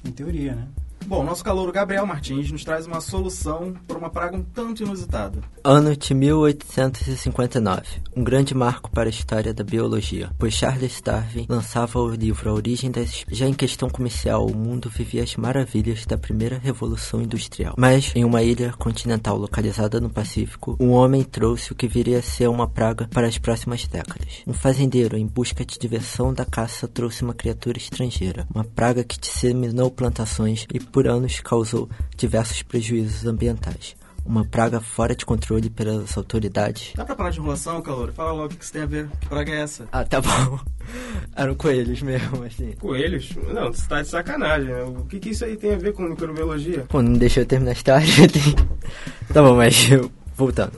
em 0.06 0.12
teoria, 0.12 0.56
né? 0.56 0.68
Bom, 1.06 1.24
nosso 1.24 1.44
calouro 1.44 1.72
Gabriel 1.72 2.06
Martins 2.06 2.52
nos 2.52 2.64
traz 2.64 2.86
uma 2.86 3.02
solução 3.02 3.74
para 3.88 3.98
uma 3.98 4.10
praga 4.10 4.38
um 4.38 4.44
tanto 4.44 4.84
inusitada. 4.84 5.40
Ano 5.64 5.96
de 5.96 6.14
1859, 6.14 7.82
um 8.16 8.24
grande 8.24 8.56
marco 8.56 8.90
para 8.92 9.08
a 9.08 9.10
história 9.10 9.54
da 9.54 9.64
biologia, 9.64 10.30
pois 10.38 10.54
Charles 10.54 11.02
Darwin 11.02 11.46
lançava 11.50 12.00
o 12.00 12.10
livro 12.10 12.50
A 12.50 12.54
Origem 12.54 12.90
das 12.92 13.10
Espécies. 13.10 13.38
Já 13.38 13.48
em 13.48 13.54
questão 13.54 13.90
comercial, 13.90 14.46
o 14.46 14.56
mundo 14.56 14.90
vivia 14.90 15.24
as 15.24 15.36
maravilhas 15.36 16.06
da 16.06 16.18
primeira 16.18 16.58
revolução 16.58 17.22
industrial. 17.22 17.76
Mas, 17.78 18.12
em 18.16 18.24
uma 18.24 18.42
ilha 18.42 18.74
continental 18.78 19.38
localizada 19.38 20.00
no 20.00 20.10
Pacífico, 20.10 20.78
um 20.80 20.92
homem 20.92 21.24
trouxe 21.24 21.72
o 21.72 21.76
que 21.76 21.88
viria 21.88 22.20
a 22.20 22.24
ser 22.24 22.48
uma 22.48 22.68
praga 22.68 23.08
para 23.12 23.28
as 23.28 23.38
próximas 23.38 23.86
décadas. 23.86 24.44
Um 24.48 24.54
fazendeiro, 24.54 25.18
em 25.18 25.28
busca 25.28 25.66
de 25.66 25.78
diversão 25.78 26.34
da 26.34 26.46
caça, 26.46 26.88
trouxe 26.88 27.24
uma 27.24 27.34
criatura 27.34 27.78
estrangeira, 27.78 28.48
uma 28.54 28.64
praga 28.64 29.04
que 29.04 29.20
disseminou 29.20 29.92
plantações 29.92 30.66
e 30.74 30.80
por 30.92 31.08
anos 31.08 31.40
causou 31.40 31.90
diversos 32.16 32.62
prejuízos 32.62 33.26
ambientais. 33.26 33.96
Uma 34.24 34.46
praga 34.46 34.80
fora 34.80 35.16
de 35.16 35.26
controle 35.26 35.68
pelas 35.70 36.16
autoridades. 36.16 36.94
Dá 36.96 37.04
pra 37.04 37.16
parar 37.16 37.32
de 37.32 37.40
enrolação, 37.40 37.82
calor? 37.82 38.12
Fala 38.12 38.32
logo 38.32 38.54
o 38.54 38.58
que 38.58 38.64
isso 38.64 38.72
tem 38.72 38.84
a 38.84 38.86
ver. 38.86 39.10
Que 39.20 39.28
praga 39.28 39.52
é 39.52 39.62
essa? 39.62 39.88
Ah, 39.92 40.04
tá 40.04 40.22
bom. 40.22 40.60
Eram 41.36 41.56
coelhos 41.56 42.02
mesmo, 42.04 42.44
assim. 42.44 42.74
Coelhos? 42.74 43.32
Não, 43.52 43.74
você 43.74 43.88
tá 43.88 44.02
de 44.02 44.08
sacanagem. 44.08 44.70
Né? 44.70 44.84
O 44.84 45.06
que, 45.06 45.20
que 45.20 45.30
isso 45.30 45.44
aí 45.44 45.58
tem 45.58 45.74
a 45.74 45.78
ver 45.78 45.94
com 45.94 46.04
microbiologia? 46.04 46.86
Pô, 46.88 47.02
não 47.02 47.14
deixou 47.14 47.42
eu 47.42 47.48
terminar 47.48 47.72
a 47.72 47.74
história. 47.74 48.08
Tá 49.34 49.42
bom, 49.42 49.56
mas 49.56 49.90
voltando. 50.36 50.74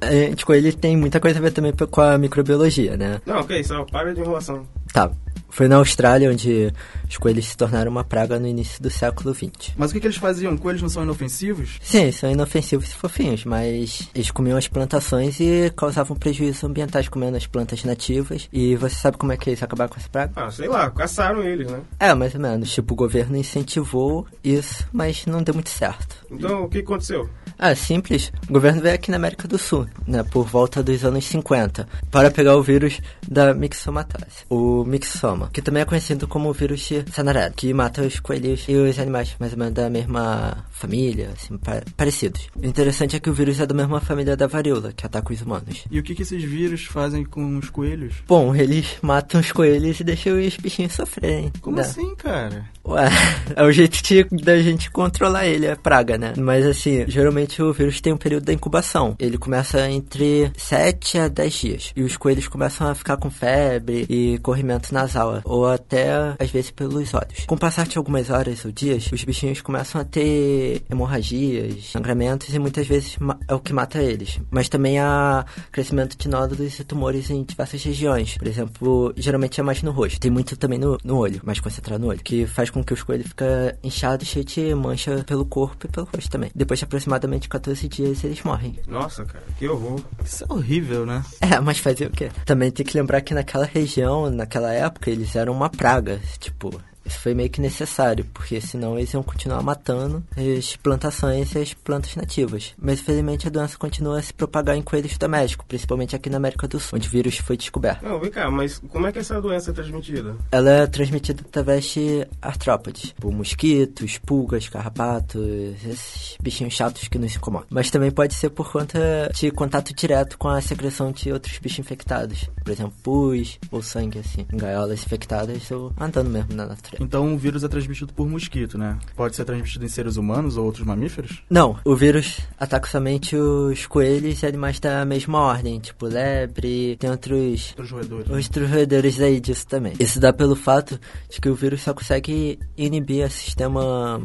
É, 0.00 0.32
tipo, 0.34 0.54
ele 0.54 0.72
tem 0.72 0.96
muita 0.96 1.20
coisa 1.20 1.38
a 1.38 1.42
ver 1.42 1.50
também 1.50 1.72
com 1.72 2.00
a 2.00 2.16
microbiologia, 2.16 2.96
né? 2.96 3.20
Não, 3.26 3.40
ok, 3.40 3.62
só 3.64 3.84
para 3.84 4.14
de 4.14 4.20
enrolação. 4.20 4.66
Tá. 4.92 5.10
Foi 5.50 5.68
na 5.68 5.76
Austrália 5.76 6.30
onde 6.30 6.72
os 7.08 7.16
coelhos 7.16 7.46
se 7.46 7.56
tornaram 7.56 7.90
uma 7.90 8.04
praga 8.04 8.38
no 8.38 8.46
início 8.46 8.82
do 8.82 8.90
século 8.90 9.34
XX. 9.34 9.72
Mas 9.76 9.90
o 9.90 9.94
que, 9.94 10.00
que 10.00 10.06
eles 10.06 10.16
faziam? 10.16 10.56
Coelhos 10.56 10.82
não 10.82 10.88
são 10.88 11.02
inofensivos? 11.02 11.78
Sim, 11.82 12.10
são 12.12 12.30
inofensivos 12.30 12.90
e 12.90 12.94
fofinhos, 12.94 13.44
mas 13.44 14.08
eles 14.14 14.30
comiam 14.30 14.56
as 14.56 14.68
plantações 14.68 15.40
e 15.40 15.70
causavam 15.76 16.16
prejuízos 16.16 16.62
ambientais 16.64 17.08
comendo 17.08 17.36
as 17.36 17.46
plantas 17.46 17.84
nativas. 17.84 18.48
E 18.52 18.76
você 18.76 18.94
sabe 18.94 19.18
como 19.18 19.32
é 19.32 19.36
que 19.36 19.50
eles 19.50 19.62
acabaram 19.62 19.90
com 19.90 19.98
essa 19.98 20.08
praga? 20.08 20.32
Ah, 20.36 20.50
sei 20.50 20.68
lá, 20.68 20.90
caçaram 20.90 21.42
eles, 21.42 21.70
né? 21.70 21.80
É, 21.98 22.14
mais 22.14 22.34
ou 22.34 22.40
menos. 22.40 22.72
Tipo, 22.72 22.94
o 22.94 22.96
governo 22.96 23.36
incentivou 23.36 24.26
isso, 24.42 24.86
mas 24.92 25.26
não 25.26 25.42
deu 25.42 25.54
muito 25.54 25.70
certo. 25.70 26.16
Então, 26.30 26.64
o 26.64 26.68
que 26.68 26.78
aconteceu? 26.78 27.28
Ah, 27.62 27.74
simples. 27.74 28.32
O 28.48 28.54
governo 28.54 28.80
veio 28.80 28.94
aqui 28.94 29.10
na 29.10 29.18
América 29.18 29.46
do 29.46 29.58
Sul, 29.58 29.86
né, 30.06 30.22
por 30.22 30.46
volta 30.46 30.82
dos 30.82 31.04
anos 31.04 31.26
50, 31.26 31.86
para 32.10 32.30
pegar 32.30 32.56
o 32.56 32.62
vírus 32.62 33.02
da 33.28 33.52
mixomatose, 33.52 34.46
o 34.48 34.82
mixoma, 34.82 35.50
que 35.52 35.60
também 35.60 35.82
é 35.82 35.84
conhecido 35.84 36.26
como 36.26 36.48
o 36.48 36.54
vírus 36.54 36.80
de 36.80 37.04
Sanared, 37.12 37.54
que 37.54 37.74
mata 37.74 38.00
os 38.00 38.18
coelhos 38.18 38.64
e 38.66 38.74
os 38.74 38.98
animais 38.98 39.36
mais 39.38 39.52
ou 39.52 39.58
menos 39.58 39.74
da 39.74 39.90
mesma 39.90 40.64
família, 40.70 41.34
assim, 41.36 41.58
pa 41.58 41.82
parecidos. 41.94 42.48
O 42.56 42.64
interessante 42.64 43.14
é 43.14 43.20
que 43.20 43.28
o 43.28 43.34
vírus 43.34 43.60
é 43.60 43.66
da 43.66 43.74
mesma 43.74 44.00
família 44.00 44.34
da 44.34 44.46
varíola, 44.46 44.94
que 44.94 45.04
ataca 45.04 45.30
os 45.30 45.42
humanos. 45.42 45.84
E 45.90 45.98
o 45.98 46.02
que, 46.02 46.14
que 46.14 46.22
esses 46.22 46.42
vírus 46.42 46.86
fazem 46.86 47.26
com 47.26 47.58
os 47.58 47.68
coelhos? 47.68 48.14
Bom, 48.26 48.56
eles 48.56 48.96
matam 49.02 49.38
os 49.38 49.52
coelhos 49.52 50.00
e 50.00 50.04
deixam 50.04 50.40
os 50.40 50.56
bichinhos 50.56 50.94
sofrerem. 50.94 51.52
Como 51.60 51.76
né? 51.76 51.82
assim, 51.82 52.14
cara? 52.14 52.64
Ué, 52.86 53.08
é 53.54 53.62
o 53.62 53.70
jeito 53.70 54.02
de, 54.02 54.24
da 54.42 54.58
gente 54.58 54.90
controlar 54.90 55.46
ele, 55.46 55.66
é 55.66 55.74
praga, 55.74 56.16
né? 56.16 56.32
Mas 56.36 56.66
assim, 56.66 57.04
geralmente 57.06 57.62
o 57.62 57.72
vírus 57.72 58.00
tem 58.00 58.12
um 58.12 58.16
período 58.16 58.44
da 58.44 58.52
incubação. 58.52 59.14
Ele 59.18 59.38
começa 59.38 59.88
entre 59.88 60.50
7 60.56 61.18
a 61.18 61.28
10 61.28 61.52
dias. 61.54 61.92
E 61.94 62.02
os 62.02 62.16
coelhos 62.16 62.48
começam 62.48 62.88
a 62.88 62.94
ficar 62.94 63.16
com 63.16 63.30
febre 63.30 64.06
e 64.08 64.38
corrimento 64.38 64.92
nasal, 64.94 65.40
ou 65.44 65.68
até 65.68 66.34
às 66.38 66.50
vezes 66.50 66.70
pelos 66.70 67.12
olhos. 67.14 67.44
Com 67.46 67.54
o 67.54 67.58
passar 67.58 67.86
de 67.86 67.98
algumas 67.98 68.30
horas 68.30 68.64
ou 68.64 68.72
dias, 68.72 69.10
os 69.12 69.24
bichinhos 69.24 69.60
começam 69.60 70.00
a 70.00 70.04
ter 70.04 70.82
hemorragias, 70.90 71.90
sangramentos 71.90 72.54
e 72.54 72.58
muitas 72.58 72.86
vezes 72.86 73.18
é 73.46 73.54
o 73.54 73.60
que 73.60 73.72
mata 73.72 74.02
eles. 74.02 74.40
Mas 74.50 74.68
também 74.68 74.98
há 74.98 75.44
crescimento 75.70 76.16
de 76.16 76.28
nódulos 76.28 76.78
e 76.78 76.84
tumores 76.84 77.30
em 77.30 77.42
diversas 77.42 77.82
regiões. 77.82 78.36
Por 78.38 78.46
exemplo, 78.46 79.12
geralmente 79.16 79.60
é 79.60 79.62
mais 79.62 79.82
no 79.82 79.90
rosto. 79.90 80.20
Tem 80.20 80.30
muito 80.30 80.56
também 80.56 80.78
no, 80.78 80.98
no 81.04 81.18
olho, 81.18 81.40
mais 81.44 81.60
concentrado 81.60 82.02
no 82.02 82.08
olho, 82.08 82.20
que 82.22 82.46
faz 82.46 82.69
com 82.70 82.82
que 82.82 82.92
os 82.92 83.02
coelhos 83.02 83.28
fiquem 83.28 83.46
inchados, 83.82 84.28
cheios 84.28 84.46
de 84.46 84.74
mancha 84.74 85.24
pelo 85.24 85.44
corpo 85.44 85.86
e 85.86 85.90
pelo 85.90 86.06
rosto 86.06 86.30
também. 86.30 86.50
Depois 86.54 86.78
de 86.78 86.84
aproximadamente 86.84 87.48
14 87.48 87.88
dias, 87.88 88.24
eles 88.24 88.42
morrem. 88.42 88.78
Nossa, 88.86 89.24
cara, 89.24 89.44
que 89.58 89.68
horror. 89.68 90.00
Isso 90.24 90.44
é 90.44 90.52
horrível, 90.52 91.06
né? 91.06 91.22
É, 91.40 91.58
mas 91.60 91.78
fazer 91.78 92.06
o 92.06 92.10
quê? 92.10 92.30
Também 92.44 92.70
tem 92.70 92.84
que 92.84 92.96
lembrar 92.96 93.20
que 93.20 93.34
naquela 93.34 93.64
região, 93.64 94.30
naquela 94.30 94.72
época, 94.72 95.10
eles 95.10 95.34
eram 95.34 95.52
uma 95.52 95.68
praga. 95.68 96.20
Tipo, 96.38 96.80
foi 97.16 97.34
meio 97.34 97.50
que 97.50 97.60
necessário, 97.60 98.24
porque 98.32 98.60
senão 98.60 98.98
eles 98.98 99.12
iam 99.12 99.22
continuar 99.22 99.62
matando 99.62 100.22
as 100.36 100.76
plantações 100.76 101.54
e 101.54 101.58
as 101.58 101.74
plantas 101.74 102.14
nativas. 102.16 102.74
Mas 102.78 103.00
infelizmente 103.00 103.46
a 103.46 103.50
doença 103.50 103.76
continua 103.78 104.18
a 104.18 104.22
se 104.22 104.32
propagar 104.32 104.76
em 104.76 104.82
coelhos 104.82 105.16
domésticos, 105.18 105.66
principalmente 105.66 106.16
aqui 106.16 106.30
na 106.30 106.36
América 106.36 106.68
do 106.68 106.78
Sul, 106.78 106.96
onde 106.96 107.08
o 107.08 107.10
vírus 107.10 107.38
foi 107.38 107.56
descoberto. 107.56 108.02
Não, 108.02 108.18
vem 108.18 108.30
cá, 108.30 108.50
mas 108.50 108.78
como 108.88 109.06
é 109.06 109.12
que 109.12 109.18
essa 109.18 109.40
doença 109.40 109.70
é 109.70 109.74
transmitida? 109.74 110.36
Ela 110.50 110.70
é 110.70 110.86
transmitida 110.86 111.42
através 111.46 111.84
de 111.84 112.26
artrópodes, 112.40 113.02
tipo 113.02 113.30
mosquitos, 113.32 114.18
pulgas, 114.18 114.68
carrapatos, 114.68 115.40
esses 115.84 116.36
bichinhos 116.40 116.74
chatos 116.74 117.08
que 117.08 117.18
nos 117.18 117.34
incomodam. 117.34 117.68
Mas 117.70 117.90
também 117.90 118.10
pode 118.10 118.34
ser 118.34 118.50
por 118.50 118.70
conta 118.70 119.30
de 119.34 119.50
contato 119.50 119.94
direto 119.94 120.38
com 120.38 120.48
a 120.48 120.60
secreção 120.60 121.12
de 121.12 121.32
outros 121.32 121.58
bichos 121.58 121.78
infectados, 121.78 122.48
por 122.62 122.70
exemplo, 122.70 122.92
pus 123.02 123.58
ou 123.70 123.82
sangue, 123.82 124.18
assim, 124.18 124.46
em 124.52 124.56
gaiolas 124.56 125.04
infectadas 125.04 125.70
ou 125.70 125.92
andando 125.98 126.30
mesmo 126.30 126.54
na 126.54 126.66
natureza. 126.66 126.99
Então 127.00 127.34
o 127.34 127.38
vírus 127.38 127.64
é 127.64 127.68
transmitido 127.68 128.12
por 128.12 128.28
mosquito, 128.28 128.76
né? 128.76 128.98
Pode 129.16 129.34
ser 129.34 129.44
transmitido 129.44 129.84
em 129.84 129.88
seres 129.88 130.16
humanos 130.16 130.58
ou 130.58 130.66
outros 130.66 130.86
mamíferos? 130.86 131.42
Não, 131.48 131.78
o 131.84 131.96
vírus 131.96 132.40
ataca 132.58 132.86
somente 132.88 133.34
os 133.34 133.86
coelhos 133.86 134.42
e 134.42 134.46
animais 134.46 134.78
da 134.78 135.04
mesma 135.04 135.40
ordem, 135.40 135.80
tipo 135.80 136.06
lebre, 136.06 136.96
tem 136.96 137.10
outros... 137.10 137.70
Outros 137.70 137.90
roedores. 137.90 138.30
Outros 138.30 138.70
roedores 138.70 139.20
aí 139.20 139.40
disso 139.40 139.66
também. 139.66 139.94
Isso 139.98 140.20
dá 140.20 140.32
pelo 140.32 140.54
fato 140.54 141.00
de 141.30 141.40
que 141.40 141.48
o 141.48 141.54
vírus 141.54 141.82
só 141.82 141.94
consegue 141.94 142.58
inibir 142.76 143.26
o 143.26 143.30
sistema 143.30 144.20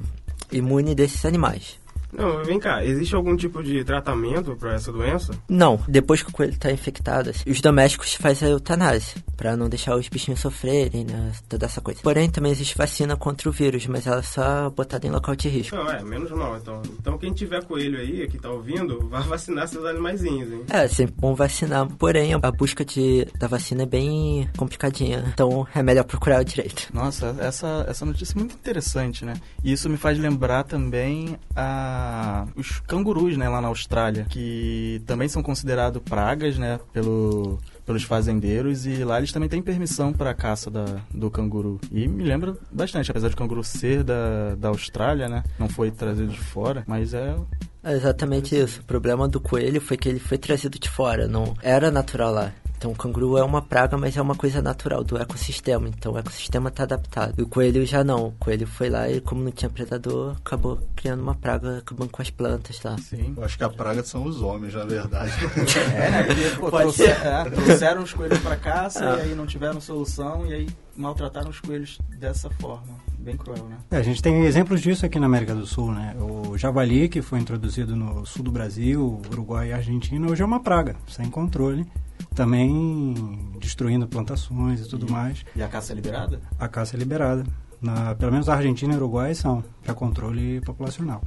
imune 0.52 0.94
desses 0.94 1.26
animais. 1.26 1.80
Não, 2.18 2.44
vem 2.44 2.60
cá, 2.60 2.84
existe 2.84 3.14
algum 3.14 3.36
tipo 3.36 3.62
de 3.62 3.84
tratamento 3.84 4.56
para 4.56 4.74
essa 4.74 4.92
doença? 4.92 5.34
Não, 5.50 5.80
depois 5.88 6.24
que 6.24 6.30
o 6.30 6.34
coelho 6.34 6.54
está 6.54 6.72
infectado, 6.72 7.30
assim, 7.30 7.50
os 7.50 7.60
domésticos 7.60 8.16
fazem 8.16 8.48
a 8.48 8.52
eutanásia, 8.52 9.22
para 9.36 9.58
não 9.58 9.68
deixar 9.68 9.96
os 9.96 10.08
bichinhos 10.08 10.40
sofrerem, 10.40 11.06
né, 11.06 11.32
toda 11.50 11.66
essa 11.66 11.82
coisa. 11.82 12.00
Porém, 12.02 12.30
também 12.30 12.52
existe 12.52 12.78
vacina 12.78 13.18
contra 13.18 13.50
o 13.50 13.52
vírus, 13.52 13.86
mas 13.88 14.08
ela 14.08 14.20
é 14.20 14.24
só 14.24 14.70
botada 14.70 15.06
em 15.06 15.12
local 15.12 15.36
de 15.36 15.50
risco. 15.50 15.76
Não, 15.76 15.90
é, 15.90 16.04
menos 16.04 16.32
mal, 16.32 16.58
então. 16.58 16.82
Então 17.00 17.18
quem 17.18 17.34
tiver 17.34 17.64
coelho 17.66 18.00
aí, 18.00 18.28
que 18.28 18.38
tá 18.38 18.50
ouvindo, 18.50 19.08
vai 19.10 19.24
vacinar 19.24 19.68
seus 19.68 19.86
animaizinhos, 19.86 20.52
hein? 20.52 20.64
É, 20.70 20.88
sempre 20.88 21.16
bom 21.18 21.36
vacinar, 21.36 21.88
porém, 21.98 22.34
a 22.34 22.52
busca 22.52 22.86
de, 22.86 23.28
da 23.38 23.48
vacina 23.48 23.84
é 23.84 23.86
bem 23.86 24.50
complicadinha, 24.58 25.26
então 25.34 25.68
é 25.76 25.84
melhor 25.84 26.04
procurar 26.04 26.42
o 26.42 26.46
direito. 26.46 26.88
Nossa, 26.94 27.36
essa, 27.40 27.86
essa 27.90 28.06
notícia 28.06 28.34
é 28.34 28.40
muito 28.40 28.56
interessante, 28.56 29.26
né? 29.26 29.34
E 29.64 29.74
isso 29.74 29.90
me 29.90 29.98
faz 29.98 30.18
lembrar 30.18 30.64
também 30.64 31.38
a 31.56 32.05
os 32.56 32.80
cangurus, 32.82 33.38
né, 33.38 33.48
lá 33.48 33.62
na 33.62 33.68
Austrália, 33.68 34.26
que 34.30 35.02
também 35.06 35.28
são 35.28 35.42
considerados 35.44 36.02
pragas, 36.04 36.58
né, 36.58 36.80
pelo 36.94 37.60
pelos 37.86 38.04
fazendeiros 38.04 38.88
e 38.88 39.04
lá 39.04 39.20
eles 39.20 39.32
também 39.32 39.48
têm 39.48 39.62
permissão 39.62 40.12
para 40.12 40.32
a 40.32 40.34
caça 40.34 40.72
da, 40.72 40.86
do 41.14 41.30
canguru. 41.30 41.80
E 41.92 42.08
me 42.08 42.24
lembra 42.24 42.58
bastante, 42.72 43.12
apesar 43.12 43.30
de 43.30 43.36
canguru 43.36 43.64
ser 43.64 44.04
da, 44.04 44.56
da 44.56 44.70
Austrália, 44.70 45.30
né? 45.30 45.44
Não 45.60 45.70
foi 45.70 45.92
trazido 45.92 46.32
de 46.32 46.40
fora, 46.40 46.84
mas 46.88 47.14
é 47.14 47.36
é 47.84 47.94
exatamente 47.94 48.56
isso. 48.56 48.82
O 48.82 48.84
problema 48.84 49.28
do 49.28 49.40
coelho 49.40 49.80
foi 49.80 49.96
que 49.96 50.10
ele 50.10 50.18
foi 50.18 50.40
trazido 50.40 50.80
de 50.80 50.90
fora, 50.90 51.28
não 51.28 51.54
era 51.62 51.92
natural 51.92 52.34
lá. 52.34 52.52
Então 52.78 52.92
o 52.92 52.96
canguru 52.96 53.38
é 53.38 53.44
uma 53.44 53.62
praga, 53.62 53.98
mas 53.98 54.16
é 54.18 54.22
uma 54.22 54.36
coisa 54.36 54.62
natural 54.62 55.04
do 55.04 55.18
ecossistema. 55.18 55.88
Então 55.88 56.14
o 56.14 56.18
ecossistema 56.18 56.70
está 56.70 56.84
adaptado. 56.84 57.34
E 57.38 57.42
o 57.42 57.48
coelho 57.48 57.86
já 57.86 58.04
não. 58.04 58.28
O 58.28 58.32
coelho 58.34 58.68
foi 58.68 58.90
lá 58.90 59.10
e, 59.10 59.22
como 59.22 59.44
não 59.44 59.52
tinha 59.52 59.70
predador, 59.70 60.36
acabou 60.38 60.80
criando 60.96 61.22
uma 61.22 61.36
praga, 61.36 61.80
acabando 61.80 62.10
com 62.10 62.22
as 62.22 62.30
plantas 62.30 62.82
lá. 62.84 62.98
Sim. 62.98 63.34
Eu 63.36 63.44
acho 63.44 63.58
que 63.58 63.64
a 63.64 63.70
praga 63.70 64.04
são 64.04 64.24
os 64.24 64.42
homens, 64.42 64.74
na 64.74 64.86
verdade. 64.86 65.32
é, 65.96 66.12
né? 66.12 66.24
Porque, 66.24 66.50
pô, 66.60 66.72
trouxer, 66.72 67.26
é, 67.26 67.50
trouxeram 67.50 68.04
os 68.04 68.14
coelhos 68.14 68.40
para 68.40 68.56
caça 68.56 69.16
ah. 69.16 69.18
e 69.20 69.22
aí 69.22 69.36
não 69.36 69.46
tiveram 69.46 69.80
solução 69.80 70.46
e 70.46 70.54
aí 70.54 70.68
maltrataram 70.96 71.50
os 71.50 71.60
coelhos 71.60 71.98
dessa 72.20 72.50
forma. 72.50 73.06
Bem 73.18 73.36
cruel, 73.36 73.66
né? 73.68 73.78
É, 73.90 73.98
a 73.98 74.04
gente 74.04 74.22
tem 74.22 74.46
exemplos 74.46 74.82
disso 74.82 75.04
aqui 75.04 75.20
na 75.20 75.26
América 75.26 75.56
do 75.56 75.66
Sul, 75.66 75.92
né? 75.92 76.16
O 76.20 76.56
javali, 76.58 77.10
que 77.10 77.24
foi 77.24 77.40
introduzido 77.40 77.96
no 77.96 78.24
sul 78.24 78.44
do 78.44 78.52
Brasil, 78.52 79.20
Uruguai 79.32 79.70
e 79.70 79.74
Argentina, 79.74 80.30
hoje 80.30 80.44
é 80.44 80.46
uma 80.46 80.60
praga, 80.60 80.96
sem 81.08 81.28
controle 81.28 81.88
também 82.34 83.14
destruindo 83.60 84.08
plantações 84.08 84.82
e 84.82 84.90
tudo 84.90 85.08
e, 85.08 85.12
mais. 85.12 85.46
E 85.56 85.64
a 85.64 85.68
caça 85.68 85.94
é 85.94 85.96
liberada? 85.96 86.42
A 86.60 86.68
caça 86.68 86.96
é 86.96 87.00
liberada. 87.00 87.44
Na, 87.82 88.16
pelo 88.16 88.32
menos 88.32 88.50
a 88.50 88.56
Argentina 88.56 88.94
e 88.94 88.98
Uruguai 88.98 89.36
são, 89.36 89.64
para 89.84 89.94
controle 89.94 90.62
populacional. 90.62 91.22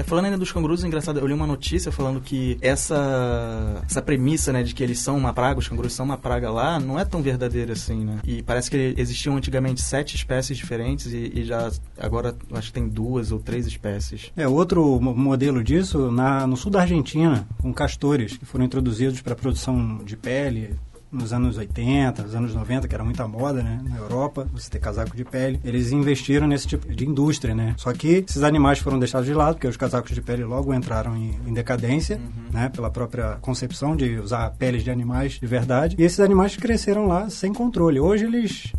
É, 0.00 0.02
falando 0.02 0.24
ainda 0.24 0.38
dos 0.38 0.50
cangurus, 0.50 0.82
é 0.82 0.86
engraçado, 0.86 1.20
eu 1.20 1.26
li 1.26 1.34
uma 1.34 1.46
notícia 1.46 1.92
falando 1.92 2.22
que 2.22 2.56
essa, 2.62 3.82
essa 3.84 4.00
premissa, 4.00 4.50
né, 4.50 4.62
de 4.62 4.74
que 4.74 4.82
eles 4.82 4.98
são 4.98 5.14
uma 5.14 5.34
praga, 5.34 5.58
os 5.58 5.68
cangurus 5.68 5.92
são 5.92 6.06
uma 6.06 6.16
praga 6.16 6.50
lá, 6.50 6.80
não 6.80 6.98
é 6.98 7.04
tão 7.04 7.20
verdadeira 7.20 7.74
assim, 7.74 8.02
né? 8.02 8.18
E 8.24 8.42
parece 8.42 8.70
que 8.70 8.94
existiam 8.96 9.36
antigamente 9.36 9.82
sete 9.82 10.16
espécies 10.16 10.56
diferentes 10.56 11.12
e, 11.12 11.32
e 11.34 11.44
já 11.44 11.70
agora 11.98 12.34
acho 12.52 12.68
que 12.68 12.72
tem 12.72 12.88
duas 12.88 13.30
ou 13.30 13.40
três 13.40 13.66
espécies. 13.66 14.32
É, 14.34 14.48
outro 14.48 14.98
modelo 15.00 15.62
disso 15.62 16.10
na, 16.10 16.46
no 16.46 16.56
sul 16.56 16.70
da 16.70 16.80
Argentina, 16.80 17.46
com 17.60 17.70
castores, 17.70 18.38
que 18.38 18.46
foram 18.46 18.64
introduzidos 18.64 19.20
para 19.20 19.34
produção 19.34 19.98
de 20.02 20.16
pele, 20.16 20.76
nos 21.12 21.32
anos 21.32 21.56
80, 21.56 22.22
nos 22.22 22.34
anos 22.34 22.54
90, 22.54 22.86
que 22.86 22.94
era 22.94 23.04
muita 23.04 23.26
moda, 23.26 23.62
né? 23.62 23.80
Na 23.82 23.96
Europa, 23.96 24.46
você 24.52 24.70
ter 24.70 24.78
casaco 24.78 25.16
de 25.16 25.24
pele. 25.24 25.60
Eles 25.64 25.92
investiram 25.92 26.46
nesse 26.46 26.66
tipo 26.66 26.92
de 26.92 27.06
indústria, 27.06 27.54
né? 27.54 27.74
Só 27.76 27.92
que 27.92 28.24
esses 28.28 28.42
animais 28.42 28.78
foram 28.78 28.98
deixados 28.98 29.26
de 29.26 29.34
lado, 29.34 29.54
porque 29.54 29.66
os 29.66 29.76
casacos 29.76 30.12
de 30.12 30.22
pele 30.22 30.44
logo 30.44 30.72
entraram 30.72 31.16
em, 31.16 31.38
em 31.46 31.52
decadência, 31.52 32.16
uhum. 32.16 32.52
né? 32.52 32.68
Pela 32.68 32.90
própria 32.90 33.38
concepção 33.40 33.96
de 33.96 34.18
usar 34.18 34.50
peles 34.50 34.84
de 34.84 34.90
animais 34.90 35.32
de 35.32 35.46
verdade. 35.46 35.96
E 35.98 36.02
esses 36.02 36.20
animais 36.20 36.56
cresceram 36.56 37.06
lá 37.06 37.28
sem 37.28 37.52
controle. 37.52 37.98
Hoje 37.98 38.24
eles 38.24 38.72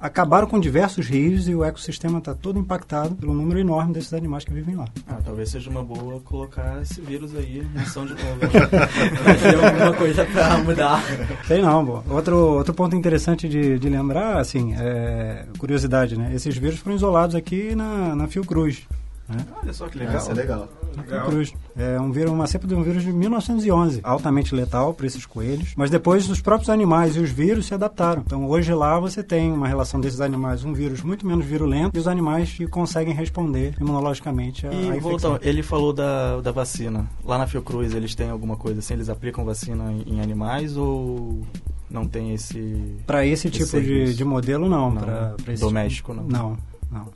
acabaram 0.00 0.46
com 0.46 0.58
diversos 0.58 1.06
rios 1.06 1.48
e 1.48 1.54
o 1.54 1.62
ecossistema 1.62 2.18
está 2.18 2.34
todo 2.34 2.58
impactado 2.58 3.14
pelo 3.14 3.34
número 3.34 3.58
enorme 3.60 3.92
desses 3.92 4.14
animais 4.14 4.44
que 4.44 4.52
vivem 4.52 4.74
lá. 4.74 4.86
Ah, 5.06 5.18
talvez 5.24 5.50
seja 5.50 5.68
uma 5.68 5.82
boa 5.82 6.20
colocar 6.20 6.80
esse 6.82 7.00
vírus 7.00 7.36
aí 7.36 7.60
em 7.60 7.80
ação 7.80 8.06
de 8.06 8.14
novo. 8.14 8.40
Tem 9.42 9.64
alguma 9.64 9.92
coisa 9.92 10.24
para 10.24 10.58
mudar. 10.58 11.02
Não, 11.62 11.84
bom. 11.84 12.02
Outro, 12.08 12.36
outro 12.36 12.72
ponto 12.72 12.96
interessante 12.96 13.48
de, 13.48 13.78
de 13.78 13.88
lembrar, 13.88 14.38
assim, 14.38 14.74
é, 14.78 15.44
curiosidade, 15.58 16.16
né? 16.16 16.32
Esses 16.34 16.56
vírus 16.56 16.78
foram 16.78 16.96
isolados 16.96 17.34
aqui 17.34 17.74
na, 17.74 18.14
na 18.16 18.26
Fiocruz. 18.26 18.86
Né? 19.30 19.46
Olha 19.62 19.72
só 19.72 19.88
que 19.88 19.98
legal. 19.98 20.16
Isso 20.16 20.30
é 20.30 20.34
legal. 20.34 20.68
Cruz. 21.26 21.52
É 21.76 22.00
um 22.00 22.10
vírus, 22.10 22.32
uma 22.32 22.46
cepa 22.46 22.66
de 22.66 22.74
um 22.74 22.82
vírus 22.82 23.02
de 23.04 23.12
1911, 23.12 24.00
altamente 24.02 24.54
letal 24.54 24.92
para 24.92 25.06
esses 25.06 25.24
coelhos. 25.24 25.72
Mas 25.76 25.88
depois 25.88 26.28
os 26.28 26.40
próprios 26.40 26.68
animais 26.68 27.14
e 27.16 27.20
os 27.20 27.30
vírus 27.30 27.66
se 27.66 27.74
adaptaram. 27.74 28.22
Então 28.26 28.46
hoje 28.48 28.72
lá 28.74 28.98
você 28.98 29.22
tem 29.22 29.52
uma 29.52 29.68
relação 29.68 30.00
desses 30.00 30.20
animais, 30.20 30.64
um 30.64 30.72
vírus 30.72 31.02
muito 31.02 31.24
menos 31.26 31.46
virulento 31.46 31.96
e 31.96 32.00
os 32.00 32.08
animais 32.08 32.50
que 32.52 32.66
conseguem 32.66 33.14
responder 33.14 33.74
imunologicamente 33.80 34.66
a, 34.66 34.72
E 34.72 34.98
voltando, 34.98 35.34
infecção. 35.34 35.38
ele 35.42 35.62
falou 35.62 35.92
da, 35.92 36.40
da 36.40 36.50
vacina. 36.50 37.06
Lá 37.24 37.38
na 37.38 37.46
Fiocruz 37.46 37.94
eles 37.94 38.14
têm 38.14 38.30
alguma 38.30 38.56
coisa 38.56 38.80
assim? 38.80 38.94
Eles 38.94 39.08
aplicam 39.08 39.44
vacina 39.44 39.92
em, 39.92 40.14
em 40.16 40.20
animais 40.20 40.76
ou 40.76 41.40
não 41.88 42.04
tem 42.06 42.34
esse. 42.34 42.96
Para 43.06 43.24
esse 43.24 43.48
tipo 43.48 43.80
de, 43.80 44.12
de 44.14 44.24
modelo, 44.24 44.68
não. 44.68 44.90
Não. 44.90 45.02
Pra, 45.02 45.34
pra 45.42 45.52
esse 45.52 45.62
Doméstico, 45.62 46.12
tipo- 46.12 46.26
não. 46.32 46.50
Não, 46.50 46.56
não. 46.90 47.06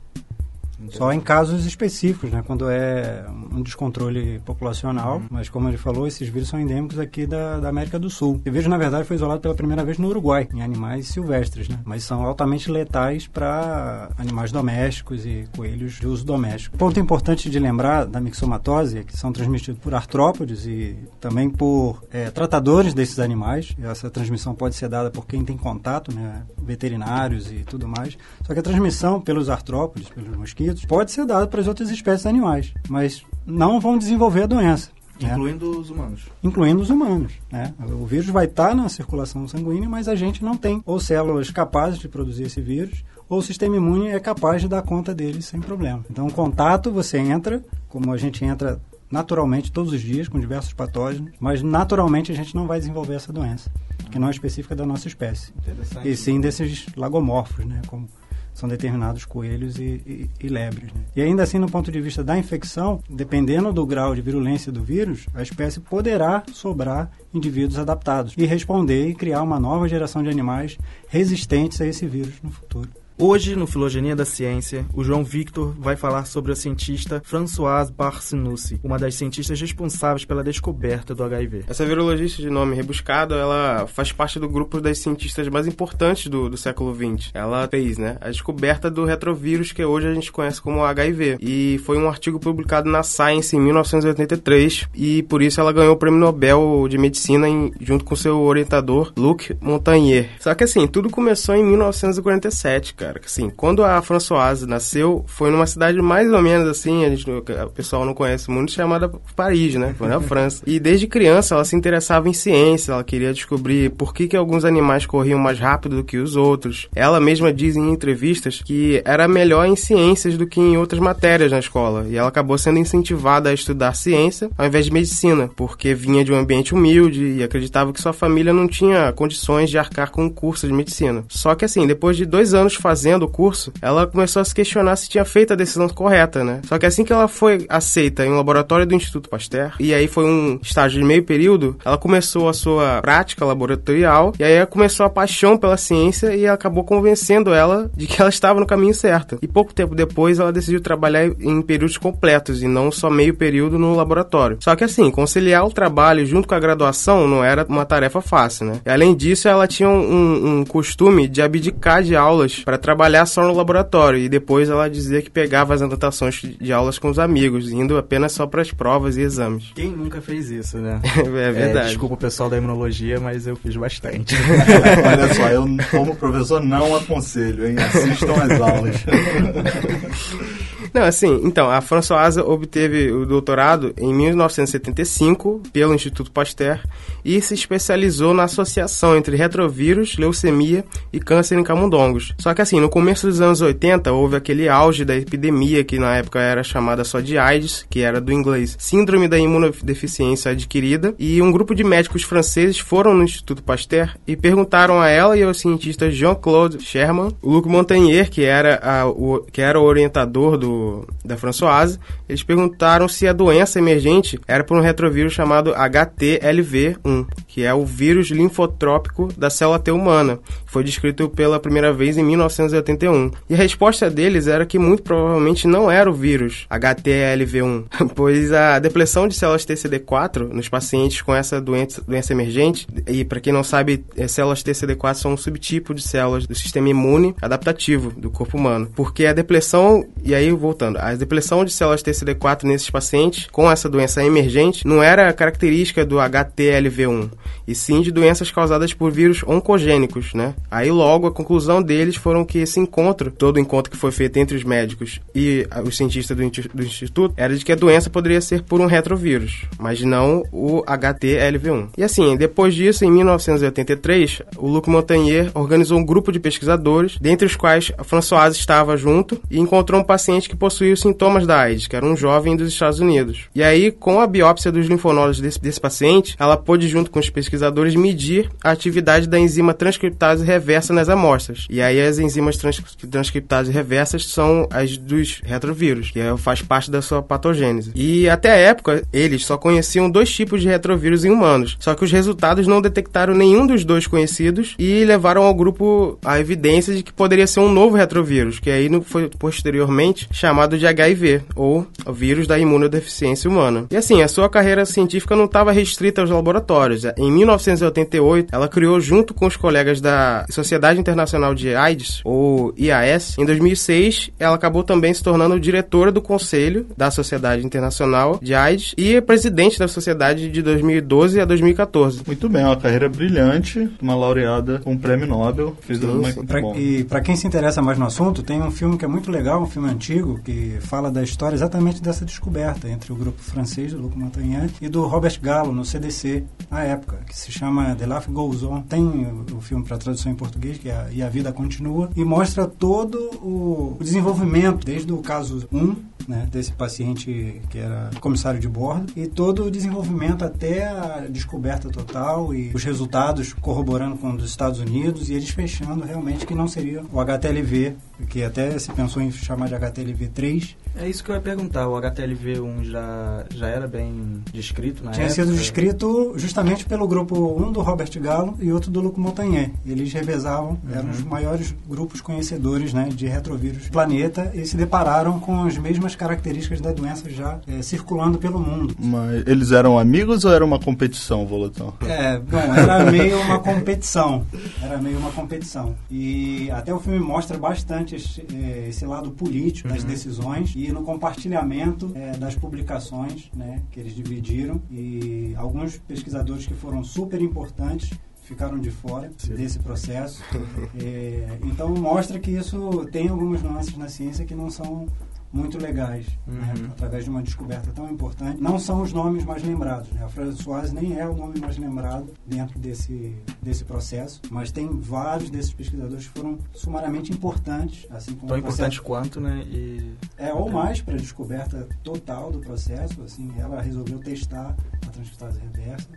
Só 0.89 1.11
em 1.11 1.19
casos 1.19 1.65
específicos, 1.65 2.31
né? 2.31 2.43
Quando 2.45 2.69
é 2.69 3.25
um 3.51 3.61
descontrole 3.61 4.39
populacional. 4.39 5.21
Mas, 5.29 5.49
como 5.49 5.67
ele 5.69 5.77
falou, 5.77 6.07
esses 6.07 6.27
vírus 6.27 6.49
são 6.49 6.59
endêmicos 6.59 6.99
aqui 6.99 7.25
da, 7.25 7.59
da 7.59 7.69
América 7.69 7.97
do 7.97 8.09
Sul. 8.09 8.41
Esse 8.45 8.51
vírus, 8.51 8.67
na 8.67 8.77
verdade, 8.77 9.05
foi 9.05 9.15
isolado 9.15 9.41
pela 9.41 9.55
primeira 9.55 9.83
vez 9.83 9.97
no 9.97 10.07
Uruguai, 10.07 10.47
em 10.53 10.61
animais 10.61 11.07
silvestres, 11.07 11.69
né? 11.69 11.79
Mas 11.85 12.03
são 12.03 12.23
altamente 12.23 12.69
letais 12.69 13.27
para 13.27 14.09
animais 14.17 14.51
domésticos 14.51 15.25
e 15.25 15.47
coelhos 15.55 15.93
de 15.93 16.07
uso 16.07 16.25
doméstico. 16.25 16.77
Ponto 16.77 16.99
importante 16.99 17.49
de 17.49 17.59
lembrar 17.59 18.05
da 18.05 18.19
mixomatose 18.19 18.99
é 18.99 19.03
que 19.03 19.17
são 19.17 19.31
transmitidos 19.31 19.79
por 19.81 19.93
artrópodes 19.93 20.65
e 20.65 20.97
também 21.19 21.49
por 21.49 22.03
é, 22.11 22.29
tratadores 22.29 22.93
desses 22.93 23.19
animais. 23.19 23.75
Essa 23.81 24.09
transmissão 24.09 24.53
pode 24.53 24.75
ser 24.75 24.89
dada 24.89 25.09
por 25.09 25.25
quem 25.25 25.43
tem 25.43 25.57
contato, 25.57 26.13
né? 26.13 26.43
Veterinários 26.57 27.51
e 27.51 27.63
tudo 27.63 27.87
mais. 27.87 28.17
Só 28.45 28.53
que 28.53 28.59
a 28.59 28.63
transmissão 28.63 29.21
pelos 29.21 29.49
artrópodes, 29.49 30.09
pelos 30.09 30.35
mosquitos, 30.35 30.64
pode 30.87 31.11
ser 31.11 31.25
dada 31.25 31.47
para 31.47 31.61
as 31.61 31.67
outras 31.67 31.89
espécies 31.89 32.25
animais, 32.25 32.73
mas 32.89 33.23
não 33.45 33.79
vão 33.79 33.97
desenvolver 33.97 34.43
a 34.43 34.47
doença. 34.47 34.89
né? 35.21 35.31
Incluindo 35.31 35.79
os 35.79 35.89
humanos. 35.89 36.21
incluindo 36.43 36.81
os 36.81 36.89
humanos. 36.89 37.33
Né? 37.51 37.73
O 37.79 38.05
vírus 38.05 38.27
vai 38.27 38.45
estar 38.45 38.75
na 38.75 38.89
circulação 38.89 39.47
sanguínea, 39.47 39.87
mas 39.87 40.07
a 40.07 40.15
gente 40.15 40.43
não 40.43 40.57
tem 40.57 40.81
ou 40.85 40.99
células 40.99 41.49
capazes 41.51 41.99
de 41.99 42.07
produzir 42.09 42.43
esse 42.43 42.61
vírus, 42.61 43.03
ou 43.29 43.39
o 43.39 43.43
sistema 43.43 43.77
imune 43.77 44.09
é 44.09 44.19
capaz 44.19 44.61
de 44.61 44.67
dar 44.67 44.81
conta 44.81 45.13
dele 45.13 45.41
sem 45.41 45.59
problema. 45.59 46.03
Então, 46.09 46.27
o 46.27 46.31
contato, 46.31 46.91
você 46.91 47.17
entra, 47.17 47.63
como 47.87 48.11
a 48.11 48.17
gente 48.17 48.43
entra 48.43 48.79
naturalmente 49.09 49.71
todos 49.71 49.93
os 49.93 50.01
dias 50.01 50.27
com 50.27 50.39
diversos 50.39 50.73
patógenos, 50.73 51.31
mas 51.39 51.61
naturalmente 51.61 52.31
a 52.31 52.35
gente 52.35 52.55
não 52.55 52.67
vai 52.67 52.79
desenvolver 52.79 53.15
essa 53.15 53.31
doença, 53.31 53.71
que 54.11 54.19
não 54.19 54.27
é 54.27 54.31
específica 54.31 54.75
da 54.75 54.85
nossa 54.85 55.07
espécie. 55.07 55.53
Interessante. 55.57 56.09
E 56.09 56.15
sim 56.17 56.41
desses 56.41 56.87
lagomorfos, 56.97 57.65
né? 57.65 57.81
Como 57.87 58.07
são 58.55 58.67
determinados 58.67 59.25
coelhos 59.25 59.77
e, 59.77 59.83
e, 59.83 60.29
e 60.39 60.47
lebres. 60.47 60.91
né? 60.91 61.01
E 61.15 61.21
ainda 61.21 61.43
assim, 61.43 61.59
no 61.59 61.69
ponto 61.69 61.91
de 61.91 62.01
vista 62.01 62.23
da 62.23 62.37
infecção, 62.37 63.03
dependendo 63.07 63.71
do 63.71 63.85
grau 63.85 64.15
de 64.15 64.21
virulência 64.21 64.71
do 64.71 64.81
vírus, 64.81 65.27
a 65.35 65.43
espécie 65.43 65.79
poderá 65.79 66.41
sobrar 66.51 67.11
indivíduos 67.33 67.77
adaptados 67.77 68.33
e 68.37 68.45
responder 68.45 69.09
e 69.09 69.13
criar 69.13 69.43
uma 69.43 69.59
nova 69.59 69.87
geração 69.87 70.23
de 70.23 70.29
animais 70.29 70.77
resistentes 71.09 71.81
a 71.81 71.85
esse 71.85 72.07
vírus 72.07 72.35
no 72.41 72.49
futuro. 72.49 72.89
Hoje, 73.17 73.55
no 73.55 73.65
Filogenia 73.65 74.13
da 74.13 74.25
Ciência, 74.25 74.85
o 74.93 75.01
João 75.01 75.23
Victor 75.23 75.73
vai 75.79 75.95
falar 75.95 76.25
sobre 76.25 76.51
a 76.51 76.55
cientista 76.55 77.21
Françoise 77.23 77.89
Barcinussi, 77.89 78.77
uma 78.83 78.99
das 78.99 79.15
cientistas 79.15 79.59
responsáveis 79.61 80.25
pela 80.25 80.43
descoberta 80.43 81.15
do 81.15 81.23
HIV. 81.23 81.63
Essa 81.69 81.85
virologista 81.85 82.41
de 82.41 82.49
nome 82.49 82.75
rebuscado, 82.75 83.33
ela 83.33 83.87
faz 83.87 84.11
parte 84.11 84.37
do 84.37 84.49
grupo 84.49 84.81
das 84.81 84.97
cientistas 84.99 85.47
mais 85.47 85.65
importantes 85.65 86.27
do, 86.27 86.49
do 86.49 86.57
século 86.57 86.93
XX. 86.93 87.31
Ela 87.33 87.65
fez, 87.69 87.97
né, 87.97 88.17
a 88.19 88.29
descoberta 88.29 88.91
do 88.91 89.05
retrovírus 89.05 89.71
que 89.71 89.83
hoje 89.85 90.07
a 90.07 90.13
gente 90.13 90.29
conhece 90.29 90.61
como 90.61 90.83
HIV. 90.83 91.37
E 91.39 91.79
foi 91.85 91.97
um 91.97 92.09
artigo 92.09 92.37
publicado 92.37 92.89
na 92.89 93.01
Science 93.01 93.55
em 93.55 93.61
1983 93.61 94.87
e 94.93 95.23
por 95.23 95.41
isso 95.41 95.61
ela 95.61 95.71
ganhou 95.71 95.93
o 95.93 95.97
Prêmio 95.97 96.19
Nobel 96.19 96.85
de 96.89 96.97
Medicina 96.97 97.47
em- 97.47 97.71
junto 97.79 98.03
com 98.03 98.13
seu 98.13 98.41
orientador, 98.41 99.13
Luc 99.15 99.55
Montagnier. 99.61 100.31
Só 100.41 100.53
que 100.53 100.65
assim, 100.65 100.85
tudo 100.85 101.09
começou 101.09 101.55
em 101.55 101.63
1947, 101.63 102.93
cara. 102.93 103.04
Que, 103.13 103.27
Assim, 103.35 103.49
quando 103.49 103.83
a 103.83 104.01
Françoise 104.01 104.65
nasceu, 104.65 105.23
foi 105.27 105.51
numa 105.51 105.67
cidade 105.67 106.01
mais 106.01 106.31
ou 106.31 106.41
menos 106.41 106.67
assim, 106.67 107.03
a 107.05 107.09
gente, 107.09 107.29
o 107.29 107.69
pessoal 107.69 108.05
não 108.05 108.13
conhece 108.13 108.49
muito, 108.49 108.71
chamada 108.71 109.11
Paris, 109.35 109.75
né? 109.75 109.93
Foi 109.97 110.07
na 110.07 110.19
França. 110.21 110.63
E 110.65 110.79
desde 110.79 111.07
criança 111.07 111.55
ela 111.55 111.65
se 111.65 111.75
interessava 111.75 112.29
em 112.29 112.33
ciência, 112.33 112.93
ela 112.93 113.03
queria 113.03 113.33
descobrir 113.33 113.91
por 113.91 114.13
que, 114.13 114.27
que 114.27 114.37
alguns 114.37 114.63
animais 114.63 115.05
corriam 115.05 115.39
mais 115.39 115.59
rápido 115.59 115.97
do 115.97 116.03
que 116.03 116.17
os 116.17 116.35
outros. 116.35 116.87
Ela 116.95 117.19
mesma 117.19 117.51
diz 117.51 117.75
em 117.75 117.91
entrevistas 117.91 118.61
que 118.63 119.01
era 119.05 119.27
melhor 119.27 119.65
em 119.65 119.75
ciências 119.75 120.37
do 120.37 120.47
que 120.47 120.59
em 120.59 120.77
outras 120.77 121.01
matérias 121.01 121.51
na 121.51 121.59
escola. 121.59 122.05
E 122.07 122.15
ela 122.15 122.29
acabou 122.29 122.57
sendo 122.57 122.79
incentivada 122.79 123.49
a 123.49 123.53
estudar 123.53 123.93
ciência 123.95 124.49
ao 124.57 124.65
invés 124.65 124.85
de 124.85 124.93
medicina, 124.93 125.49
porque 125.55 125.93
vinha 125.93 126.23
de 126.23 126.31
um 126.31 126.37
ambiente 126.37 126.73
humilde 126.73 127.25
e 127.37 127.43
acreditava 127.43 127.91
que 127.91 128.01
sua 128.01 128.13
família 128.13 128.53
não 128.53 128.67
tinha 128.67 129.11
condições 129.11 129.69
de 129.69 129.77
arcar 129.77 130.11
com 130.11 130.23
um 130.23 130.29
curso 130.29 130.67
de 130.67 130.73
medicina. 130.73 131.23
Só 131.27 131.55
que 131.55 131.65
assim, 131.65 131.85
depois 131.85 132.15
de 132.15 132.25
dois 132.25 132.53
anos 132.53 132.75
fazendo 132.75 132.94
o 133.25 133.27
curso, 133.27 133.71
ela 133.81 134.07
começou 134.07 134.41
a 134.41 134.45
se 134.45 134.53
questionar 134.53 134.95
se 134.95 135.09
tinha 135.09 135.25
feito 135.25 135.53
a 135.53 135.55
decisão 135.55 135.87
correta, 135.89 136.43
né? 136.43 136.61
Só 136.67 136.77
que 136.77 136.85
assim 136.85 137.03
que 137.03 137.13
ela 137.13 137.27
foi 137.27 137.65
aceita 137.69 138.25
em 138.25 138.31
um 138.31 138.37
laboratório 138.37 138.85
do 138.85 138.95
Instituto 138.95 139.29
Pasteur, 139.29 139.73
e 139.79 139.93
aí 139.93 140.07
foi 140.07 140.25
um 140.25 140.59
estágio 140.61 140.99
de 140.99 141.05
meio 141.05 141.23
período, 141.23 141.77
ela 141.83 141.97
começou 141.97 142.49
a 142.49 142.53
sua 142.53 143.01
prática 143.01 143.45
laboratorial, 143.45 144.33
e 144.39 144.43
aí 144.43 144.65
começou 144.65 145.05
a 145.05 145.09
paixão 145.09 145.57
pela 145.57 145.77
ciência 145.77 146.35
e 146.35 146.47
acabou 146.47 146.83
convencendo 146.83 147.53
ela 147.53 147.89
de 147.95 148.07
que 148.07 148.19
ela 148.21 148.29
estava 148.29 148.59
no 148.59 148.65
caminho 148.65 148.93
certo. 148.93 149.37
E 149.41 149.47
pouco 149.47 149.73
tempo 149.73 149.95
depois, 149.95 150.39
ela 150.39 150.51
decidiu 150.51 150.81
trabalhar 150.81 151.25
em 151.39 151.61
períodos 151.61 151.97
completos 151.97 152.61
e 152.61 152.67
não 152.67 152.91
só 152.91 153.09
meio 153.09 153.35
período 153.35 153.77
no 153.77 153.95
laboratório. 153.95 154.57
Só 154.61 154.75
que 154.75 154.83
assim, 154.83 155.11
conciliar 155.11 155.65
o 155.65 155.71
trabalho 155.71 156.25
junto 156.25 156.47
com 156.47 156.55
a 156.55 156.59
graduação 156.59 157.27
não 157.27 157.43
era 157.43 157.65
uma 157.67 157.85
tarefa 157.85 158.21
fácil, 158.21 158.67
né? 158.67 158.81
E 158.85 158.89
além 158.89 159.15
disso, 159.15 159.47
ela 159.47 159.67
tinha 159.67 159.89
um, 159.89 160.59
um 160.59 160.65
costume 160.65 161.27
de 161.27 161.41
abdicar 161.41 162.03
de 162.03 162.15
aulas 162.15 162.59
para 162.63 162.77
trabalhar 162.85 163.25
só 163.25 163.41
no 163.41 163.53
laboratório 163.53 164.19
e 164.19 164.29
depois 164.29 164.69
ela 164.69 164.87
dizia 164.87 165.19
que 165.19 165.31
pegava 165.31 165.73
as 165.73 165.81
anotações 165.81 166.39
de 166.39 166.71
aulas 166.71 166.99
com 166.99 167.09
os 167.09 167.17
amigos, 167.17 167.71
indo 167.71 167.97
apenas 167.97 168.31
só 168.33 168.45
para 168.45 168.61
as 168.61 168.71
provas 168.71 169.17
e 169.17 169.21
exames. 169.21 169.71
Quem 169.73 169.89
nunca 169.89 170.21
fez 170.21 170.51
isso, 170.51 170.77
né? 170.77 171.01
É 171.35 171.51
verdade. 171.51 171.87
desculpa 171.87 172.13
o 172.13 172.17
pessoal 172.17 172.49
da 172.49 172.57
imunologia, 172.57 173.19
mas 173.19 173.47
eu 173.47 173.55
fiz 173.55 173.75
bastante. 173.75 174.35
Olha 175.03 175.33
só, 175.33 175.49
eu 175.49 175.65
como 175.89 176.15
professor 176.15 176.61
não 176.61 176.95
aconselho, 176.95 177.67
hein? 177.67 177.75
Assistam 177.79 178.33
às 178.33 178.61
aulas. 178.61 178.95
Não, 180.95 181.03
assim, 181.03 181.41
então, 181.43 181.69
a 181.69 181.81
Françoise 181.81 182.39
obteve 182.39 183.11
o 183.11 183.25
doutorado 183.25 183.93
em 183.97 184.13
1975 184.13 185.61
pelo 185.73 185.93
Instituto 185.93 186.31
Pasteur 186.31 186.79
e 187.25 187.41
se 187.41 187.53
especializou 187.53 188.33
na 188.33 188.43
associação 188.43 189.17
entre 189.17 189.35
retrovírus, 189.35 190.15
leucemia 190.17 190.85
e 191.11 191.19
câncer 191.19 191.59
em 191.59 191.63
camundongos. 191.65 192.33
Só 192.39 192.53
que 192.53 192.61
assim, 192.61 192.79
no 192.79 192.87
começo 192.87 193.27
dos 193.27 193.41
anos 193.41 193.59
80 193.59 194.09
houve 194.13 194.37
aquele 194.37 194.69
auge 194.69 195.03
da 195.03 195.13
epidemia 195.17 195.83
que 195.83 195.99
na 195.99 196.15
época 196.15 196.39
era 196.39 196.63
chamada 196.63 197.03
só 197.03 197.19
de 197.19 197.37
AIDS, 197.37 197.85
que 197.89 197.99
era 197.99 198.21
do 198.21 198.31
inglês 198.31 198.77
Síndrome 198.79 199.27
da 199.27 199.37
Imunodeficiência 199.37 200.51
Adquirida, 200.51 201.13
e 201.19 201.41
um 201.41 201.51
grupo 201.51 201.75
de 201.75 201.83
médicos 201.83 202.23
franceses 202.23 202.79
foram 202.79 203.13
no 203.13 203.23
Instituto 203.23 203.61
Pasteur 203.61 204.15
e 204.25 204.37
perguntaram 204.37 205.01
a 205.01 205.09
ela 205.09 205.35
e 205.35 205.43
ao 205.43 205.53
cientista 205.53 206.09
Jean-Claude 206.09 206.81
Sherman, 206.81 207.35
Luc 207.43 207.67
Montagnier, 207.67 208.29
que 208.29 208.45
era, 208.45 208.79
a, 208.81 209.05
o, 209.07 209.45
que 209.51 209.61
era 209.61 209.77
o 209.77 209.83
orientador 209.83 210.57
do, 210.57 210.84
da 211.23 211.35
Françoise, 211.35 211.99
eles 212.27 212.43
perguntaram 212.43 213.07
se 213.07 213.27
a 213.27 213.33
doença 213.33 213.79
emergente 213.79 214.39
era 214.47 214.63
por 214.63 214.77
um 214.77 214.81
retrovírus 214.81 215.33
chamado 215.33 215.73
HTLV1, 215.73 217.27
que 217.47 217.63
é 217.63 217.73
o 217.73 217.85
vírus 217.85 218.27
linfotrópico 218.27 219.29
da 219.37 219.49
célula 219.49 219.79
T 219.79 219.91
humana. 219.91 220.39
Foi 220.65 220.83
descrito 220.83 221.29
pela 221.29 221.59
primeira 221.59 221.93
vez 221.93 222.17
em 222.17 222.23
1981. 222.23 223.31
E 223.49 223.53
a 223.53 223.57
resposta 223.57 224.09
deles 224.09 224.47
era 224.47 224.65
que 224.65 224.79
muito 224.79 225.03
provavelmente 225.03 225.67
não 225.67 225.89
era 225.89 226.09
o 226.09 226.13
vírus 226.13 226.65
HTLV1, 226.69 227.85
pois 228.15 228.51
a 228.51 228.79
depressão 228.79 229.27
de 229.27 229.35
células 229.35 229.65
TCD4 229.65 230.49
nos 230.49 230.67
pacientes 230.67 231.21
com 231.21 231.33
essa 231.33 231.61
doença, 231.61 232.01
doença 232.01 232.33
emergente, 232.33 232.87
e 233.07 233.23
para 233.23 233.39
quem 233.39 233.53
não 233.53 233.63
sabe, 233.63 234.03
eh, 234.17 234.27
células 234.27 234.63
TCD4 234.63 235.13
são 235.15 235.33
um 235.33 235.37
subtipo 235.37 235.93
de 235.93 236.01
células 236.01 236.47
do 236.47 236.55
sistema 236.55 236.89
imune 236.89 237.35
adaptativo 237.41 238.11
do 238.11 238.29
corpo 238.29 238.57
humano. 238.57 238.89
Porque 238.95 239.25
a 239.25 239.33
depressão, 239.33 240.05
e 240.23 240.33
aí 240.33 240.51
voltando, 240.51 240.97
a 240.97 241.13
depressão 241.13 241.63
de 241.63 241.71
células 241.71 242.03
TCD4 242.03 242.14
nesses 242.63 242.89
pacientes 242.89 243.47
com 243.51 243.69
essa 243.69 243.89
doença 243.89 244.23
emergente 244.23 244.85
não 244.85 245.01
era 245.01 245.31
característica 245.33 246.05
do 246.05 246.17
HTLV1, 246.17 247.29
e 247.67 247.73
sim 247.73 248.01
de 248.01 248.11
doenças 248.11 248.51
causadas 248.51 248.93
por 248.93 249.11
vírus 249.11 249.43
oncogênicos, 249.45 250.33
né? 250.33 250.53
Aí 250.69 250.91
logo 250.91 251.27
a 251.27 251.31
conclusão 251.31 251.81
deles 251.81 252.15
foram 252.15 252.45
que 252.45 252.59
esse 252.59 252.79
encontro, 252.79 253.31
todo 253.31 253.57
o 253.57 253.59
encontro 253.59 253.91
que 253.91 253.97
foi 253.97 254.11
feito 254.11 254.37
entre 254.37 254.55
os 254.55 254.63
médicos 254.63 255.19
e 255.33 255.67
os 255.83 255.97
cientistas 255.97 256.37
do, 256.37 256.43
instituto, 256.83 257.33
era 257.35 257.55
de 257.55 257.65
que 257.65 257.71
a 257.71 257.75
doença 257.75 258.09
poderia 258.09 258.41
ser 258.41 258.61
por 258.63 258.79
um 258.79 258.85
retrovírus, 258.85 259.65
mas 259.79 260.01
não 260.01 260.43
o 260.51 260.83
HTLV1. 260.83 261.89
E 261.97 262.03
assim, 262.03 262.37
depois 262.37 262.73
disso, 262.73 263.03
em 263.05 263.11
1983, 263.11 264.41
o 264.57 264.67
Luc 264.67 264.87
Montagnier 264.89 265.51
organizou 265.53 265.97
um 265.97 266.05
grupo 266.05 266.31
de 266.31 266.39
pesquisadores, 266.39 267.17
dentre 267.19 267.45
os 267.45 267.55
quais 267.55 267.91
Françoise 268.03 268.57
estava 268.57 268.95
junto, 268.97 269.39
e 269.49 269.59
encontrou 269.59 269.99
um 269.99 270.03
paciente 270.03 270.49
que 270.49 270.55
possuía 270.55 270.93
os 270.93 271.01
sintomas 271.01 271.47
da 271.47 271.59
AIDS, 271.59 271.87
que 271.87 271.95
era 271.95 272.04
era 272.05 272.13
um 272.13 272.15
jovem 272.15 272.55
dos 272.55 272.69
Estados 272.69 272.99
Unidos. 272.99 273.45
E 273.53 273.63
aí, 273.63 273.91
com 273.91 274.19
a 274.21 274.27
biópsia 274.27 274.71
dos 274.71 274.87
linfonodos 274.87 275.39
desse, 275.39 275.59
desse 275.59 275.81
paciente, 275.81 276.35
ela 276.39 276.55
pôde, 276.55 276.87
junto 276.87 277.09
com 277.09 277.19
os 277.19 277.29
pesquisadores, 277.29 277.95
medir 277.95 278.49
a 278.63 278.71
atividade 278.71 279.27
da 279.27 279.39
enzima 279.39 279.73
transcriptase 279.73 280.45
reversa 280.45 280.93
nas 280.93 281.09
amostras. 281.09 281.65
E 281.69 281.81
aí, 281.81 281.99
as 281.99 282.19
enzimas 282.19 282.57
trans, 282.57 282.81
transcriptase 283.09 283.71
reversas 283.71 284.25
são 284.25 284.67
as 284.71 284.97
dos 284.97 285.41
retrovírus, 285.43 286.11
que 286.11 286.19
é, 286.19 286.35
faz 286.37 286.61
parte 286.61 286.91
da 286.91 287.01
sua 287.01 287.21
patogênese. 287.21 287.91
E 287.95 288.29
até 288.29 288.51
a 288.51 288.55
época, 288.55 289.03
eles 289.11 289.45
só 289.45 289.57
conheciam 289.57 290.09
dois 290.09 290.31
tipos 290.31 290.61
de 290.61 290.67
retrovírus 290.67 291.25
em 291.25 291.31
humanos, 291.31 291.77
só 291.79 291.95
que 291.95 292.03
os 292.03 292.11
resultados 292.11 292.67
não 292.67 292.81
detectaram 292.81 293.33
nenhum 293.33 293.65
dos 293.65 293.83
dois 293.83 294.07
conhecidos 294.07 294.75
e 294.77 295.03
levaram 295.03 295.43
ao 295.43 295.53
grupo 295.53 296.19
a 296.23 296.39
evidência 296.39 296.93
de 296.93 297.03
que 297.03 297.13
poderia 297.13 297.47
ser 297.47 297.59
um 297.59 297.71
novo 297.71 297.95
retrovírus, 297.95 298.59
que 298.59 298.69
aí 298.69 298.89
foi 299.03 299.29
posteriormente 299.29 300.27
chamado 300.31 300.77
de 300.77 300.85
HIV, 300.85 301.41
ou 301.55 301.87
vírus 302.11 302.47
da 302.47 302.57
imunodeficiência 302.57 303.49
humana. 303.49 303.85
E 303.91 303.97
assim, 303.97 304.21
a 304.21 304.27
sua 304.27 304.49
carreira 304.49 304.85
científica 304.85 305.35
não 305.35 305.45
estava 305.45 305.71
restrita 305.71 306.21
aos 306.21 306.29
laboratórios. 306.29 307.03
Em 307.17 307.31
1988, 307.31 308.53
ela 308.53 308.67
criou, 308.67 308.99
junto 308.99 309.33
com 309.33 309.45
os 309.45 309.55
colegas 309.55 310.01
da 310.01 310.45
Sociedade 310.49 310.99
Internacional 310.99 311.53
de 311.53 311.75
AIDS, 311.75 312.21
ou 312.23 312.73
IAS, 312.77 313.37
em 313.37 313.45
2006, 313.45 314.31
ela 314.39 314.55
acabou 314.55 314.83
também 314.83 315.13
se 315.13 315.23
tornando 315.23 315.59
diretora 315.59 316.11
do 316.11 316.21
conselho 316.21 316.85
da 316.97 317.09
Sociedade 317.11 317.65
Internacional 317.65 318.39
de 318.41 318.53
AIDS 318.53 318.93
e 318.97 319.19
presidente 319.21 319.79
da 319.79 319.87
sociedade 319.87 320.49
de 320.49 320.61
2012 320.61 321.39
a 321.39 321.45
2014. 321.45 322.21
Muito 322.25 322.49
bem, 322.49 322.63
uma 322.63 322.75
carreira 322.75 323.09
brilhante, 323.09 323.89
uma 324.01 324.15
laureada 324.15 324.79
com 324.79 324.91
um 324.91 324.97
prêmio 324.97 325.27
Nobel. 325.27 325.75
Fez 325.81 325.99
Sim, 325.99 326.07
uma... 326.07 326.31
pra, 326.45 326.61
e 326.77 327.03
para 327.03 327.21
quem 327.21 327.35
se 327.35 327.47
interessa 327.47 327.81
mais 327.81 327.97
no 327.97 328.05
assunto, 328.05 328.43
tem 328.43 328.61
um 328.61 328.71
filme 328.71 328.97
que 328.97 329.05
é 329.05 329.07
muito 329.07 329.31
legal, 329.31 329.61
um 329.61 329.67
filme 329.67 329.89
antigo, 329.89 330.39
que 330.43 330.77
fala 330.81 331.11
da 331.11 331.23
história 331.23 331.55
exatamente 331.55 331.84
dessa 331.93 332.25
descoberta 332.25 332.89
entre 332.89 333.11
o 333.11 333.15
grupo 333.15 333.41
francês, 333.41 333.93
do 333.93 333.99
Luc 333.99 334.17
Montagnier, 334.17 334.69
e 334.81 334.87
do 334.87 335.05
Robert 335.05 335.39
Gallo, 335.41 335.71
no 335.71 335.83
CDC, 335.83 336.43
na 336.69 336.83
época, 336.83 337.17
que 337.27 337.37
se 337.37 337.51
chama 337.51 337.95
The 337.95 338.05
Life 338.05 338.31
Goes 338.31 338.63
On. 338.63 338.81
Tem 338.81 339.03
o 339.51 339.61
filme 339.61 339.83
para 339.83 339.97
tradução 339.97 340.31
em 340.31 340.35
português, 340.35 340.77
que 340.77 340.89
é 340.89 341.09
E 341.11 341.21
a 341.21 341.29
Vida 341.29 341.51
Continua, 341.51 342.09
e 342.15 342.23
mostra 342.23 342.65
todo 342.65 343.17
o, 343.41 343.97
desenvolvimento, 343.99 344.85
desde 344.85 345.11
o 345.11 345.17
caso 345.17 345.67
1, 345.71 345.95
né, 346.27 346.47
desse 346.51 346.71
paciente 346.71 347.61
que 347.69 347.77
era 347.77 348.09
comissário 348.19 348.59
de 348.59 348.67
bordo, 348.67 349.11
e 349.15 349.27
todo 349.27 349.65
o 349.65 349.71
desenvolvimento 349.71 350.43
até 350.43 350.87
a 350.87 351.27
descoberta 351.29 351.89
total 351.89 352.53
e 352.53 352.71
os 352.73 352.83
resultados 352.83 353.53
corroborando 353.53 354.17
com 354.17 354.31
os 354.31 354.45
dos 354.45 354.49
Estados 354.49 354.79
Unidos 354.79 355.29
e 355.29 355.33
eles 355.33 355.49
fechando 355.49 356.05
realmente 356.05 356.45
que 356.45 356.55
não 356.55 356.67
seria 356.67 357.03
o 357.11 357.19
HTLV, 357.19 357.95
que 358.29 358.43
até 358.43 358.77
se 358.79 358.91
pensou 358.91 359.21
em 359.21 359.31
chamar 359.31 359.67
de 359.67 359.75
HTLV3. 359.75 360.75
É 360.97 361.07
isso 361.09 361.23
que 361.23 361.29
eu 361.29 361.35
ia 361.35 361.41
perguntar, 361.41 361.87
o 361.87 361.93
HTLV1 361.93 362.83
já, 362.83 363.45
já 363.53 363.67
era 363.67 363.87
bem 363.87 364.41
descrito 364.53 365.03
na 365.03 365.11
Tinha 365.11 365.25
época? 365.25 365.43
sido 365.43 365.55
descrito 365.55 366.33
justamente 366.37 366.85
pelo 366.85 367.07
grupo 367.07 367.61
um 367.61 367.71
do 367.71 367.81
Robert 367.81 368.09
Gallo 368.19 368.55
e 368.59 368.71
outro 368.71 368.89
do 368.89 369.01
Luc 369.01 369.19
Montagnier. 369.19 369.71
Eles 369.85 370.11
revezavam, 370.13 370.77
eram 370.91 371.09
os 371.09 371.21
maiores 371.21 371.75
grupos 371.87 372.21
conhecedores 372.21 372.93
né, 372.93 373.09
de 373.13 373.27
retrovírus 373.27 373.85
do 373.85 373.91
planeta 373.91 374.51
e 374.53 374.65
se 374.65 374.77
depararam 374.77 375.39
com 375.39 375.63
as 375.63 375.77
mesmas 375.77 376.15
características 376.15 376.79
da 376.79 376.91
doença 376.91 377.29
já 377.29 377.59
é, 377.67 377.81
circulando 377.81 378.37
pelo 378.37 378.59
mundo. 378.59 378.95
Mas 378.97 379.45
eles 379.47 379.71
eram 379.71 379.99
amigos 379.99 380.45
ou 380.45 380.53
era 380.53 380.63
uma 380.63 380.79
competição, 380.79 381.45
Volotão? 381.45 381.93
É, 382.07 382.39
bom, 382.39 382.57
era 382.57 383.11
meio 383.11 383.39
uma 383.41 383.59
competição. 383.59 384.45
Era 384.81 384.97
meio 384.97 385.17
uma 385.17 385.31
competição. 385.31 385.95
E 386.09 386.69
até 386.71 386.93
o 386.93 386.99
filme 386.99 387.19
mostra 387.19 387.57
bastante 387.57 388.15
esse, 388.15 388.41
eh, 388.53 388.87
esse 388.89 389.05
lado 389.05 389.31
político 389.31 389.89
das 389.89 390.03
decisões 390.03 390.73
e 390.85 390.91
no 390.91 391.03
compartilhamento 391.03 392.11
eh, 392.13 392.37
das 392.37 392.55
publicações 392.55 393.49
né, 393.55 393.81
que 393.91 393.99
eles 393.99 394.13
dividiram. 394.13 394.81
E 394.91 395.53
alguns 395.57 395.97
pesquisadores 395.97 396.65
que 396.65 396.73
foram 396.73 397.03
super 397.03 397.41
importantes 397.41 398.11
ficaram 398.43 398.79
de 398.79 398.91
fora 398.91 399.31
desse 399.47 399.79
processo. 399.79 400.43
É, 400.97 401.59
então 401.63 401.89
mostra 401.89 402.39
que 402.39 402.51
isso 402.51 403.05
tem 403.11 403.27
algumas 403.27 403.61
nuances 403.61 403.97
na 403.97 404.07
ciência 404.07 404.45
que 404.45 404.55
não 404.55 404.69
são 404.69 405.07
muito 405.55 405.77
legais, 405.77 406.25
né, 406.45 406.73
através 406.91 407.23
de 407.23 407.29
uma 407.29 407.41
descoberta 407.41 407.89
tão 407.93 408.09
importante. 408.09 408.61
Não 408.61 408.77
são 408.77 409.01
os 409.01 409.13
nomes 409.13 409.45
mais 409.45 409.63
lembrados. 409.63 410.11
Né? 410.11 410.21
A 410.23 410.27
Françoise 410.27 410.93
nem 410.93 411.17
é 411.17 411.25
o 411.27 411.33
nome 411.33 411.57
mais 411.59 411.77
lembrado 411.77 412.33
dentro 412.45 412.77
desse, 412.77 413.33
desse 413.61 413.85
processo, 413.85 414.41
mas 414.51 414.69
tem 414.71 414.87
vários 414.99 415.49
desses 415.49 415.71
pesquisadores 415.73 416.27
que 416.27 416.37
foram 416.37 416.57
sumariamente 416.73 417.31
importantes, 417.31 418.05
assim 418.11 418.35
como 418.35 418.47
Tão 418.47 418.57
o 418.57 418.59
importante 418.59 419.01
processo- 419.01 419.03
quanto, 419.03 419.39
né? 419.39 419.63
E 419.67 420.13
é, 420.37 420.53
ou 420.53 420.69
mais 420.69 421.01
para 421.01 421.13
a 421.13 421.17
descoberta 421.17 421.87
total 422.03 422.51
do 422.51 422.59
processo. 422.59 423.21
Assim, 423.23 423.49
ela 423.57 423.81
resolveu 423.81 424.19
testar 424.19 424.75
a 425.07 425.09
transcriptase 425.09 425.59
reversa. 425.59 426.09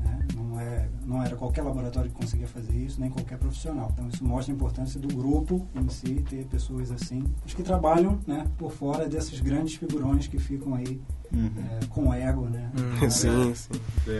Né? 0.00 0.18
Não, 0.34 0.60
é, 0.60 0.88
não 1.04 1.22
era 1.22 1.36
qualquer 1.36 1.62
laboratório 1.62 2.10
que 2.10 2.16
conseguia 2.16 2.46
fazer 2.46 2.76
isso, 2.76 3.00
nem 3.00 3.10
qualquer 3.10 3.38
profissional. 3.38 3.90
Então, 3.92 4.08
isso 4.08 4.24
mostra 4.24 4.52
a 4.52 4.56
importância 4.56 4.98
do 4.98 5.08
grupo 5.14 5.66
em 5.74 5.88
si, 5.88 6.24
ter 6.28 6.44
pessoas 6.46 6.90
assim, 6.90 7.24
os 7.44 7.54
que 7.54 7.62
trabalham 7.62 8.18
né, 8.26 8.46
por 8.58 8.72
fora 8.72 9.08
desses 9.08 9.40
grandes 9.40 9.74
figurões 9.74 10.26
que 10.26 10.38
ficam 10.38 10.74
aí 10.74 11.00
é, 11.32 11.86
com 11.86 12.12
ego. 12.12 12.48
Né? 12.48 12.70
Sim, 13.10 13.54
sim. 13.54 13.70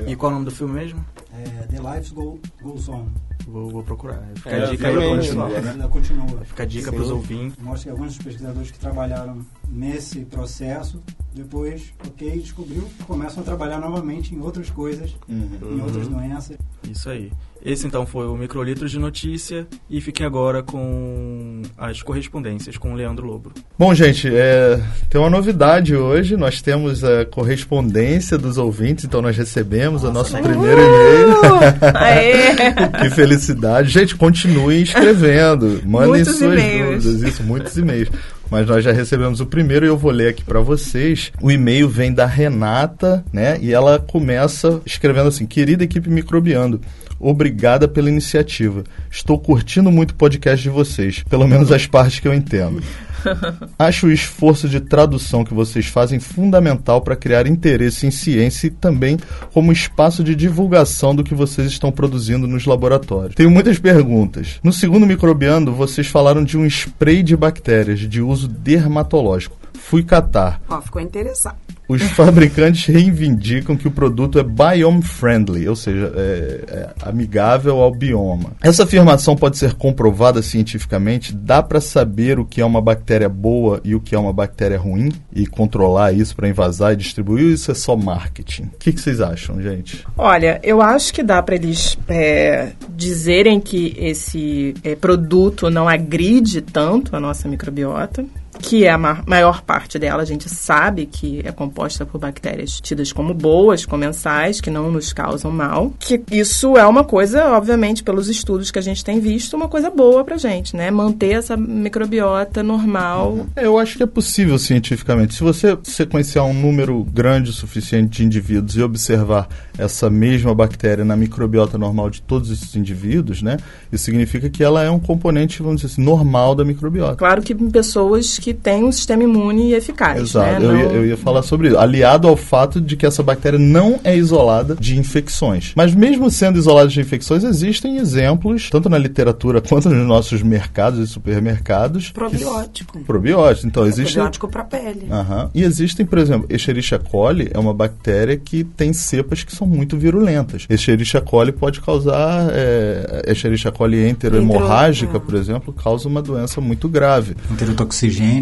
E 0.06 0.14
qual 0.16 0.30
é 0.30 0.34
o 0.34 0.38
nome 0.38 0.44
do 0.46 0.54
filme 0.54 0.74
mesmo? 0.74 1.04
É, 1.32 1.66
The 1.66 1.78
Lives 1.78 2.12
Go, 2.12 2.38
Goes 2.62 2.88
On. 2.88 3.06
Vou, 3.46 3.68
vou 3.70 3.82
procurar. 3.82 4.22
Fica 4.36 4.50
É, 4.50 4.62
a 4.64 4.70
dica 4.70 4.88
aí 4.88 4.94
continua, 4.94 5.16
continuar. 5.16 5.50
Ela 5.50 5.88
continua. 5.88 6.44
Fica 6.44 6.62
a 6.62 6.66
dica 6.66 6.90
Sim. 6.90 6.96
pros 6.96 7.10
ouvintes. 7.10 7.58
Mostra 7.58 7.84
que 7.84 7.90
alguns 7.90 8.14
dos 8.14 8.24
pesquisadores 8.24 8.70
que 8.70 8.78
trabalharam 8.78 9.44
nesse 9.68 10.24
processo, 10.24 11.02
depois, 11.32 11.92
ok, 12.06 12.40
descobriu, 12.40 12.88
começam 13.06 13.42
a 13.42 13.46
trabalhar 13.46 13.78
novamente 13.78 14.34
em 14.34 14.40
outras 14.40 14.68
coisas, 14.70 15.14
em 15.28 15.80
outras 15.80 16.08
doenças. 16.08 16.56
Isso 16.90 17.08
aí. 17.08 17.30
Esse 17.64 17.86
então 17.86 18.06
foi 18.06 18.26
o 18.26 18.34
Microlitros 18.34 18.90
de 18.90 18.98
Notícia 18.98 19.66
e 19.88 20.00
fiquem 20.00 20.24
agora 20.24 20.62
com 20.62 21.60
as 21.76 22.02
correspondências 22.02 22.78
com 22.78 22.92
o 22.92 22.94
Leandro 22.94 23.26
Lobo. 23.26 23.52
Bom, 23.78 23.94
gente, 23.94 24.28
é, 24.32 24.80
tem 25.10 25.20
uma 25.20 25.28
novidade 25.28 25.94
hoje. 25.94 26.38
Nós 26.38 26.62
temos 26.62 27.04
a 27.04 27.26
correspondência 27.26 28.38
dos 28.38 28.56
ouvintes, 28.56 29.04
então 29.04 29.20
nós 29.20 29.36
recebemos 29.36 30.04
o 30.04 30.10
nosso 30.10 30.36
primeiro 30.38 30.80
e-mail. 30.80 31.36
Aê! 31.96 32.56
que 33.02 33.10
felicidade. 33.10 33.90
Gente, 33.90 34.16
continuem 34.16 34.82
escrevendo. 34.82 35.82
Mandem 35.84 36.08
Muitos 36.08 36.36
suas 36.36 36.52
e-mails. 36.54 37.04
dúvidas. 37.04 37.28
Isso, 37.30 37.42
muitos 37.42 37.76
e-mails. 37.76 38.08
Mas 38.50 38.66
nós 38.66 38.84
já 38.84 38.92
recebemos 38.92 39.40
o 39.40 39.46
primeiro 39.46 39.86
e 39.86 39.88
eu 39.88 39.96
vou 39.96 40.10
ler 40.10 40.28
aqui 40.28 40.42
para 40.42 40.60
vocês. 40.60 41.32
O 41.40 41.50
e-mail 41.50 41.88
vem 41.88 42.12
da 42.12 42.26
Renata, 42.26 43.24
né? 43.32 43.56
E 43.60 43.72
ela 43.72 43.98
começa 43.98 44.80
escrevendo 44.84 45.28
assim: 45.28 45.46
Querida 45.46 45.84
equipe 45.84 46.10
microbiando. 46.10 46.80
Obrigada 47.20 47.86
pela 47.86 48.08
iniciativa. 48.08 48.82
Estou 49.10 49.38
curtindo 49.38 49.90
muito 49.90 50.12
o 50.12 50.14
podcast 50.14 50.62
de 50.62 50.70
vocês, 50.70 51.22
pelo 51.28 51.46
menos 51.46 51.70
as 51.70 51.86
partes 51.86 52.18
que 52.18 52.26
eu 52.26 52.32
entendo. 52.32 52.82
Acho 53.78 54.06
o 54.06 54.12
esforço 54.12 54.68
de 54.68 54.80
tradução 54.80 55.44
que 55.44 55.54
vocês 55.54 55.86
fazem 55.86 56.18
fundamental 56.18 57.00
para 57.00 57.16
criar 57.16 57.46
interesse 57.46 58.06
em 58.06 58.10
ciência 58.10 58.66
e 58.66 58.70
também 58.70 59.18
como 59.52 59.72
espaço 59.72 60.22
de 60.24 60.34
divulgação 60.34 61.14
do 61.14 61.24
que 61.24 61.34
vocês 61.34 61.68
estão 61.68 61.92
produzindo 61.92 62.46
nos 62.46 62.66
laboratórios. 62.66 63.34
Tenho 63.34 63.50
muitas 63.50 63.78
perguntas. 63.78 64.58
No 64.62 64.72
segundo 64.72 65.06
microbiando, 65.06 65.72
vocês 65.72 66.06
falaram 66.06 66.44
de 66.44 66.56
um 66.56 66.66
spray 66.66 67.22
de 67.22 67.36
bactérias 67.36 68.00
de 68.00 68.20
uso 68.22 68.48
dermatológico. 68.48 69.59
Fui 69.90 70.04
catar. 70.04 70.62
Ó, 70.68 70.80
ficou 70.80 71.02
interessado. 71.02 71.56
Os 71.88 72.00
fabricantes 72.14 72.86
reivindicam 72.86 73.76
que 73.76 73.88
o 73.88 73.90
produto 73.90 74.38
é 74.38 74.44
biome 74.44 75.02
friendly, 75.02 75.68
ou 75.68 75.74
seja, 75.74 76.12
é, 76.14 76.64
é 76.68 76.90
amigável 77.02 77.80
ao 77.80 77.92
bioma. 77.92 78.52
Essa 78.62 78.84
afirmação 78.84 79.34
pode 79.34 79.58
ser 79.58 79.74
comprovada 79.74 80.42
cientificamente? 80.42 81.34
Dá 81.34 81.60
para 81.60 81.80
saber 81.80 82.38
o 82.38 82.44
que 82.44 82.60
é 82.60 82.64
uma 82.64 82.80
bactéria 82.80 83.28
boa 83.28 83.80
e 83.82 83.92
o 83.92 84.00
que 84.00 84.14
é 84.14 84.18
uma 84.18 84.32
bactéria 84.32 84.78
ruim 84.78 85.10
e 85.34 85.44
controlar 85.44 86.12
isso 86.12 86.36
para 86.36 86.48
invasar 86.48 86.92
e 86.92 86.96
distribuir? 86.96 87.46
Ou 87.46 87.50
isso 87.50 87.72
é 87.72 87.74
só 87.74 87.96
marketing? 87.96 88.70
O 88.72 88.78
que, 88.78 88.92
que 88.92 89.00
vocês 89.00 89.20
acham, 89.20 89.60
gente? 89.60 90.06
Olha, 90.16 90.60
eu 90.62 90.80
acho 90.80 91.12
que 91.12 91.24
dá 91.24 91.42
para 91.42 91.56
eles 91.56 91.98
é, 92.06 92.74
dizerem 92.90 93.58
que 93.58 93.96
esse 93.98 94.72
é, 94.84 94.94
produto 94.94 95.68
não 95.68 95.88
agride 95.88 96.60
tanto 96.60 97.16
a 97.16 97.18
nossa 97.18 97.48
microbiota, 97.48 98.24
que 98.60 98.84
é 98.84 98.90
a 98.90 98.98
ma- 98.98 99.22
maior 99.26 99.62
parte 99.62 99.98
dela, 99.98 100.22
a 100.22 100.26
gente 100.26 100.48
sabe 100.48 101.06
que 101.06 101.40
é 101.44 101.52
composta 101.52 102.04
por 102.06 102.18
bactérias 102.18 102.80
tidas 102.80 103.12
como 103.12 103.34
boas, 103.34 103.84
comensais, 103.86 104.60
que 104.60 104.70
não 104.70 104.90
nos 104.90 105.12
causam 105.12 105.50
mal. 105.50 105.92
Que 105.98 106.22
isso 106.30 106.76
é 106.76 106.86
uma 106.86 107.04
coisa, 107.04 107.44
obviamente, 107.56 108.02
pelos 108.02 108.28
estudos 108.28 108.70
que 108.70 108.78
a 108.78 108.82
gente 108.82 109.04
tem 109.04 109.20
visto, 109.20 109.54
uma 109.56 109.68
coisa 109.68 109.90
boa 109.90 110.24
pra 110.24 110.36
gente, 110.36 110.76
né? 110.76 110.90
Manter 110.90 111.32
essa 111.32 111.56
microbiota 111.56 112.62
normal. 112.62 113.46
É, 113.56 113.66
Eu 113.66 113.78
acho 113.78 113.96
que 113.96 114.02
é 114.02 114.06
possível 114.06 114.58
cientificamente. 114.58 115.34
Se 115.34 115.42
você 115.42 115.76
sequenciar 115.82 116.44
um 116.44 116.54
número 116.54 117.02
grande 117.04 117.50
o 117.50 117.52
suficiente 117.52 118.18
de 118.18 118.24
indivíduos 118.24 118.76
e 118.76 118.82
observar 118.82 119.48
essa 119.78 120.08
mesma 120.10 120.54
bactéria 120.54 121.04
na 121.04 121.16
microbiota 121.16 121.78
normal 121.78 122.10
de 122.10 122.20
todos 122.22 122.50
esses 122.50 122.74
indivíduos, 122.76 123.42
né? 123.42 123.56
Isso 123.90 124.04
significa 124.04 124.48
que 124.50 124.62
ela 124.62 124.82
é 124.82 124.90
um 124.90 124.98
componente, 124.98 125.62
vamos 125.62 125.80
dizer 125.80 125.92
assim, 125.94 126.02
normal 126.02 126.54
da 126.54 126.64
microbiota. 126.64 127.16
Claro 127.16 127.42
que 127.42 127.52
em 127.52 127.70
pessoas 127.70 128.38
que 128.38 128.49
que 128.50 128.54
tem 128.54 128.82
um 128.84 128.90
sistema 128.90 129.22
imune 129.22 129.72
eficaz. 129.72 130.20
Exato, 130.20 130.60
né? 130.60 130.66
eu, 130.66 130.76
ia, 130.76 130.84
Não- 130.86 130.94
eu 130.96 131.06
ia 131.06 131.16
falar 131.16 131.42
sobre 131.42 131.68
isso. 131.68 131.78
Aliado 131.78 132.26
ao 132.26 132.36
fato 132.36 132.80
de 132.80 132.96
que 132.96 133.06
essa 133.06 133.22
bactéria 133.22 133.58
não 133.58 134.00
é 134.02 134.16
isolada 134.16 134.74
de 134.74 134.98
infecções. 134.98 135.72
Mas 135.76 135.94
mesmo 135.94 136.30
sendo 136.30 136.58
isolada 136.58 136.88
de 136.88 137.00
infecções, 137.00 137.44
existem 137.44 137.96
exemplos, 137.98 138.68
tanto 138.70 138.88
na 138.88 138.98
literatura 138.98 139.60
quanto 139.66 139.88
nos 139.88 140.06
nossos 140.06 140.42
mercados 140.42 140.98
e 140.98 141.06
supermercados. 141.06 142.10
Probiótico. 142.10 142.98
Probióticos. 143.00 143.64
Então, 143.64 143.86
existe. 143.86 144.14
Probiótico 144.14 144.48
para 144.48 144.64
pele. 144.64 145.06
Aham. 145.10 145.50
E 145.54 145.62
existem, 145.62 146.04
por 146.04 146.18
exemplo, 146.18 146.46
Escherichia 146.50 146.98
coli 146.98 147.50
é 147.52 147.58
uma 147.58 147.72
bactéria 147.74 148.36
que 148.36 148.64
tem 148.64 148.92
cepas 148.92 149.44
que 149.44 149.54
são 149.54 149.66
muito 149.66 149.96
virulentas. 149.96 150.66
Escherichia 150.68 151.20
coli 151.20 151.52
pode 151.52 151.80
causar, 151.80 152.48
é, 152.52 153.22
Escherichia 153.28 153.70
coli 153.70 154.08
enterohemorrágica, 154.08 155.10
Entero- 155.12 155.24
por 155.24 155.34
exemplo, 155.36 155.72
causa 155.72 156.08
uma 156.08 156.20
doença 156.22 156.60
muito 156.60 156.88
grave. 156.88 157.36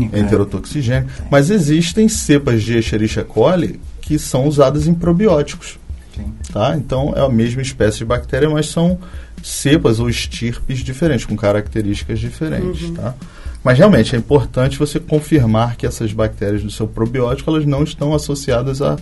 Enterotoxigênico. 0.06 1.10
É. 1.20 1.24
Mas 1.30 1.50
existem 1.50 2.08
cepas 2.08 2.62
de 2.62 2.76
Escherichia 2.76 3.24
coli 3.24 3.80
que 4.00 4.18
são 4.18 4.46
usadas 4.46 4.86
em 4.86 4.94
probióticos. 4.94 5.78
Sim. 6.14 6.32
Tá? 6.52 6.76
Então 6.76 7.12
é 7.16 7.20
a 7.20 7.28
mesma 7.28 7.62
espécie 7.62 7.98
de 7.98 8.04
bactéria, 8.04 8.48
mas 8.48 8.66
são 8.66 8.98
cepas 9.42 10.00
ou 10.00 10.08
estirpes 10.08 10.78
diferentes, 10.78 11.24
com 11.24 11.36
características 11.36 12.18
diferentes. 12.18 12.90
Tá? 12.90 13.14
Mas 13.62 13.78
realmente 13.78 14.14
é 14.14 14.18
importante 14.18 14.78
você 14.78 15.00
confirmar 15.00 15.76
que 15.76 15.86
essas 15.86 16.12
bactérias 16.12 16.62
do 16.62 16.70
seu 16.70 16.86
probiótico 16.86 17.50
elas 17.50 17.66
não 17.66 17.82
estão 17.82 18.14
associadas 18.14 18.80
a, 18.80 18.96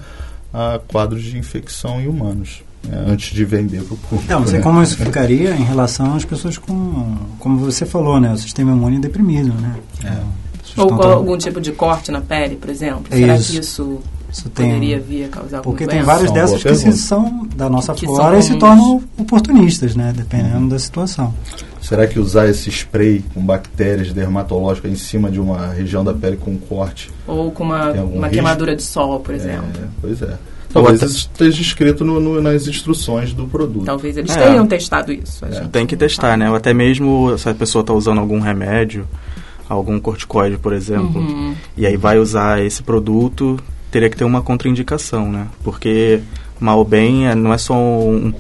a 0.53 0.81
quadros 0.89 1.23
de 1.23 1.39
infecção 1.39 2.01
em 2.01 2.09
humanos, 2.09 2.63
né, 2.83 3.05
antes 3.07 3.35
de 3.35 3.45
vender 3.45 3.83
para 3.83 3.95
o 3.95 3.97
público. 3.97 4.33
Não, 4.33 4.41
não 4.41 4.47
sei 4.47 4.59
né? 4.59 4.63
como 4.63 4.83
isso 4.83 4.97
ficaria 4.97 5.55
em 5.55 5.63
relação 5.63 6.15
às 6.17 6.25
pessoas 6.25 6.57
com, 6.59 7.17
como 7.39 7.59
você 7.59 7.85
falou, 7.85 8.19
né? 8.19 8.33
O 8.33 8.37
sistema 8.39 8.73
imune 8.73 8.99
deprimido, 8.99 9.53
né? 9.55 9.77
É. 10.05 10.46
Ou 10.77 10.89
com 10.89 10.97
tão- 10.99 11.13
algum 11.13 11.37
tipo 11.39 11.61
de 11.61 11.73
corte 11.73 12.11
na 12.11 12.21
pele, 12.21 12.57
por 12.57 12.71
exemplo? 12.71 13.05
É 13.11 13.17
Será 13.17 13.37
isso. 13.37 13.53
que 13.53 13.59
isso, 13.59 13.99
Isso 14.33 14.49
tem- 14.51 14.67
poderia 14.75 15.01
vir 15.01 15.25
a 15.25 15.29
causar 15.29 15.59
alguma 15.59 15.63
Porque 15.77 15.87
tem 15.87 16.03
várias 16.03 16.31
dessas 16.31 16.59
que 16.63 16.69
pergunta. 16.69 16.93
são 16.97 17.47
da 17.57 17.69
nossa 17.71 17.95
Que 17.95 18.05
flora 18.07 18.39
e 18.39 18.43
se 18.43 18.57
tornam 18.57 19.03
oportunistas, 19.17 19.95
né? 19.97 20.13
Dependendo 20.17 20.69
da 20.69 20.79
situação. 20.79 21.33
Será 21.81 22.07
que 22.07 22.19
usar 22.19 22.49
esse 22.49 22.69
spray 22.71 23.25
com 23.33 23.41
bactérias 23.45 24.13
dermatológicas 24.13 24.91
em 24.91 24.97
cima 24.97 25.31
de 25.31 25.39
uma 25.41 25.69
região 25.69 26.03
da 26.05 26.13
pele 26.13 26.37
com 26.37 26.57
corte? 26.59 27.11
Ou 27.27 27.51
com 27.51 27.63
uma, 27.65 27.89
algum 27.89 28.19
uma 28.19 28.29
queimadura 28.29 28.75
de 28.75 28.83
sol, 28.83 29.21
por 29.21 29.35
exemplo. 29.35 29.69
É, 29.81 29.87
pois 30.01 30.21
é. 30.23 30.37
Talvez 30.73 30.97
até- 30.97 31.07
isso 31.07 31.17
esteja 31.33 31.63
escrito 31.63 32.05
no- 32.05 32.21
no- 32.21 32.43
nas 32.43 32.67
instruções 32.67 33.33
do 33.33 33.47
produto. 33.47 33.85
Talvez 33.87 34.17
eles 34.17 34.37
É. 34.37 34.49
tenham 34.49 34.67
testado 34.67 35.13
isso. 35.13 35.47
gente 35.51 35.69
Tem 35.69 35.87
que 35.87 35.97
testar, 35.97 36.37
né? 36.37 36.51
Ou 36.51 36.57
até 36.57 36.75
mesmo 36.75 37.39
se 37.39 37.49
a 37.49 37.55
pessoa 37.55 37.81
está 37.81 37.95
usando 37.95 38.19
algum 38.19 38.41
remédio, 38.41 39.07
algum 39.69 39.99
corticoide, 40.01 40.57
por 40.59 40.73
exemplo, 40.73 41.21
Uhum. 41.21 41.55
e 41.77 41.87
aí 41.87 41.97
vai 41.97 42.19
usar 42.19 42.63
esse 42.65 42.83
produto, 42.83 43.59
teria 43.91 44.09
que 44.11 44.17
ter 44.17 44.25
uma 44.25 44.43
contraindicação, 44.43 45.31
né? 45.31 45.47
Porque 45.65 46.21
mal 46.61 46.79
ou 46.79 46.85
bem 46.85 47.27
é- 47.29 47.35
não 47.35 47.53
é 47.53 47.59
só 47.59 47.75
um, 47.75 48.33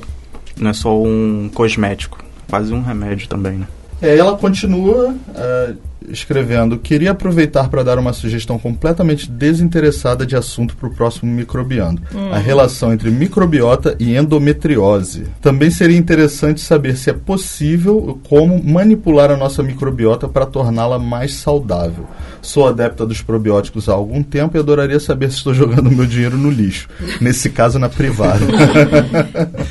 não 0.58 0.70
é 0.70 0.72
só 0.72 0.96
um 1.00 1.50
cosmético, 1.52 2.18
quase 2.48 2.72
um 2.72 2.82
remédio 2.82 3.28
também, 3.28 3.54
né? 3.58 3.66
É, 4.02 4.16
ela 4.18 4.36
continua 4.36 5.14
ah, 5.34 5.72
escrevendo: 6.08 6.78
Queria 6.78 7.12
aproveitar 7.12 7.68
para 7.68 7.82
dar 7.82 7.98
uma 7.98 8.12
sugestão 8.12 8.58
completamente 8.58 9.30
desinteressada 9.30 10.26
de 10.26 10.36
assunto 10.36 10.76
para 10.76 10.88
o 10.88 10.94
próximo 10.94 11.30
microbiano: 11.30 12.00
a 12.32 12.38
relação 12.38 12.92
entre 12.92 13.10
microbiota 13.10 13.96
e 13.98 14.16
endometriose. 14.16 15.24
Também 15.40 15.70
seria 15.70 15.96
interessante 15.96 16.60
saber 16.60 16.96
se 16.96 17.10
é 17.10 17.12
possível 17.12 18.18
como 18.28 18.62
manipular 18.62 19.30
a 19.30 19.36
nossa 19.36 19.62
microbiota 19.62 20.28
para 20.28 20.46
torná-la 20.46 20.98
mais 20.98 21.34
saudável. 21.34 22.06
Sou 22.42 22.68
adepta 22.68 23.04
dos 23.04 23.22
probióticos 23.22 23.88
há 23.88 23.92
algum 23.92 24.22
tempo 24.22 24.56
e 24.56 24.60
adoraria 24.60 25.00
saber 25.00 25.30
se 25.30 25.38
estou 25.38 25.52
jogando 25.52 25.90
meu 25.90 26.06
dinheiro 26.06 26.36
no 26.36 26.50
lixo. 26.50 26.88
Nesse 27.20 27.50
caso, 27.50 27.78
na 27.78 27.88
privada. 27.88 28.46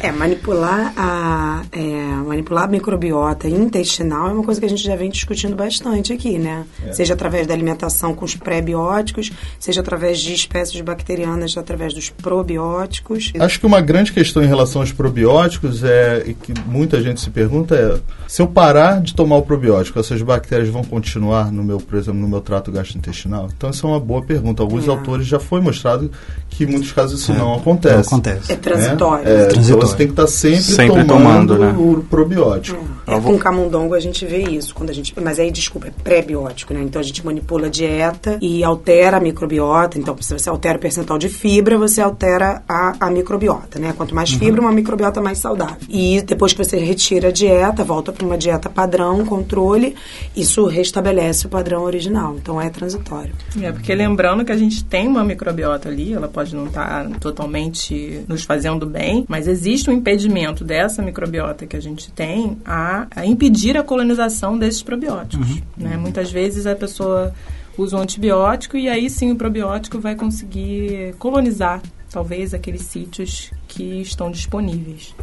É, 0.01 0.11
manipular 0.11 0.93
a, 0.95 1.63
é, 1.71 2.05
manipular 2.25 2.65
a 2.65 2.67
microbiota 2.67 3.47
intestinal 3.47 4.29
é 4.29 4.33
uma 4.33 4.43
coisa 4.43 4.59
que 4.59 4.65
a 4.65 4.69
gente 4.69 4.83
já 4.83 4.95
vem 4.95 5.09
discutindo 5.09 5.55
bastante 5.55 6.13
aqui, 6.13 6.24
né? 6.37 6.65
Seja 6.91 7.13
através 7.13 7.45
da 7.47 7.53
alimentação 7.53 8.13
com 8.13 8.25
os 8.25 8.35
pré-bióticos, 8.35 9.31
seja 9.59 9.81
através 9.81 10.19
de 10.19 10.33
espécies 10.33 10.81
bacterianas, 10.81 11.55
através 11.57 11.93
dos 11.93 12.09
probióticos. 12.09 13.31
Acho 13.39 13.59
que 13.59 13.65
uma 13.65 13.81
grande 13.81 14.11
questão 14.11 14.43
em 14.43 14.47
relação 14.47 14.81
aos 14.81 14.91
probióticos 14.91 15.83
é 15.83 16.23
e 16.27 16.33
que 16.33 16.53
muita 16.65 17.01
gente 17.01 17.19
se 17.21 17.29
pergunta 17.29 17.75
é 17.75 17.99
se 18.27 18.41
eu 18.41 18.47
parar 18.47 19.01
de 19.01 19.13
tomar 19.13 19.37
o 19.37 19.41
probiótico, 19.43 19.99
essas 19.99 20.21
bactérias 20.21 20.69
vão 20.69 20.83
continuar 20.83 21.51
no 21.51 21.63
meu, 21.63 21.77
por 21.79 21.97
exemplo, 21.97 22.19
no 22.19 22.27
meu 22.27 22.41
trato 22.41 22.71
gastrointestinal? 22.71 23.49
Então 23.55 23.69
essa 23.69 23.85
é 23.85 23.89
uma 23.89 23.99
boa 23.99 24.21
pergunta. 24.21 24.61
Alguns 24.63 24.87
É. 24.87 24.91
autores 24.91 25.27
já 25.27 25.39
foi 25.39 25.61
mostrado 25.61 26.11
que 26.49 26.63
em 26.63 26.67
muitos 26.67 26.91
casos 26.91 27.21
isso 27.21 27.31
É, 27.31 27.37
não 27.37 27.53
acontece. 27.55 27.95
não 28.11 28.17
acontece. 28.19 28.51
É 28.51 28.55
transitório. 28.55 29.27
É, 29.27 29.35
então 29.37 29.47
Transitório. 29.49 29.87
você 29.87 29.95
tem 29.97 30.07
que 30.07 30.13
estar 30.13 30.27
sempre, 30.27 30.61
Sempre 30.61 31.03
tomando, 31.05 31.55
tomando, 31.55 31.57
né? 31.59 31.75
o 31.77 32.03
probiótico. 32.09 32.83
É, 33.07 33.19
com 33.19 33.37
camundongo 33.37 33.93
a 33.93 33.99
gente 33.99 34.25
vê 34.25 34.39
isso, 34.43 34.73
quando 34.73 34.89
a 34.89 34.93
gente, 34.93 35.13
mas 35.21 35.39
aí 35.39 35.51
desculpa, 35.51 35.87
é 35.87 35.91
pré-biótico, 36.05 36.71
né? 36.71 36.83
Então 36.83 36.99
a 36.99 37.03
gente 37.03 37.25
manipula 37.25 37.65
a 37.65 37.69
dieta 37.69 38.37
e 38.39 38.63
altera 38.63 39.17
a 39.17 39.19
microbiota. 39.19 39.97
Então 39.97 40.15
se 40.21 40.31
você 40.31 40.47
altera 40.47 40.77
o 40.77 40.81
percentual 40.81 41.17
de 41.17 41.27
fibra, 41.27 41.79
você 41.79 41.99
altera 41.99 42.61
a, 42.69 42.95
a 42.99 43.09
microbiota, 43.09 43.79
né? 43.79 43.91
Quanto 43.97 44.13
mais 44.13 44.31
fibra, 44.31 44.61
uma 44.61 44.71
microbiota 44.71 45.19
mais 45.19 45.39
saudável. 45.39 45.77
E 45.89 46.21
depois 46.21 46.53
que 46.53 46.63
você 46.63 46.77
retira 46.77 47.29
a 47.29 47.31
dieta, 47.31 47.83
volta 47.83 48.13
para 48.13 48.23
uma 48.23 48.37
dieta 48.37 48.69
padrão, 48.69 49.25
controle, 49.25 49.95
isso 50.35 50.67
restabelece 50.67 51.47
o 51.47 51.49
padrão 51.49 51.81
original. 51.81 52.35
Então 52.35 52.61
é 52.61 52.69
transitório. 52.69 53.33
É, 53.59 53.71
porque 53.71 53.93
lembrando 53.95 54.45
que 54.45 54.51
a 54.51 54.57
gente 54.57 54.85
tem 54.85 55.07
uma 55.07 55.23
microbiota 55.23 55.89
ali, 55.89 56.13
ela 56.13 56.27
pode 56.27 56.55
não 56.55 56.67
estar 56.67 57.09
totalmente 57.19 58.23
nos 58.27 58.43
fazendo 58.43 58.85
bem, 58.85 59.25
mas 59.27 59.47
existe 59.47 59.89
um 59.89 59.93
impedimento 59.93 60.63
dessa 60.63 61.01
microbiota 61.01 61.65
que 61.65 61.75
a 61.75 61.81
gente 61.81 62.11
tem 62.11 62.57
a, 62.63 63.07
a 63.15 63.25
impedir 63.25 63.75
a 63.75 63.81
colonização 63.81 64.55
desses 64.55 64.83
probióticos. 64.83 65.63
Né? 65.75 65.94
Muitas 65.97 66.31
vezes 66.31 66.65
a 66.65 66.75
pessoa 66.75 67.33
usa 67.77 67.97
um 67.97 68.01
antibiótico 68.01 68.77
e 68.77 68.87
aí 68.87 69.09
sim 69.09 69.31
o 69.31 69.35
probiótico 69.35 69.99
vai 69.99 70.15
conseguir 70.15 71.13
colonizar 71.19 71.81
talvez 72.09 72.53
aqueles 72.53 72.81
sítios 72.83 73.51
que 73.67 74.01
estão 74.01 74.31
disponíveis. 74.31 75.13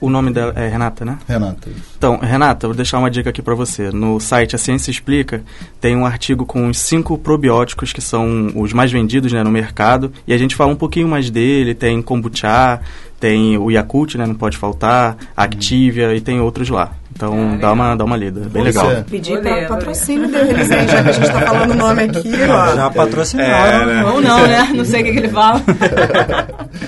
O 0.00 0.10
nome 0.10 0.32
dela 0.32 0.52
é 0.56 0.66
Renata, 0.66 1.04
né? 1.04 1.16
Renata. 1.28 1.70
isso. 1.70 1.94
Então, 1.96 2.16
Renata, 2.16 2.66
vou 2.66 2.74
deixar 2.74 2.98
uma 2.98 3.08
dica 3.08 3.30
aqui 3.30 3.40
para 3.40 3.54
você. 3.54 3.92
No 3.92 4.18
site 4.18 4.56
A 4.56 4.58
Ciência 4.58 4.90
Explica, 4.90 5.44
tem 5.80 5.94
um 5.94 6.04
artigo 6.04 6.44
com 6.44 6.68
os 6.68 6.78
cinco 6.78 7.16
probióticos 7.16 7.92
que 7.92 8.00
são 8.00 8.50
os 8.56 8.72
mais 8.72 8.90
vendidos 8.90 9.32
né, 9.32 9.44
no 9.44 9.50
mercado. 9.50 10.12
E 10.26 10.32
a 10.32 10.38
gente 10.38 10.56
fala 10.56 10.72
um 10.72 10.76
pouquinho 10.76 11.06
mais 11.06 11.30
dele. 11.30 11.72
Tem 11.72 12.02
kombucha, 12.02 12.80
tem 13.20 13.56
o 13.56 13.70
Yakult, 13.70 14.16
né, 14.16 14.26
não 14.26 14.34
pode 14.34 14.56
faltar, 14.56 15.16
Activia 15.36 16.12
e 16.16 16.20
tem 16.20 16.40
outros 16.40 16.68
lá. 16.68 16.96
Então, 17.22 17.52
Ah, 17.54 17.56
dá, 17.56 17.72
uma, 17.72 17.94
dá 17.94 18.04
uma 18.04 18.16
lida. 18.16 18.40
Bem 18.48 18.64
legal. 18.64 19.04
Pedir 19.08 19.40
para 19.40 19.68
patrocínio 19.68 20.28
deles, 20.28 20.68
hein? 20.70 20.88
Já 20.88 21.02
que 21.04 21.08
a 21.08 21.12
gente 21.12 21.26
está 21.26 21.40
falando 21.42 21.70
o 21.70 21.74
nome 21.74 22.02
aqui, 22.02 22.32
ó. 22.50 22.74
Já 22.74 22.90
patrocinaram. 22.90 24.14
Ou 24.14 24.20
não, 24.20 24.46
né? 24.46 24.68
Não 24.74 24.84
sei 24.84 25.02
o 25.02 25.04
que, 25.04 25.12
que 25.12 25.18
ele 25.18 25.28
fala. 25.28 25.62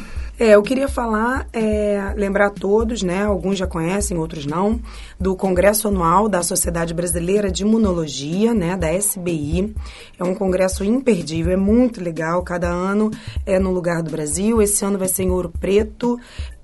É, 0.38 0.50
eu 0.54 0.62
queria 0.62 0.86
falar, 0.86 1.48
é, 1.50 2.12
lembrar 2.14 2.48
a 2.48 2.50
todos, 2.50 3.02
né, 3.02 3.24
alguns 3.24 3.56
já 3.56 3.66
conhecem, 3.66 4.18
outros 4.18 4.44
não, 4.44 4.78
do 5.18 5.34
Congresso 5.34 5.88
Anual 5.88 6.28
da 6.28 6.42
Sociedade 6.42 6.92
Brasileira 6.92 7.50
de 7.50 7.62
Imunologia, 7.62 8.52
né, 8.52 8.76
da 8.76 8.92
SBI. 8.92 9.74
É 10.18 10.22
um 10.22 10.34
congresso 10.34 10.84
imperdível, 10.84 11.54
é 11.54 11.56
muito 11.56 12.04
legal, 12.04 12.42
cada 12.42 12.68
ano 12.68 13.10
é 13.46 13.58
no 13.58 13.70
lugar 13.70 14.02
do 14.02 14.10
Brasil. 14.10 14.60
Esse 14.60 14.84
ano 14.84 14.98
vai 14.98 15.08
ser 15.08 15.22
em 15.22 15.30
Ouro 15.30 15.50
Preto, 15.58 16.20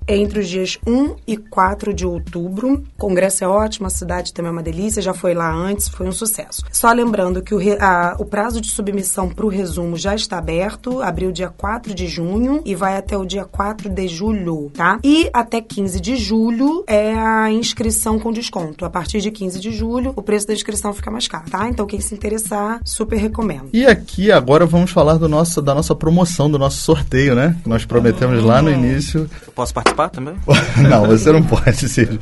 entre 0.09 0.41
os 0.41 0.49
dias 0.49 0.79
1 0.87 1.17
e 1.27 1.37
4 1.37 1.93
de 1.95 2.07
outubro. 2.07 2.83
O 2.97 2.99
congresso 2.99 3.45
é 3.45 3.49
ótimo, 3.49 3.87
a 3.87 3.91
cidade 3.91 4.33
também 4.33 4.49
é 4.51 4.53
uma 4.53 4.63
delícia, 4.63 5.03
já 5.03 5.15
foi 5.15 5.35
lá 5.35 5.51
antes, 5.53 5.89
foi 5.89 6.07
um 6.09 6.13
sucesso. 6.13 6.63
Só 6.73 6.93
lembrando 6.93 7.43
que 7.43 7.55
o, 7.55 7.59
re- 7.59 7.79
a- 7.81 8.17
o 8.19 8.25
prazo 8.25 8.61
de 8.61 8.69
submissão 8.71 9.29
para 9.29 9.47
o 9.47 9.49
resumo 9.49 9.97
já 9.97 10.15
está 10.15 10.39
aberto, 10.39 11.03
abriu 11.03 11.31
dia 11.33 11.49
4 11.49 11.95
de 11.95 12.07
junho 12.07 12.63
e 12.65 12.75
vai 12.75 12.97
até 12.97 13.17
o 13.17 13.25
dia 13.25 13.45
4 13.45 13.89
de 13.89 14.09
julho, 14.09 14.71
tá? 14.75 14.99
E 15.05 15.29
até 15.33 15.61
15 15.61 16.01
de 16.01 16.17
julho 16.17 16.85
é 16.87 17.15
a 17.15 17.51
inscrição 17.51 18.19
com 18.19 18.33
desconto. 18.33 18.85
A 18.85 18.91
partir 18.91 19.21
de 19.21 19.31
15 19.31 19.61
de 19.61 19.73
julho, 19.73 20.13
o 20.17 20.23
preço 20.23 20.47
da 20.47 20.53
inscrição 20.55 20.93
fica 20.93 21.11
mais 21.11 21.29
caro, 21.29 21.51
tá? 21.51 21.69
Então 21.69 21.87
quem 21.87 22.01
se 22.01 22.15
interessar, 22.15 22.81
super 22.85 23.17
recomendo. 23.19 23.69
E 23.73 23.87
aqui 23.87 24.31
agora 24.33 24.67
vamos 24.67 24.91
falar 24.91 25.17
do 25.17 25.29
nosso, 25.29 25.61
da 25.63 25.75
nossa 25.75 25.95
promoção, 25.95 26.51
do 26.51 26.59
nosso 26.59 26.81
sorteio, 26.83 27.35
né? 27.35 27.57
Que 27.63 27.69
nós 27.69 27.85
prometemos 27.85 28.43
lá 28.43 28.61
no 28.63 28.71
início. 28.71 29.29
Eu 29.47 29.53
posso 29.53 29.73
participar? 29.75 29.92
Participar 29.93 30.09
também? 30.09 30.35
não, 30.89 31.07
você 31.07 31.31
não 31.33 31.43
pode, 31.43 31.89
Círio. 31.89 32.19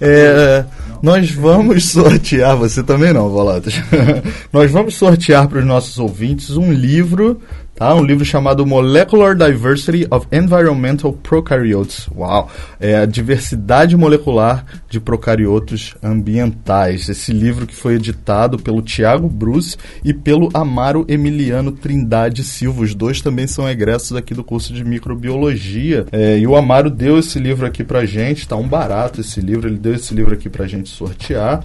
É, 0.00 0.64
nós 1.02 1.30
vamos 1.30 1.90
sortear, 1.90 2.56
você 2.56 2.82
também 2.82 3.12
não, 3.12 3.28
Volatas. 3.28 3.74
nós 4.52 4.70
vamos 4.70 4.94
sortear 4.94 5.48
para 5.48 5.58
os 5.58 5.64
nossos 5.64 5.98
ouvintes 5.98 6.50
um 6.50 6.72
livro 6.72 7.40
Tá? 7.82 7.96
Um 7.96 8.04
livro 8.04 8.24
chamado 8.24 8.64
Molecular 8.64 9.34
Diversity 9.34 10.06
of 10.08 10.28
Environmental 10.30 11.12
Prokaryotes. 11.12 12.08
Uau! 12.16 12.48
É 12.78 12.98
a 12.98 13.04
diversidade 13.04 13.96
molecular 13.96 14.64
de 14.88 15.00
procariotos 15.00 15.96
ambientais. 16.00 17.08
Esse 17.08 17.32
livro 17.32 17.66
que 17.66 17.74
foi 17.74 17.94
editado 17.94 18.56
pelo 18.56 18.82
Tiago 18.82 19.28
Bruce 19.28 19.76
e 20.04 20.14
pelo 20.14 20.48
Amaro 20.54 21.04
Emiliano 21.08 21.72
Trindade 21.72 22.44
Silva. 22.44 22.84
Os 22.84 22.94
dois 22.94 23.20
também 23.20 23.48
são 23.48 23.68
egressos 23.68 24.16
aqui 24.16 24.32
do 24.32 24.44
curso 24.44 24.72
de 24.72 24.84
microbiologia. 24.84 26.06
É, 26.12 26.38
e 26.38 26.46
o 26.46 26.54
Amaro 26.54 26.88
deu 26.88 27.18
esse 27.18 27.40
livro 27.40 27.66
aqui 27.66 27.82
pra 27.82 28.06
gente, 28.06 28.46
tá 28.46 28.54
um 28.54 28.68
barato 28.68 29.20
esse 29.20 29.40
livro, 29.40 29.68
ele 29.68 29.78
deu 29.78 29.94
esse 29.94 30.14
livro 30.14 30.34
aqui 30.34 30.48
pra 30.48 30.68
gente 30.68 30.88
sortear. 30.88 31.64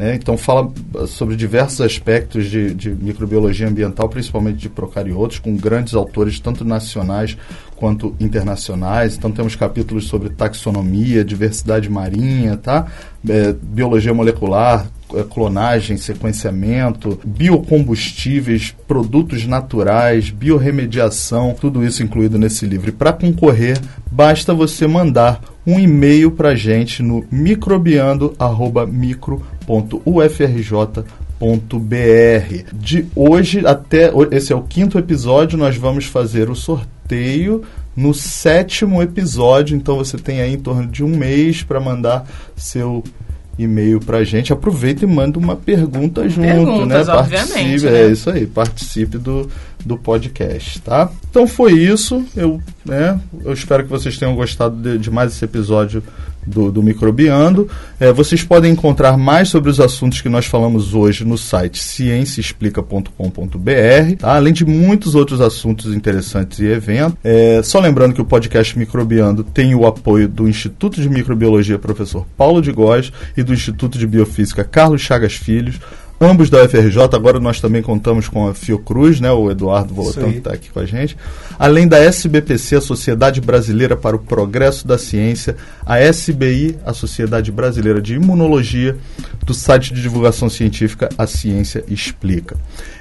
Né? 0.00 0.14
Então 0.14 0.34
fala 0.38 0.72
sobre 1.06 1.36
diversos 1.36 1.82
aspectos 1.82 2.46
de, 2.46 2.72
de, 2.72 2.88
microbiologia 2.88 3.68
ambiental, 3.68 4.08
principalmente 4.08 4.56
de 4.56 4.70
procariotos, 4.70 5.38
com 5.38 5.54
grandes 5.54 5.92
autores, 5.92 6.40
tanto 6.40 6.64
nacionais 6.64 7.36
quanto 7.76 8.16
internacionais. 8.18 9.14
Então 9.14 9.30
temos 9.30 9.54
capítulos 9.54 10.06
sobre 10.06 10.30
taxonomia, 10.30 11.22
diversidade 11.22 11.90
marinha, 11.90 12.56
tá? 12.56 12.86
É, 13.28 13.52
biologia 13.52 14.14
molecular, 14.14 14.86
é, 15.14 15.22
clonagem, 15.22 15.98
sequenciamento, 15.98 17.20
biocombustíveis, 17.22 18.74
produtos 18.88 19.46
naturais, 19.46 20.30
biorremediação, 20.30 21.54
tudo 21.60 21.84
isso 21.84 22.02
incluído 22.02 22.38
nesse 22.38 22.64
livro. 22.64 22.90
Para 22.90 23.12
concorrer, 23.12 23.78
basta 24.10 24.54
você 24.54 24.86
mandar 24.86 25.42
um 25.66 25.78
e-mail 25.78 26.30
para 26.30 26.50
a 26.50 26.54
gente 26.54 27.02
no 27.02 27.24
microbiando.micro.ufrj.br. 29.70 32.64
De 32.72 33.06
hoje 33.14 33.66
até 33.66 34.10
esse 34.30 34.52
é 34.52 34.56
o 34.56 34.62
quinto 34.62 34.98
episódio, 34.98 35.58
nós 35.58 35.76
vamos 35.76 36.06
fazer 36.06 36.50
o 36.50 36.56
sorteio 36.56 37.62
no 37.96 38.14
sétimo 38.14 39.02
episódio, 39.02 39.76
então 39.76 39.96
você 39.96 40.16
tem 40.16 40.40
aí 40.40 40.54
em 40.54 40.58
torno 40.58 40.86
de 40.86 41.04
um 41.04 41.16
mês 41.16 41.62
para 41.62 41.80
mandar 41.80 42.26
seu 42.56 43.04
e-mail 43.58 44.00
pra 44.00 44.24
gente. 44.24 44.52
Aproveita 44.52 45.04
e 45.04 45.08
manda 45.08 45.38
uma 45.38 45.56
pergunta 45.56 46.28
junto, 46.28 46.46
Perguntas, 46.46 47.08
né? 47.08 47.14
Participe, 47.14 47.84
né? 47.84 48.02
É 48.02 48.10
isso 48.10 48.30
aí, 48.30 48.46
participe 48.46 49.18
do, 49.18 49.50
do 49.84 49.98
podcast, 49.98 50.80
tá? 50.80 51.10
Então 51.28 51.46
foi 51.46 51.72
isso. 51.72 52.24
Eu, 52.34 52.60
né, 52.84 53.20
eu 53.44 53.52
espero 53.52 53.82
que 53.82 53.90
vocês 53.90 54.16
tenham 54.16 54.34
gostado 54.34 54.76
de, 54.76 54.98
de 54.98 55.10
mais 55.10 55.32
esse 55.32 55.44
episódio 55.44 56.02
do, 56.50 56.70
do 56.70 56.82
Microbiando. 56.82 57.68
É, 57.98 58.12
vocês 58.12 58.42
podem 58.42 58.72
encontrar 58.72 59.16
mais 59.16 59.48
sobre 59.48 59.70
os 59.70 59.80
assuntos 59.80 60.20
que 60.20 60.28
nós 60.28 60.46
falamos 60.46 60.94
hoje 60.94 61.24
no 61.24 61.38
site 61.38 61.82
cienciaexplica.com.br, 61.82 64.16
tá? 64.18 64.34
além 64.34 64.52
de 64.52 64.64
muitos 64.64 65.14
outros 65.14 65.40
assuntos 65.40 65.94
interessantes 65.94 66.58
e 66.58 66.66
eventos. 66.66 67.16
É, 67.24 67.62
só 67.62 67.80
lembrando 67.80 68.14
que 68.14 68.20
o 68.20 68.24
podcast 68.24 68.78
Microbiando 68.78 69.44
tem 69.44 69.74
o 69.74 69.86
apoio 69.86 70.28
do 70.28 70.48
Instituto 70.48 71.00
de 71.00 71.08
Microbiologia 71.08 71.78
Professor 71.78 72.26
Paulo 72.36 72.60
de 72.60 72.72
Góes 72.72 73.12
e 73.36 73.42
do 73.42 73.54
Instituto 73.54 73.96
de 73.96 74.06
Biofísica 74.06 74.64
Carlos 74.64 75.00
Chagas 75.00 75.34
Filhos 75.34 75.78
ambos 76.20 76.50
da 76.50 76.62
UFRJ. 76.62 77.02
Agora 77.14 77.40
nós 77.40 77.60
também 77.60 77.80
contamos 77.80 78.28
com 78.28 78.48
a 78.48 78.54
Fiocruz, 78.54 79.20
né, 79.20 79.32
o 79.32 79.50
Eduardo 79.50 79.94
Volotão 79.94 80.30
que 80.30 80.38
está 80.38 80.52
aqui 80.52 80.68
com 80.70 80.80
a 80.80 80.84
gente. 80.84 81.16
Além 81.58 81.88
da 81.88 81.98
SBPC, 81.98 82.76
a 82.76 82.80
Sociedade 82.80 83.40
Brasileira 83.40 83.96
para 83.96 84.16
o 84.16 84.18
Progresso 84.18 84.86
da 84.86 84.98
Ciência, 84.98 85.56
a 85.86 85.98
SBI, 85.98 86.76
a 86.84 86.92
Sociedade 86.92 87.50
Brasileira 87.50 88.02
de 88.02 88.14
Imunologia, 88.14 88.96
do 89.44 89.54
site 89.54 89.92
de 89.92 90.02
divulgação 90.02 90.48
científica 90.48 91.08
A 91.16 91.26
Ciência 91.26 91.84
Explica. 91.88 92.56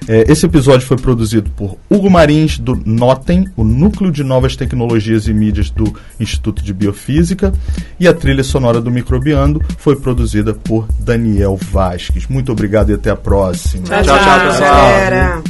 É, 0.08 0.32
esse 0.32 0.46
episódio 0.46 0.86
foi 0.88 0.98
produzido 0.98 1.50
por 1.52 1.78
Hugo 1.90 2.10
Marins, 2.10 2.58
do 2.58 2.76
NOTEM, 2.86 3.48
o 3.56 3.64
Núcleo 3.64 4.12
de 4.12 4.24
Novas 4.24 4.56
Tecnologias 4.56 5.28
e 5.28 5.34
Mídias 5.34 5.70
do 5.70 5.94
Instituto 6.20 6.64
de 6.64 6.74
Biofísica, 6.74 7.54
e 8.00 8.08
a 8.08 8.14
trilha 8.14 8.44
sonora 8.44 8.82
do 8.82 8.90
Microbiando 8.90 9.62
foi 9.78 9.96
produzida 9.96 10.54
por 10.54 10.88
Daniel 11.00 11.58
Vasques. 11.62 12.28
Muito 12.28 12.52
obrigado 12.52 12.90
e 12.92 12.94
até 12.94 13.10
a 13.10 13.16
próxima. 13.16 13.84
tchau, 13.84 14.04
tchau, 14.04 14.18
tchau 14.18 14.40
pessoal. 14.48 15.44